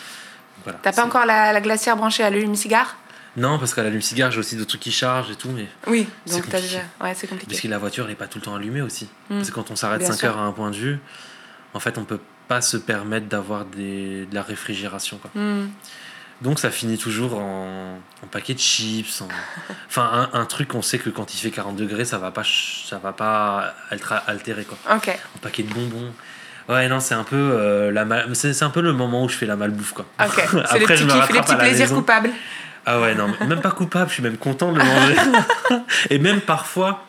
[0.64, 0.80] Voilà.
[0.82, 2.98] T'as pas encore la, la glacière branchée à l'allume-cigare
[3.38, 5.68] Non, parce qu'à l'allume-cigare, j'ai aussi d'autres trucs qui chargent et tout, mais...
[5.88, 6.80] Oui, donc t'as déjà.
[7.02, 7.52] Ouais, c'est compliqué.
[7.52, 9.10] Parce que la voiture, elle est pas tout le temps allumée aussi.
[9.30, 9.36] Mm.
[9.38, 10.30] Parce que quand on s'arrête Bien 5 sûr.
[10.30, 11.00] heures à un point de vue,
[11.74, 15.18] en fait, on peut pas se permettre d'avoir des, de la réfrigération.
[15.18, 15.32] Quoi.
[15.36, 15.68] Hmm.
[16.42, 19.22] Donc ça finit toujours en, en paquet de chips.
[19.22, 19.28] en-
[19.90, 22.44] Enfin, un, un truc qu'on sait que quand il fait 40 degrés, ça va pas,
[22.46, 23.74] ça va pas
[24.28, 24.64] altérer.
[24.66, 24.78] Quoi.
[24.96, 25.10] Ok.
[25.36, 26.14] En paquet de bonbons.
[26.70, 29.30] Ouais, non, c'est un peu euh, la mal- c'est, c'est un peu le moment où
[29.30, 30.06] je fais la malbouffe, quoi.
[30.20, 30.40] Ok.
[30.64, 31.96] Après, petits je me les petits à la plaisirs maison.
[31.96, 32.30] coupables.
[32.86, 35.16] Ah ouais, non, même pas coupable, je suis même content de le manger.
[36.10, 37.04] Et même parfois,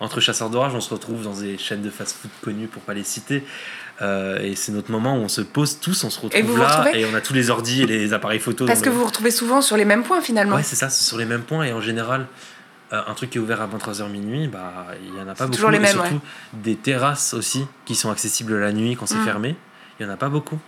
[0.00, 3.04] entre chasseurs d'orage, on se retrouve dans des chaînes de fast-food connues pour pas les
[3.04, 3.44] citer.
[4.02, 6.66] Euh, et c'est notre moment où on se pose tous, on se retrouve vous là
[6.80, 8.66] retrouvez et on a tous les ordis et les appareils photos.
[8.66, 10.56] Parce que le- vous vous retrouvez souvent sur les mêmes points finalement.
[10.56, 12.26] Ouais, c'est ça, c'est sur les mêmes points et en général,
[12.92, 15.44] euh, un truc qui est ouvert à 23h minuit, bah il y en a pas
[15.44, 15.54] beaucoup.
[15.56, 16.20] toujours les et mêmes, surtout
[16.52, 19.24] des terrasses aussi qui sont accessibles la nuit quand c'est Mm.
[19.24, 19.56] fermé.
[19.98, 20.58] Il y en a pas beaucoup.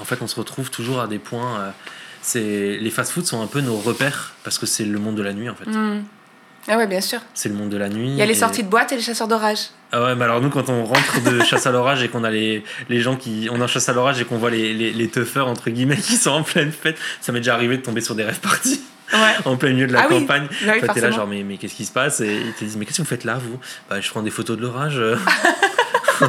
[0.00, 1.58] En fait, on se retrouve toujours à des points.
[1.60, 1.70] euh,
[2.22, 5.32] c'est les fast-foods sont un peu nos repères parce que c'est le monde de la
[5.32, 5.66] nuit en fait.
[5.66, 6.02] Hmm.
[6.70, 7.20] Ah ouais, bien sûr.
[7.32, 8.08] C'est le monde de la nuit.
[8.08, 9.70] Il y a les et- sorties de boîte et les chasseurs d'orage.
[9.90, 12.30] Ah ouais, mais alors nous, quand on rentre de chasse à l'orage et qu'on a
[12.30, 13.48] les, les gens qui.
[13.50, 16.16] On a chasse à l'orage et qu'on voit les, les, les teufeurs, entre guillemets, qui
[16.16, 18.82] sont en pleine fête, ça m'est déjà arrivé de tomber sur des rêves parties
[19.14, 19.18] Ouais.
[19.46, 20.46] en plein milieu de la Ah oui, campagne.
[20.66, 22.20] Bah oui, t'es là, genre, mais, mais qu'est-ce qui se passe?
[22.20, 23.58] Et ils te disent, mais qu'est-ce que vous faites là, vous?
[23.88, 25.00] Bah, je prends des photos de l'orage.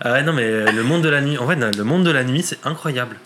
[0.00, 2.22] ah ouais, non, mais le monde de la nuit, en fait, le monde de la
[2.22, 3.16] nuit, c'est incroyable.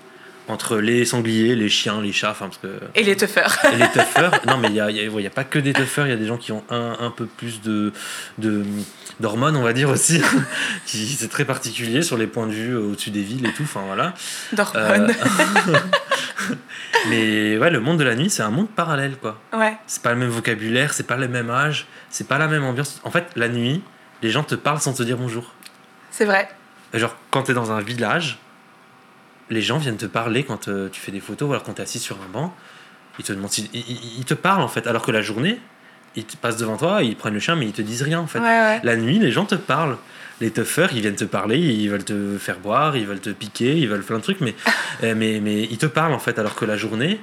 [0.47, 2.69] Entre les sangliers, les chiens, les chats, enfin, parce que.
[2.95, 3.57] Et les teufeurs.
[3.73, 5.73] Et les tuffers, non mais il a, y a- il y a pas que des
[5.73, 7.93] tuffers, il y a des gens qui ont un, un peu plus de
[8.37, 8.63] de-
[9.21, 10.21] d'hormones, on va dire aussi,
[10.87, 13.85] qui c'est très particulier sur les points de vue au-dessus des villes et tout, enfin
[13.87, 14.13] voilà.
[14.53, 15.15] D'hormones.
[15.69, 15.79] Euh,
[17.09, 19.39] mais ouais, le monde de la nuit, c'est un monde parallèle quoi.
[19.53, 19.77] Ouais.
[19.87, 23.01] C'est pas le même vocabulaire, c'est pas le même âge, c'est pas la même ambiance.
[23.05, 23.83] En fait, la nuit,
[24.23, 25.53] les gens te parlent sans te dire bonjour.
[26.11, 26.49] C'est vrai.
[26.93, 28.39] Genre, quand t'es dans un village,
[29.51, 31.83] les gens viennent te parler quand euh, tu fais des photos ou alors quand t'es
[31.83, 32.55] assis sur un banc.
[33.19, 34.87] Ils te demandent ils, ils- ils te parlent en fait.
[34.87, 35.61] Alors que la journée,
[36.17, 38.27] ils te passent devant toi, ils prennent le chien, mais ils te disent rien en
[38.27, 38.39] fait.
[38.41, 38.81] Ouais, ouais.
[38.83, 39.97] La nuit, les gens te parlent.
[40.41, 43.77] Les tuffers, ils viennent te parler, ils veulent te faire boire, ils veulent te piquer,
[43.77, 44.55] ils veulent plein de trucs, mais,
[45.05, 46.39] euh, mais, mais ils te parlent en fait.
[46.41, 47.21] Alors que la journée,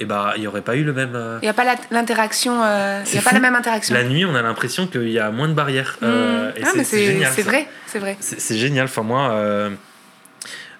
[0.00, 1.14] eh ben, il n'y aurait pas eu le même.
[1.14, 2.62] euh, Il n'y a pas l'interaction.
[2.62, 3.42] euh, Il n'y a pas la fou.
[3.42, 3.94] même interaction.
[3.94, 5.98] La nuit, on a l'impression qu'il y a moins de barrières.
[6.02, 7.68] Euh, et ah, mais c'est génial, c'est vrai.
[7.86, 8.16] C'est vrai.
[8.20, 8.86] C'est c'est génial.
[8.86, 9.30] Enfin, moi,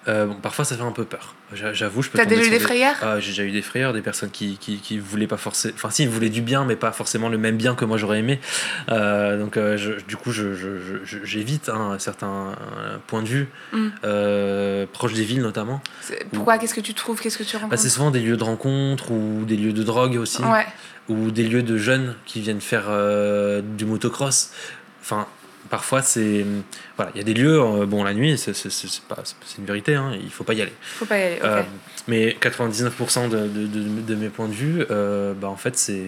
[0.07, 1.35] euh, bon, parfois ça fait un peu peur.
[1.53, 2.95] J'a- J'avoue, je peux T'as déjà eu des frayeurs?
[3.01, 5.73] Ah, J'ai déjà eu des frayeurs, des personnes qui, qui, qui voulaient pas forcément.
[5.75, 8.19] Enfin, si, ils voulaient du bien, mais pas forcément le même bien que moi j'aurais
[8.19, 8.39] aimé.
[8.89, 10.31] Euh, donc, euh, je- du coup,
[11.23, 12.53] j'évite hein, certains
[13.07, 14.85] points de vue, Mm.
[14.93, 15.81] proches des villes notamment.
[16.33, 19.11] Pourquoi Qu'est-ce que tu trouves Qu'est-ce que tu Bah, c'est souvent des lieux de rencontre
[19.11, 20.65] ou des lieux de drogue aussi Ouais.
[21.09, 22.85] ou des lieux de jeunes qui viennent faire
[23.63, 24.51] du motocross.
[25.01, 25.27] Enfin,
[25.69, 26.45] parfois c'est
[26.95, 29.57] voilà, il y a des lieux euh, bon la nuit, c'est c'est- c'est pas c'est
[29.59, 30.73] une vérité, hein, il faut pas y aller.
[30.81, 31.39] Faut pas y aller.
[31.43, 31.61] Euh,
[32.07, 36.05] mais 99% de, de, de, de mes points de vue, euh, bah en fait c'est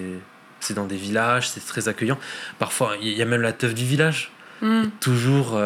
[0.62, 2.18] c'est dans des villages, c'est très accueillant.
[2.58, 4.32] Parfois il y a même la teuf du village,
[4.62, 4.88] Hmm.
[5.00, 5.58] toujours.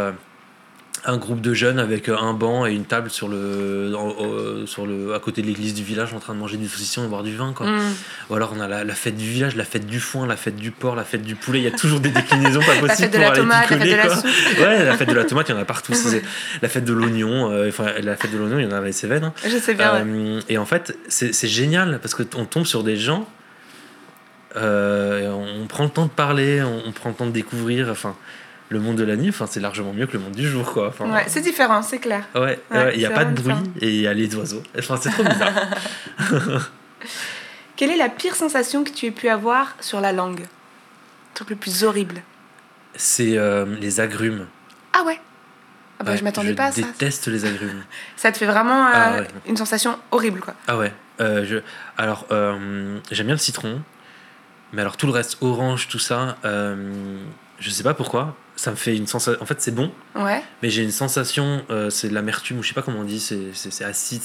[1.06, 5.14] Un groupe de jeunes avec un banc et une table sur le, en- sur le,
[5.14, 7.36] à côté de l'église du village en train de manger du saucisson et boire du
[7.36, 7.52] vin.
[7.54, 7.68] Quoi.
[7.68, 7.82] Hmm.
[8.30, 10.56] Ou alors on a la, la fête du village, la fête du foin, la fête
[10.56, 11.60] du porc, la fête du poulet.
[11.60, 13.90] Il y a toujours des déclinaisons pas possibles La fête de la tomate, la fête
[13.90, 14.26] de la soupe.
[14.60, 15.94] Ouais, la fête de la tomate, il y en a partout.
[16.62, 18.82] La fête de l'oignon, euh, enfin la fête de l'oignon, il y en a dans
[18.84, 19.26] les Cévennes.
[19.26, 19.34] hein.
[19.46, 19.94] Je sais bien.
[19.96, 20.04] ouais.
[20.06, 23.28] Euh, et en fait, c'est c'est génial parce que on tombe sur des gens
[24.56, 27.90] Euh, on prend le temps de parler, on, on prend le temps de découvrir.
[27.90, 28.16] Enfin,
[28.74, 30.88] le monde de la nuit, enfin, c'est largement mieux que le monde du jour, quoi.
[30.90, 32.26] Enfin, Ouais, c'est différent, c'est clair.
[32.36, 34.64] ouais, Ouais, ouais, il n'y a pas de bruit et il y a les oiseaux.
[34.78, 35.54] Enfin, c'est trop bizarre.
[37.76, 40.41] Quelle est la pire sensation que tu aies pu avoir sur la langue?
[40.41, 42.22] Le truc le plus horrible.
[42.95, 44.45] c'est euh, les agrumes.
[44.94, 45.20] Ah ouais?
[46.00, 46.82] Ah bah, Ouais, Je m'attendais pas à ça.
[46.82, 47.84] déteste les agrumes.
[48.16, 49.28] Ça te fait vraiment euh, Ah ouais.
[49.48, 50.54] une sensation horrible, quoi.
[50.68, 50.94] Ah ouais.
[51.22, 51.58] euh, je...
[51.98, 53.82] Alors, j'aime bien le citron,
[54.72, 58.36] mais alors tout le reste, orange, tout ça, je sais pas pourquoi.
[58.56, 59.42] Ça me fait une sensation.
[59.42, 60.42] En fait, c'est bon, Ouais.
[60.62, 63.20] mais j'ai une sensation, euh, c'est de l'amertume, ou je sais pas comment on dit,
[63.20, 64.22] c'est, acide.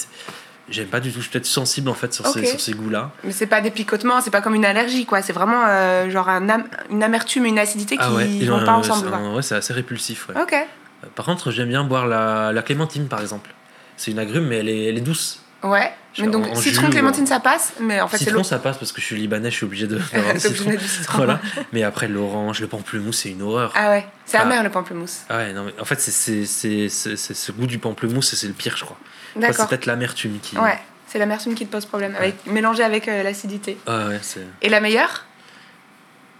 [0.68, 2.46] J'aime pas du tout, je suis peut-être sensible en fait sur ces, Ok.
[2.46, 3.10] sur ces goûts-là.
[3.24, 5.22] Mais c'est pas des picotements, c'est pas comme une allergie, quoi.
[5.22, 8.44] C'est vraiment euh, genre un am- une amertume et une acidité qui Ah ouais, et
[8.44, 9.32] vont non, pas ensemble, c'est, quoi.
[9.34, 10.28] ouais, c'est assez répulsif.
[10.28, 10.34] Ouais.
[10.42, 10.52] Ok.
[10.52, 13.48] Euh, Par contre, j'aime bien boire la, la clémentine par exemple.
[13.96, 15.40] C'est une agrume, mais elle est, elle est douce.
[15.62, 15.92] Ouais.
[16.18, 18.76] Mais donc, en citron, jus clémentine, en- ça passe, mais en fait, citron, ça passe
[18.78, 20.70] parce que je suis libanais, je suis obligé de faire un citron.
[20.70, 21.18] mettre du citron.
[21.18, 21.40] Voilà.
[21.72, 23.72] Mais après, l'orange, le pamplemousse, c'est une horreur.
[23.76, 24.42] Ah ouais, c'est Ah.
[24.42, 25.20] amer le pamplemousse.
[25.28, 28.84] Ah ouais, non, mais en fait, c'est, ce goût du pamplemousse, c'est le pire, je
[28.84, 28.96] crois.
[29.00, 29.68] Enfin, c'est D'accord.
[29.68, 30.56] peut-être l'amertume qui.
[30.58, 33.78] Ouais, c'est l'amertume qui te pose problème, avec, mélangée avec euh, l'acidité.
[33.86, 34.46] Ah ouais, c'est.
[34.62, 35.24] Et la meilleure?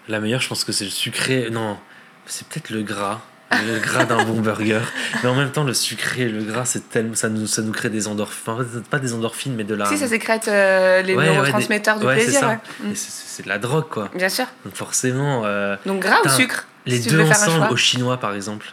[0.08, 1.48] La meilleure, je pense que c'est le sucré.
[1.50, 1.78] Non,
[2.26, 3.20] c'est peut-être le gras.
[3.50, 4.80] Le gras d'un bon burger.
[5.22, 7.88] Mais en même temps, le sucré le gras, c'est tellement, ça, nous, ça nous crée
[7.88, 8.42] des endorphines.
[8.46, 9.86] Enfin, pas des endorphines, mais de la.
[9.86, 12.58] Si, ça sécrète euh, les Ouais, ouais, neurotransmetteurs des- du ouais, plaisir.
[12.94, 14.10] c'est, de la drogue, quoi.
[14.14, 14.44] Bien sûr.
[14.66, 15.42] Donc forcément.
[15.46, 18.66] euh, Donc gras ou sucre les si deux ensemble au chinois, par exemple.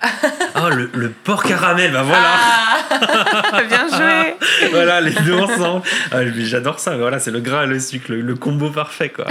[0.55, 2.29] oh, le, le porc caramel, bah voilà
[2.89, 4.35] Ah Bien joué
[4.71, 5.83] Voilà, les deux ensemble.
[6.11, 9.09] Ah, j'adore ça, mais voilà, c'est le gras et le sucre, le, le combo parfait,
[9.09, 9.25] quoi.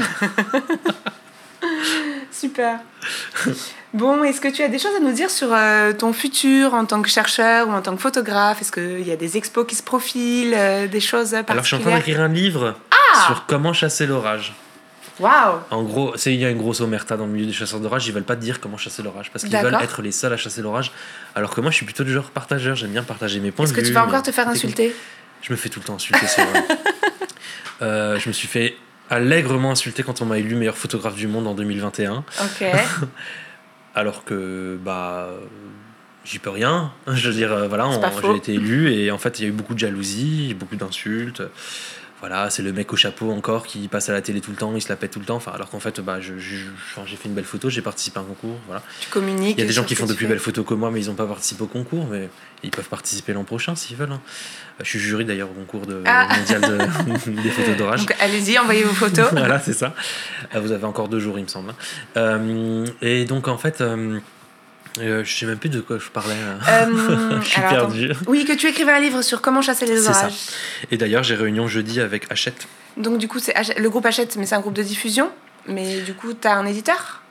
[2.45, 2.79] Super.
[3.95, 6.85] Bon, est-ce que tu as des choses à nous dire sur euh, ton futur en
[6.85, 8.61] tant que chercheur ou en tant que photographe?
[8.61, 11.69] Est-ce qu'il y a des expos qui se profilent, euh, des choses particulières Alors, je
[11.69, 12.75] suis en train d'écrire un livre
[13.29, 14.53] sur comment chasser l'orage.
[15.21, 17.79] Waouh En gros, c'est- il y a une grosse omerta dans le milieu des chasseurs
[17.79, 18.05] d'orage.
[18.09, 20.37] Ils veulent pas te dire comment chasser l'orage parce qu'ils veulent être les seuls à
[20.37, 20.91] chasser l'orage.
[21.37, 22.75] Alors que moi, je suis plutôt du genre partageur.
[22.75, 23.89] J'aime bien partager mes points Est-ce de que vue.
[23.91, 24.93] tu vas encore te faire insulter?
[25.41, 26.65] Je me fais tout le temps insulter, c'est vrai.
[27.83, 28.77] Euh, je me suis fait
[29.15, 32.25] allègrement insulter quand on m'a élu meilleur photographe du monde en 2021.
[32.43, 32.67] Ok.
[33.95, 35.31] Alors que, bah.
[36.25, 36.91] J'y peux rien.
[37.07, 37.87] Je veux dire, euh, voilà,
[38.23, 41.43] j'ai été élu et en fait, il y a eu beaucoup de jalousie, beaucoup d'insultes.
[42.27, 44.73] Voilà, c'est le mec au chapeau encore qui passe à la télé tout le temps,
[44.75, 45.37] il se la pète tout le temps.
[45.37, 48.25] Enfin, alors qu'en fait, bah, je, j'ai fait une belle photo, j'ai participé à un
[48.25, 48.57] concours.
[48.67, 48.83] Voilà.
[48.99, 49.57] Tu communiques.
[49.59, 51.09] Il y a des gens qui font de plus belles photos que moi, mais ils
[51.09, 52.07] n'ont pas participé au concours.
[52.11, 52.31] Mais
[52.63, 54.11] ils peuvent participer l'an prochain s'ils veulent.
[54.13, 54.23] hein.
[54.81, 56.29] Je suis jury d'ailleurs au concours de, Ah.
[56.35, 58.01] mondial de- des photos d'orage.
[58.07, 59.29] Donc allez-y, envoyez vos photos.
[59.33, 59.95] voilà, c'est ça.
[60.55, 61.75] Euh, Vous avez encore deux jours, il me semble.
[62.17, 64.19] Euh, et donc, en fait, euh,
[65.01, 66.35] euh, je sais même plus de quoi je parlais.
[66.35, 66.87] là.
[66.87, 67.81] Euh, je suis alors, attends.
[67.89, 68.13] perdu.
[68.27, 70.19] Oui, que tu écrivais un livre sur comment chasser les C'est ça.
[70.21, 70.33] orages.
[70.91, 72.67] Et d'ailleurs, j'ai réunion jeudi avec Hachette.
[72.97, 75.31] Donc du coup, c'est le groupe Hachette, mais c'est un groupe de diffusion.
[75.67, 77.23] Mais du coup, t'as un éditeur?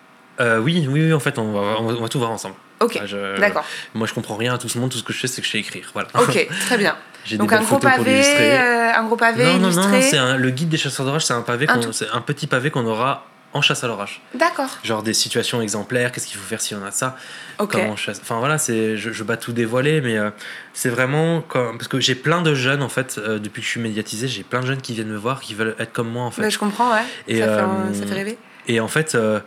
[0.41, 2.55] Euh, oui, oui, oui, en fait, on va, on va, on va tout voir ensemble.
[2.79, 2.99] Ok,
[3.39, 3.63] d'accord.
[3.93, 4.89] Moi, je comprends rien à tout ce monde.
[4.91, 5.89] Tout ce que je fais, c'est que je sais écrire.
[5.93, 6.09] Voilà.
[6.15, 6.97] Ok, très bien.
[7.23, 9.91] J'ai des Donc un belles gros pavé, euh, un gros pavé non, non, illustré.
[9.91, 12.19] non, c'est un- le guide des chasseurs d'orage, c'est un pavé, Un qu'on- c'est un
[12.19, 14.21] petit pavé qu'on aura en chasse à l'orage.
[14.33, 14.79] D'accord.
[14.83, 17.15] Genre des situations exemplaires, qu'est-ce qu'il faut faire si on a ça,
[17.59, 17.71] Ok.
[17.73, 18.19] comment on chasse?
[18.21, 20.31] Enfin voilà, c'est, je, je bats tout dévoiler, mais euh,
[20.73, 23.71] c'est vraiment comme, parce que j'ai plein de jeunes en fait euh, depuis que je
[23.71, 26.23] suis médiatisé, j'ai plein de jeunes qui viennent me voir, qui veulent être comme moi
[26.23, 26.41] en fait.
[26.41, 27.03] Bah, je comprends, ouais.
[27.27, 28.37] Et, ça, fait, euh, ça fait rêver.
[28.67, 29.39] Et en fait, euh,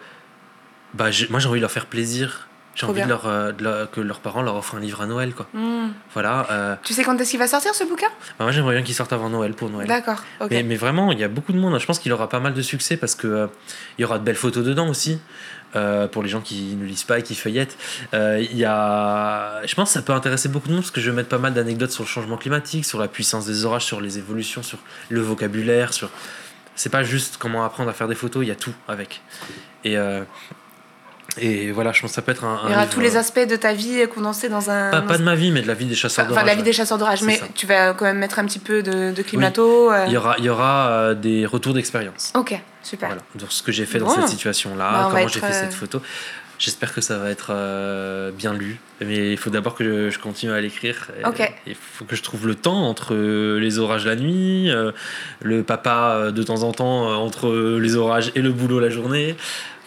[0.95, 2.49] bah, moi j'ai envie de leur faire plaisir.
[2.77, 3.09] J'ai envie de bien.
[3.09, 5.49] leur, euh, de leur- que leurs parents leur offrent un livre à Noël, quoi.
[5.55, 5.89] Hmm.
[6.13, 6.47] Voilà.
[6.51, 8.07] euh, Tu sais quand est-ce qu'il va sortir ce bouquin?
[8.39, 9.89] Bah, moi j'aimerais bien qu'il sorte avant Noël pour Noël.
[9.89, 10.23] D'accord.
[10.51, 11.77] Mais, mais vraiment, il y a beaucoup de monde.
[11.81, 13.47] Je pense qu'il aura pas mal de succès parce que euh,
[13.99, 15.19] il y aura de belles photos dedans aussi.
[15.75, 17.77] euh, pour les gens qui ne lisent pas et qui feuillettent,
[18.15, 21.11] Euh, y a, je pense que ça peut intéresser beaucoup de monde parce que je
[21.11, 24.01] vais mettre pas mal d'anecdotes sur le changement climatique, sur la puissance des orages, sur
[24.01, 24.79] les évolutions, sur
[25.11, 26.09] le vocabulaire, sur.
[26.77, 29.23] C'est pas juste comment apprendre à faire des photos, il y a tout avec.
[29.85, 30.23] Et euh,
[31.39, 32.61] et voilà, je pense que ça peut être un.
[32.65, 34.91] Il y aura livre, tous les euh, aspects de ta vie condensés dans un.
[35.03, 36.47] Pas, de ma vie, mais de la vie des chasseurs Enfin, d'orage.
[36.47, 37.47] la vie des chasseurs d'orage, mais ça.
[37.55, 39.93] tu vas quand même mettre un petit peu de, de climato.
[39.93, 42.33] euh, Il y aura, il y aura euh, des retours d'expérience.
[42.35, 43.09] Ok, super.
[43.11, 45.75] Voilà, sur ce que j'ai fait dans cette situation-là, Bah, comment j'ai fait euh, cette
[45.75, 46.01] photo.
[46.59, 50.53] J'espère que ça va être euh, bien lu, mais il faut d'abord que je, continue
[50.53, 51.09] à l'écrire.
[51.67, 54.91] Il faut que je trouve le temps entre les orages la nuit, euh,
[55.43, 59.37] le papa de temps en temps entre les orages et le boulot la journée.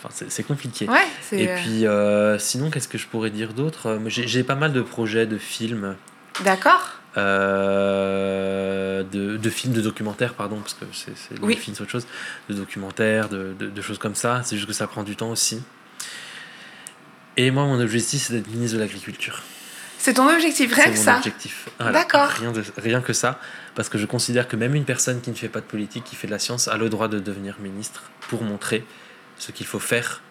[0.04, 0.88] Enfin, c'est compliqué.
[0.88, 0.98] Ouais.
[1.34, 3.88] Et euh, puis, euh, sinon, qu'est-ce que je pourrais dire d'autre?
[3.88, 5.96] Euh, J'ai pas mal de projets de films,
[6.44, 6.94] D'accord.
[7.18, 11.12] euh, de, de films, de documentaires, pardon, parce que c'est
[11.42, 11.56] Oui.
[11.56, 12.08] les films, c'est autre chose,
[12.50, 14.42] de documentaires, de, de- de choses comme ça.
[14.44, 15.62] C'est juste que ça prend du temps aussi.
[17.38, 19.42] Et moi, mon objectif, c'est d'être ministre de l'Agriculture.
[19.98, 21.18] C'est ton objectif, rien que mon ça.
[21.18, 21.68] objectif.
[21.78, 21.92] Voilà.
[22.00, 22.28] D'accord.
[22.30, 23.40] Rien, rien que ça,
[23.76, 26.16] parce que je considère que même une personne qui ne fait pas de politique, qui
[26.16, 28.86] fait de la science, a le droit de devenir ministre pour montrer
[29.40, 30.22] ce qu'il faut faire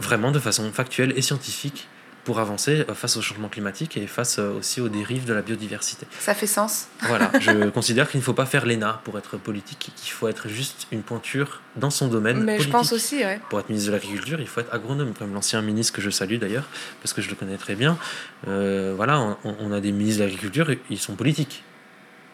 [0.00, 1.88] vraiment de façon factuelle et scientifique
[2.24, 5.42] pour avancer euh, face au changement climatique et face euh, aussi aux dérives de la
[5.42, 6.06] biodiversité.
[6.20, 6.86] Ça fait sens.
[7.00, 10.48] Voilà, je considère qu'il ne faut pas faire l'ENA pour être politique, qu'il faut être
[10.48, 12.38] juste une pointure dans son domaine.
[12.38, 12.66] Mais politique.
[12.66, 13.40] je pense aussi, ouais.
[13.50, 16.36] Pour être ministre de l'Agriculture, il faut être agronome, comme l'ancien ministre que je salue
[16.36, 16.68] d'ailleurs,
[17.02, 17.98] parce que je le connais très bien.
[18.46, 21.64] Euh, voilà, on, on, a des ministres de l'Agriculture, ils sont politiques.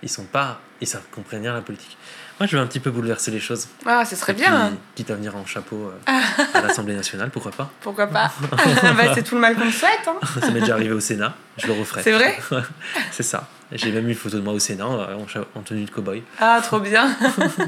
[0.03, 1.97] Ils sont pas, ils savent comprendre la politique.
[2.41, 3.67] Moi, je veux un petit peu bouleverser les choses.
[3.85, 4.73] Ah, ce serait bien.
[4.95, 6.13] quitte à venir en chapeau euh,
[6.55, 10.07] à l'Assemblée nationale, pourquoi pas Pourquoi pas bah, C'est tout le mal qu'on souhaite.
[10.07, 10.19] Hein.
[10.41, 12.03] ça m'est déjà arrivé au Sénat, je le referai.
[12.05, 12.39] C'est vrai
[13.11, 13.49] C'est ça.
[13.73, 16.23] J'ai même eu une photo de moi au Sénat en, en tenue de cow-boy.
[16.39, 17.11] Ah, trop bien.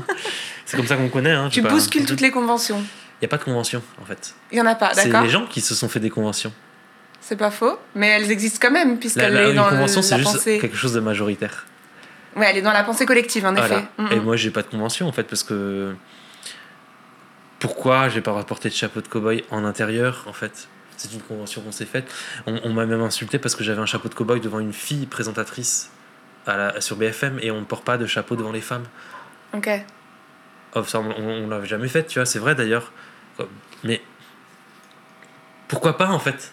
[0.65, 1.33] c'est comme ça qu'on connaît.
[1.33, 2.79] Hein, tu bouscules toutes les conventions.
[2.79, 4.35] Il n'y a pas de convention, en fait.
[4.53, 5.21] Il n'y en a pas, d'accord.
[5.21, 6.53] C'est les gens qui se sont fait des conventions.
[7.21, 10.59] C'est pas faux, mais elles existent quand même, puisqu'elles sont dans convention, c'est juste pensée.
[10.59, 11.67] quelque chose de majoritaire.
[12.37, 13.85] Ouais, elle est dans la pensée collective, en effet.
[13.99, 14.07] Mm.
[14.13, 15.95] Et moi, j'ai pas de convention, en fait, parce que.
[17.59, 20.69] Pourquoi j'ai pas rapporté de chapeau de cow-boy en intérieur, en fait?
[20.97, 22.11] C'est une convention qu'on s'est faite.
[22.47, 25.07] On, on m'a même insulté parce que j'avais un chapeau de cow-boy devant une fille
[25.07, 25.91] présentatrice
[26.47, 28.85] à la, sur BFM et on ne porte pas de chapeau devant les femmes.
[29.53, 29.69] Ok.
[30.75, 32.93] Oh, ça, on, on l'avait jamais fait, tu vois, c'est vrai d'ailleurs.
[33.85, 34.01] Mais
[35.69, 36.53] pourquoi pas, en fait?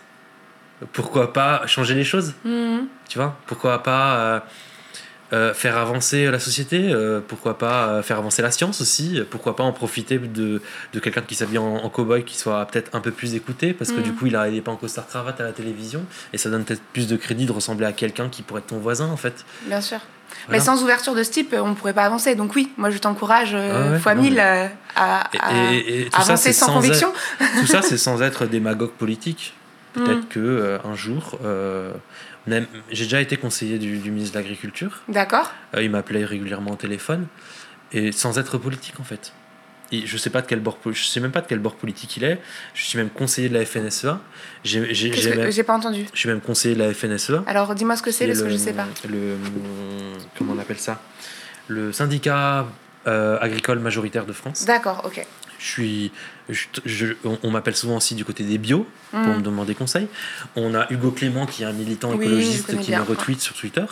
[0.93, 2.33] Pourquoi pas changer les choses?
[2.43, 2.81] Mm.
[3.09, 3.37] Tu vois?
[3.47, 4.17] Pourquoi pas.
[4.17, 4.39] Euh,
[5.33, 9.55] euh, faire avancer la société, euh, pourquoi pas euh, faire avancer la science aussi, pourquoi
[9.55, 10.61] pas en profiter de,
[10.93, 13.91] de quelqu'un qui s'habille en, en cow-boy qui soit peut-être un peu plus écouté, parce
[13.91, 14.03] que Mm.
[14.03, 16.81] du coup il n'est pas en costard cravate à la télévision, et ça donne peut-être
[16.93, 19.43] plus de crédit de ressembler à quelqu'un qui pourrait être ton voisin en fait.
[19.65, 19.99] Bien sûr.
[20.45, 20.59] Voilà.
[20.59, 22.35] Mais sans ouverture de ce type, on ne pourrait pas avancer.
[22.35, 26.01] Donc oui, moi je t'encourage euh, Ah ouais, fois mille mais- à, Et- à et-
[26.01, 27.13] et tout ça, avancer c'est sans sans conviction.
[27.59, 29.53] Tout ça c'est sans être démagogue politique.
[29.93, 30.27] Peut-être Mm.
[30.29, 31.91] que euh, un jour, euh,
[32.91, 36.75] j'ai déjà été conseiller du, du ministre de l'Agriculture, D'accord Euh, il m'appelait régulièrement au
[36.75, 37.27] téléphone
[37.91, 39.33] et sans être politique en fait.
[39.91, 41.75] Et je sais pas de quel bord, po- je sais même pas de quel bord
[41.75, 42.41] politique il est.
[42.73, 44.19] Je suis même conseiller de la FNSEA.
[44.65, 46.05] J'ai, pas entendu.
[46.13, 47.43] je suis même conseiller de la FNSEA.
[47.47, 48.87] Alors dis-moi ce que c'est est parce que je sais pas.
[49.09, 49.37] Le
[50.37, 51.01] comment on appelle ça?
[51.69, 52.65] Le syndicat
[53.07, 54.65] euh, agricole majoritaire de France.
[54.65, 55.25] D'accord, ok.
[55.59, 56.11] Je suis,
[56.49, 59.37] je- je- on, on m'appelle souvent aussi du côté des bio pour Mm.
[59.37, 60.07] me demander conseil.
[60.55, 63.85] On a Hugo Clément qui est un militant Oui, écologiste qui me retweet sur Twitter.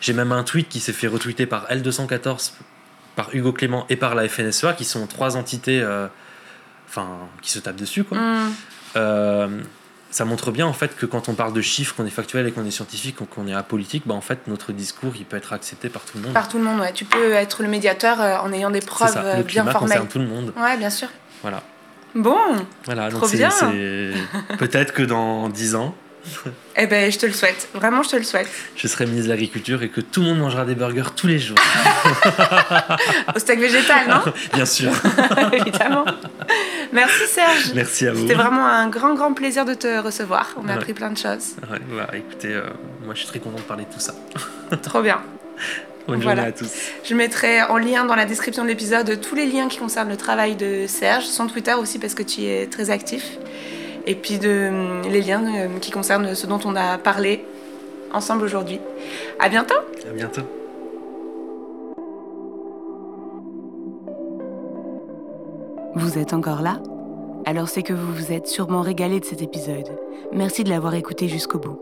[0.00, 2.52] J'ai même un tweet qui s'est fait retweeter par L214,
[3.16, 6.06] par Hugo Clément et par la FNSEA, qui sont trois entités euh,
[6.88, 7.08] enfin,
[7.42, 8.04] qui se tapent dessus.
[8.04, 8.18] Quoi.
[8.18, 8.52] Mm.
[8.96, 9.48] Euh,
[10.14, 12.52] ça montre bien en fait que quand on parle de chiffres, qu'on est factuel et
[12.52, 15.88] qu'on est scientifique, qu'on est apolitique, bah, en fait notre discours il peut être accepté
[15.88, 16.32] par tout le monde.
[16.32, 16.92] Par tout le monde, ouais.
[16.92, 19.72] Tu peux être le médiateur euh, en ayant des preuves ça, euh, le bien climat
[19.72, 19.88] formelles.
[19.98, 20.52] concerne tout le monde.
[20.56, 21.08] Ouais, bien sûr.
[21.42, 21.64] Voilà.
[22.14, 22.38] Bon,
[22.84, 23.50] voilà Trop donc c'est- bien.
[24.58, 25.96] peut-être que dans 10 ans,
[26.76, 27.68] eh ben je te le souhaite.
[27.74, 28.48] Vraiment, je te le souhaite.
[28.76, 31.40] je serai ministre de l'Agriculture et que tout le monde mangera des burgers tous les
[31.40, 31.58] jours.
[33.34, 34.32] Au steak végétal, non?
[34.54, 34.92] Bien sûr.
[35.52, 36.04] Évidemment.
[36.94, 37.72] Merci Serge.
[37.74, 38.22] Merci à vous.
[38.22, 40.54] C'était vraiment un grand, grand plaisir de te recevoir.
[40.56, 40.74] On a Ouais.
[40.74, 41.56] appris plein de choses.
[41.70, 42.62] Ouais, bah, écoutez, euh,
[43.04, 44.14] moi je suis très content de parler de tout ça.
[44.82, 45.20] Trop bien.
[46.06, 46.42] Bonne Voilà.
[46.42, 46.70] journée à tous.
[47.04, 50.16] Je mettrai en lien dans la description de l'épisode tous les liens qui concernent le
[50.16, 53.38] travail de Serge, son Twitter aussi parce que tu es très actif,
[54.06, 57.44] et puis de, les liens euh, qui concernent ce dont on a parlé
[58.12, 58.78] ensemble aujourd'hui.
[59.40, 59.74] À bientôt
[60.08, 60.42] À bientôt.
[65.96, 66.80] Vous êtes encore là?
[67.46, 69.96] Alors c'est que vous vous êtes sûrement régalé de cet épisode.
[70.32, 71.78] Merci de l'avoir écouté jusqu'au bout.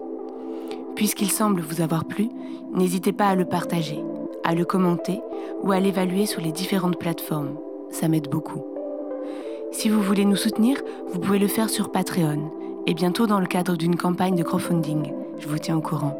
[0.95, 2.29] Puisqu'il semble vous avoir plu,
[2.75, 4.05] n'hésitez pas à le partager,
[4.45, 5.21] à le commenter
[5.63, 7.57] ou à l'évaluer sur les différentes plateformes.
[7.91, 8.63] Ça m'aide beaucoup.
[9.71, 10.77] Si vous voulez nous soutenir,
[11.11, 12.51] vous pouvez le faire sur Patreon
[12.87, 15.11] et bientôt dans le cadre d'une campagne de crowdfunding.
[15.39, 16.19] Je vous tiens au courant.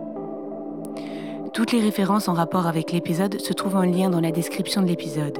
[1.53, 4.87] Toutes les références en rapport avec l'épisode se trouvent en lien dans la description de
[4.87, 5.39] l'épisode.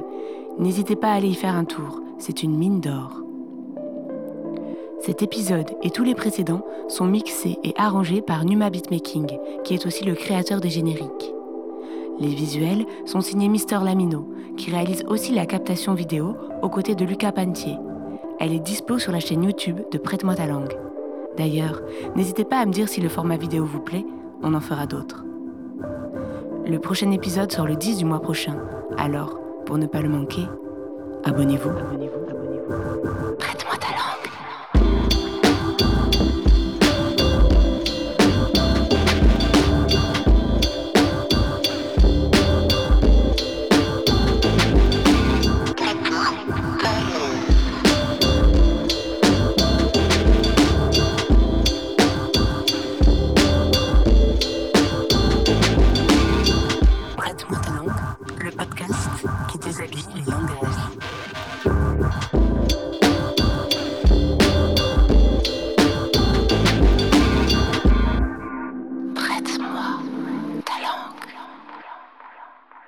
[0.59, 3.23] N'hésitez pas à aller y faire un tour, c'est une mine d'or.
[4.99, 9.85] Cet épisode et tous les précédents sont mixés et arrangés par Numa Beatmaking, qui est
[9.85, 11.33] aussi le créateur des génériques.
[12.19, 17.03] Les visuels sont signés Mister Lamino, qui réalise aussi la captation vidéo aux côtés de
[17.03, 17.75] Lucas Pantier.
[18.39, 20.77] Elle est dispo sur la chaîne YouTube de Prête-moi ta langue.
[21.35, 21.81] D'ailleurs,
[22.15, 24.05] n'hésitez pas à me dire si le format vidéo vous plaît,
[24.43, 25.25] on en fera d'autres.
[26.65, 28.57] Le prochain épisode sort le 10 du mois prochain,
[28.97, 30.47] alors, pour ne pas le manquer,
[31.23, 31.69] abonnez-vous.
[31.69, 33.22] Abonnez-vous, abonnez-vous.